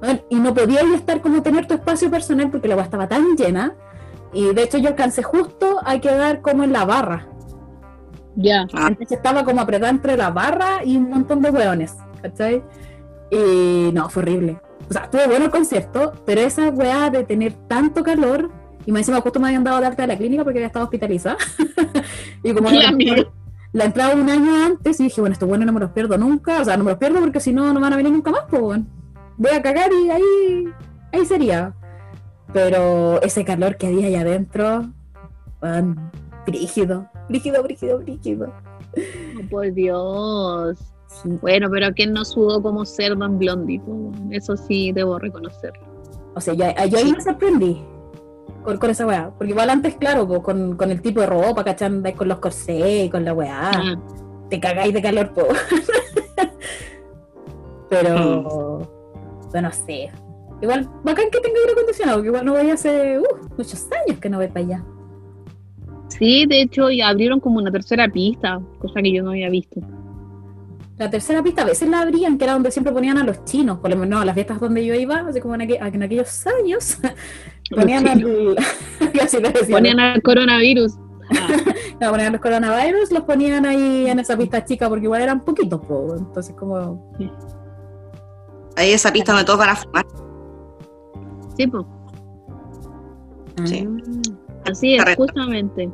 Bueno, 0.00 0.20
y 0.30 0.36
no 0.36 0.54
podía 0.54 0.80
estar 0.94 1.20
como 1.20 1.42
tener 1.42 1.66
tu 1.66 1.74
espacio 1.74 2.10
personal 2.10 2.50
porque 2.50 2.68
la 2.68 2.74
agua 2.74 2.84
estaba 2.84 3.08
tan 3.08 3.36
llena. 3.36 3.74
Y 4.32 4.52
de 4.54 4.62
hecho 4.62 4.78
yo 4.78 4.88
alcancé 4.88 5.22
justo 5.22 5.80
a 5.84 5.98
quedar 5.98 6.42
como 6.42 6.62
en 6.62 6.72
la 6.72 6.84
barra. 6.84 7.26
Ya. 8.40 8.66
Ah. 8.72 8.86
Entonces 8.88 9.18
estaba 9.18 9.44
como 9.44 9.60
apretada 9.60 9.90
entre 9.90 10.16
la 10.16 10.30
barra 10.30 10.84
y 10.84 10.96
un 10.96 11.10
montón 11.10 11.42
de 11.42 11.50
hueones, 11.50 11.96
¿cachai? 12.22 12.62
Y 13.30 13.90
no, 13.92 14.08
fue 14.08 14.22
horrible. 14.22 14.60
O 14.88 14.92
sea, 14.92 15.10
tuve 15.10 15.26
bueno 15.26 15.46
el 15.46 15.50
concierto, 15.50 16.12
pero 16.24 16.40
esa 16.40 16.68
weá 16.70 17.10
de 17.10 17.24
tener 17.24 17.52
tanto 17.66 18.04
calor, 18.04 18.50
y 18.86 18.92
me 18.92 19.00
encima 19.00 19.20
justo 19.20 19.40
me 19.40 19.48
habían 19.48 19.64
dado 19.64 19.80
de 19.80 19.86
alta 19.86 20.02
de 20.02 20.08
la 20.08 20.16
clínica 20.16 20.44
porque 20.44 20.60
había 20.60 20.68
estado 20.68 20.84
hospitalizada. 20.84 21.36
y 22.44 22.54
como 22.54 22.70
la, 22.70 22.94
la 23.72 23.84
entraba 23.84 24.14
un 24.14 24.30
año 24.30 24.54
antes 24.64 25.00
y 25.00 25.04
dije, 25.04 25.20
bueno, 25.20 25.32
estos 25.32 25.48
bueno 25.48 25.66
no 25.66 25.72
me 25.72 25.80
los 25.80 25.90
pierdo 25.90 26.16
nunca, 26.16 26.60
o 26.60 26.64
sea, 26.64 26.76
no 26.76 26.84
me 26.84 26.92
los 26.92 26.98
pierdo 26.98 27.18
porque 27.18 27.40
si 27.40 27.52
no, 27.52 27.72
no 27.72 27.80
van 27.80 27.92
a 27.92 27.96
venir 27.96 28.12
nunca 28.12 28.30
más, 28.30 28.44
pues 28.48 28.62
bueno. 28.62 28.86
Voy 29.36 29.50
a 29.50 29.60
cagar 29.60 29.90
y 29.92 30.10
ahí, 30.10 30.64
ahí 31.12 31.26
sería. 31.26 31.74
Pero 32.52 33.20
ese 33.20 33.44
calor 33.44 33.76
que 33.76 33.88
había 33.88 34.06
allá 34.06 34.20
adentro, 34.20 34.86
weón, 35.60 36.10
brígido, 36.46 37.10
brígido, 37.28 37.62
brígido, 37.62 37.98
brígido. 37.98 38.52
Oh, 39.36 39.48
por 39.50 39.72
Dios. 39.72 40.78
Sí. 41.06 41.30
Bueno, 41.40 41.68
pero 41.70 41.92
¿quién 41.94 42.12
no 42.12 42.24
sudó 42.24 42.62
como 42.62 42.84
cerdo 42.84 43.24
en 43.24 43.38
Blondie? 43.38 43.80
Eso 44.30 44.56
sí 44.56 44.92
debo 44.92 45.18
reconocerlo. 45.18 45.86
O 46.34 46.40
sea, 46.40 46.54
yo 46.54 46.66
ahí 46.76 46.90
Sí. 46.90 47.12
me 47.12 47.20
sorprendí 47.20 47.82
con, 48.62 48.76
con 48.78 48.90
esa 48.90 49.06
weá. 49.06 49.30
Porque 49.36 49.52
igual 49.52 49.70
antes, 49.70 49.96
claro, 49.96 50.26
po, 50.28 50.42
con, 50.42 50.76
con 50.76 50.90
el 50.90 51.00
tipo 51.00 51.20
de 51.20 51.26
ropa, 51.26 51.64
¿cachai? 51.64 51.86
Andáis 51.88 52.16
con 52.16 52.28
los 52.28 52.38
corsés 52.38 53.06
y 53.06 53.10
con 53.10 53.24
la 53.24 53.32
weá. 53.32 53.70
Ah, 53.74 53.96
Te 54.50 54.60
cagáis 54.60 54.92
de 54.92 55.02
calor, 55.02 55.32
po. 55.32 55.46
Pero, 57.88 58.78
bueno, 59.50 59.68
no 59.68 59.72
sé. 59.72 60.10
Igual, 60.60 60.90
bacán 61.04 61.30
que 61.30 61.40
tenga 61.40 61.58
aire 61.60 61.72
acondicionado, 61.72 62.20
que 62.20 62.28
igual 62.28 62.44
no 62.44 62.52
voy 62.52 62.70
hace 62.70 63.18
uh, 63.18 63.24
muchos 63.56 63.88
años 64.06 64.18
que 64.20 64.28
no 64.28 64.38
voy 64.38 64.48
para 64.48 64.60
allá. 64.60 64.84
Sí, 66.08 66.46
de 66.46 66.62
hecho, 66.62 66.90
ya 66.90 67.08
abrieron 67.08 67.38
como 67.40 67.58
una 67.58 67.70
tercera 67.70 68.08
pista, 68.08 68.60
cosa 68.78 69.00
que 69.02 69.12
yo 69.12 69.22
no 69.22 69.30
había 69.30 69.48
visto. 69.50 69.80
la 70.96 71.08
tercera 71.08 71.42
pista 71.42 71.62
a 71.62 71.66
veces 71.66 71.88
la 71.88 72.00
abrían, 72.00 72.38
que 72.38 72.44
era 72.44 72.54
donde 72.54 72.70
siempre 72.72 72.92
ponían 72.92 73.18
a 73.18 73.24
los 73.24 73.44
chinos, 73.44 73.78
por 73.78 73.90
lo 73.90 73.96
menos 73.96 74.18
no, 74.18 74.24
las 74.24 74.34
fiestas 74.34 74.58
donde 74.58 74.84
yo 74.84 74.94
iba, 74.94 75.20
así 75.28 75.40
como 75.40 75.54
en, 75.54 75.60
aqu- 75.60 75.94
en 75.94 76.02
aquellos 76.02 76.44
años, 76.46 76.98
ponían 77.70 78.08
al, 78.08 78.20
Ponían 79.70 80.00
al 80.00 80.22
coronavirus. 80.22 80.94
no, 82.00 82.10
ponían 82.10 82.32
los 82.32 82.40
coronavirus, 82.40 83.12
los 83.12 83.22
ponían 83.24 83.64
ahí 83.66 84.06
en 84.08 84.18
esa 84.18 84.36
pista 84.36 84.64
chica, 84.64 84.88
porque 84.88 85.04
igual 85.04 85.22
eran 85.22 85.40
poquitos, 85.44 85.80
po, 85.86 86.16
entonces 86.18 86.54
como... 86.56 87.12
Ahí 88.76 88.92
esa 88.92 89.12
pista 89.12 89.32
donde 89.32 89.44
todos 89.44 89.58
van 89.58 89.70
a 89.70 89.76
fumar. 89.76 90.06
Sí, 91.56 91.66
pues. 91.66 91.84
Sí. 93.64 93.86
Así 94.70 94.94
es, 94.94 95.00
Correcto. 95.02 95.22
justamente. 95.24 95.90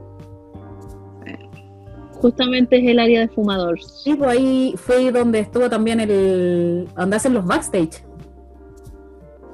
Justamente 2.21 2.79
es 2.79 2.87
el 2.87 2.99
área 2.99 3.21
de 3.21 3.29
fumadores. 3.29 3.87
Sí, 4.03 4.15
pues 4.15 4.31
ahí 4.31 4.75
fue 4.79 5.13
donde 5.13 5.41
estuvo 5.41 5.69
también 5.69 6.01
el... 6.01 6.89
donde 6.97 7.17
hacen 7.17 7.35
los 7.35 7.45
backstage. 7.45 8.03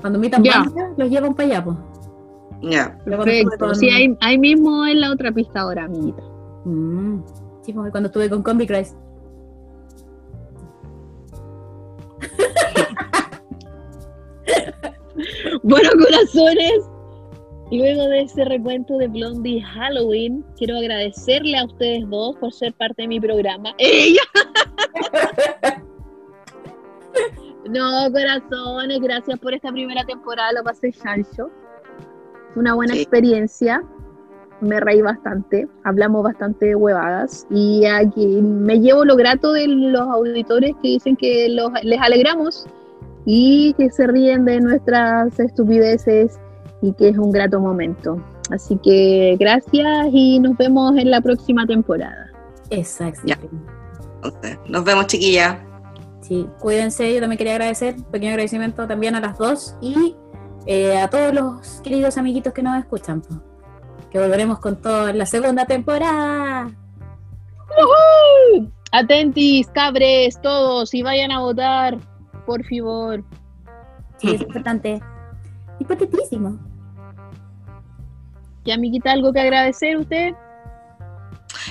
Cuando 0.01 0.19
invitan 0.19 0.43
bandas, 0.43 0.97
los 0.97 1.11
llevan 1.11 1.35
para 1.35 1.49
allá, 1.49 1.65
pues. 1.65 1.77
Ya. 2.63 2.99
Perfecto. 3.05 3.75
Sí, 3.75 3.91
ahí, 3.91 4.17
ahí 4.21 4.39
mismo 4.39 4.85
es 4.87 4.97
la 4.97 5.13
otra 5.13 5.33
pista 5.33 5.61
ahora, 5.61 5.85
amiguita. 5.85 6.23
Mm. 6.65 7.23
Sí, 7.63 7.73
pues, 7.73 7.91
cuando 7.91 8.07
estuve 8.09 8.31
con 8.31 8.43
Combi 8.43 8.67
Christ. 8.67 8.97
Bueno, 15.63 15.91
corazones, 15.93 16.90
luego 17.71 18.09
de 18.09 18.23
ese 18.23 18.45
recuento 18.45 18.99
de 18.99 19.09
Blondie 19.09 19.63
Halloween, 19.63 20.45
quiero 20.57 20.77
agradecerle 20.77 21.59
a 21.59 21.65
ustedes 21.65 22.09
dos 22.09 22.37
por 22.37 22.53
ser 22.53 22.73
parte 22.75 23.03
de 23.03 23.09
mi 23.09 23.21
programa. 23.21 23.73
¡Ella! 23.79 24.23
No, 27.69 28.11
corazones, 28.13 29.01
gracias 29.01 29.39
por 29.39 29.55
esta 29.55 29.71
primera 29.71 30.05
temporada, 30.05 30.53
lo 30.53 30.65
pasé 30.65 30.93
chancho. 30.93 31.51
Fue 32.53 32.63
una 32.63 32.75
buena 32.75 32.95
Sí. 32.95 33.03
experiencia, 33.03 33.83
me 34.61 34.81
reí 34.81 35.01
bastante, 35.03 35.69
hablamos 35.85 36.25
bastante 36.25 36.67
de 36.67 36.75
huevadas 36.75 37.47
y 37.51 37.85
aquí 37.87 38.27
me 38.43 38.81
llevo 38.81 39.05
lo 39.05 39.15
grato 39.17 39.53
de 39.53 39.69
los 39.69 40.01
auditores 40.01 40.73
que 40.83 40.89
dicen 40.89 41.17
que 41.17 41.49
los, 41.51 41.71
les 41.85 42.01
alegramos 42.01 42.67
y 43.25 43.73
que 43.75 43.91
se 43.91 44.07
ríen 44.07 44.45
de 44.45 44.61
nuestras 44.61 45.39
estupideces 45.39 46.41
y 46.83 46.93
que 46.93 47.09
es 47.11 47.19
un 47.19 47.31
grato 47.31 47.61
momento. 47.61 48.23
Así 48.51 48.77
que 48.83 49.37
gracias 49.39 50.09
y 50.13 50.41
nos 50.41 50.57
vemos 50.57 50.97
en 50.97 51.11
la 51.11 51.21
próxima 51.21 51.67
temporada. 51.67 52.31
Exacto. 52.71 53.23
Ya. 53.25 53.39
Nos 54.69 54.85
vemos, 54.85 55.07
chiquilla. 55.07 55.61
Sí, 56.21 56.47
cuídense. 56.61 57.13
Yo 57.15 57.21
también 57.21 57.39
quería 57.39 57.55
agradecer, 57.55 57.97
pequeño 58.11 58.31
agradecimiento 58.31 58.87
también 58.87 59.15
a 59.15 59.21
las 59.21 59.39
dos 59.39 59.77
y 59.81 60.15
eh, 60.67 60.99
a 60.99 61.09
todos 61.09 61.35
los 61.35 61.81
queridos 61.83 62.19
amiguitos 62.19 62.53
que 62.53 62.63
nos 62.63 62.79
escuchan. 62.79 63.23
Que 64.11 64.19
volveremos 64.19 64.59
con 64.59 64.77
todo 64.77 65.09
en 65.09 65.19
la 65.19 65.27
segunda 65.27 65.65
temporada. 65.67 66.71
Atentis, 68.93 69.69
cabres, 69.69 70.41
todos, 70.43 70.93
y 70.95 71.03
vayan 71.03 71.31
a 71.31 71.41
votar, 71.41 71.99
por 72.45 72.65
favor. 72.65 73.23
Sí, 74.19 74.35
es 74.35 74.41
importante. 74.43 75.01
Importantísimo. 75.79 76.59
¿Y 78.65 78.71
amiguita, 78.73 79.13
algo 79.13 79.33
que 79.33 79.41
agradecer 79.41 79.97
usted? 79.97 80.33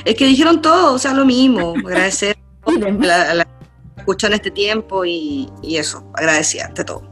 Es 0.06 0.16
que 0.16 0.26
dijeron 0.26 0.62
todo, 0.62 0.94
o 0.96 0.98
sea, 0.98 1.14
lo 1.14 1.26
mismo. 1.26 1.74
Agradecer 1.86 2.38
a 2.66 2.72
la, 2.72 3.32
a 3.32 3.34
la 3.34 3.46
que 3.46 3.52
escuchó 3.98 4.28
en 4.28 4.34
este 4.34 4.52
tiempo 4.52 5.06
y, 5.06 5.50
y 5.62 5.78
eso, 5.78 6.04
agradecida 6.16 6.66
ante 6.66 6.84
todo. 6.84 7.04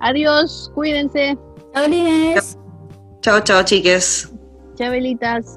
Adiós, 0.00 0.70
cuídense, 0.74 1.36
Chao. 1.74 2.42
Chao, 3.20 3.40
chao, 3.40 3.62
chiques. 3.62 4.32
chabelitas. 4.76 5.56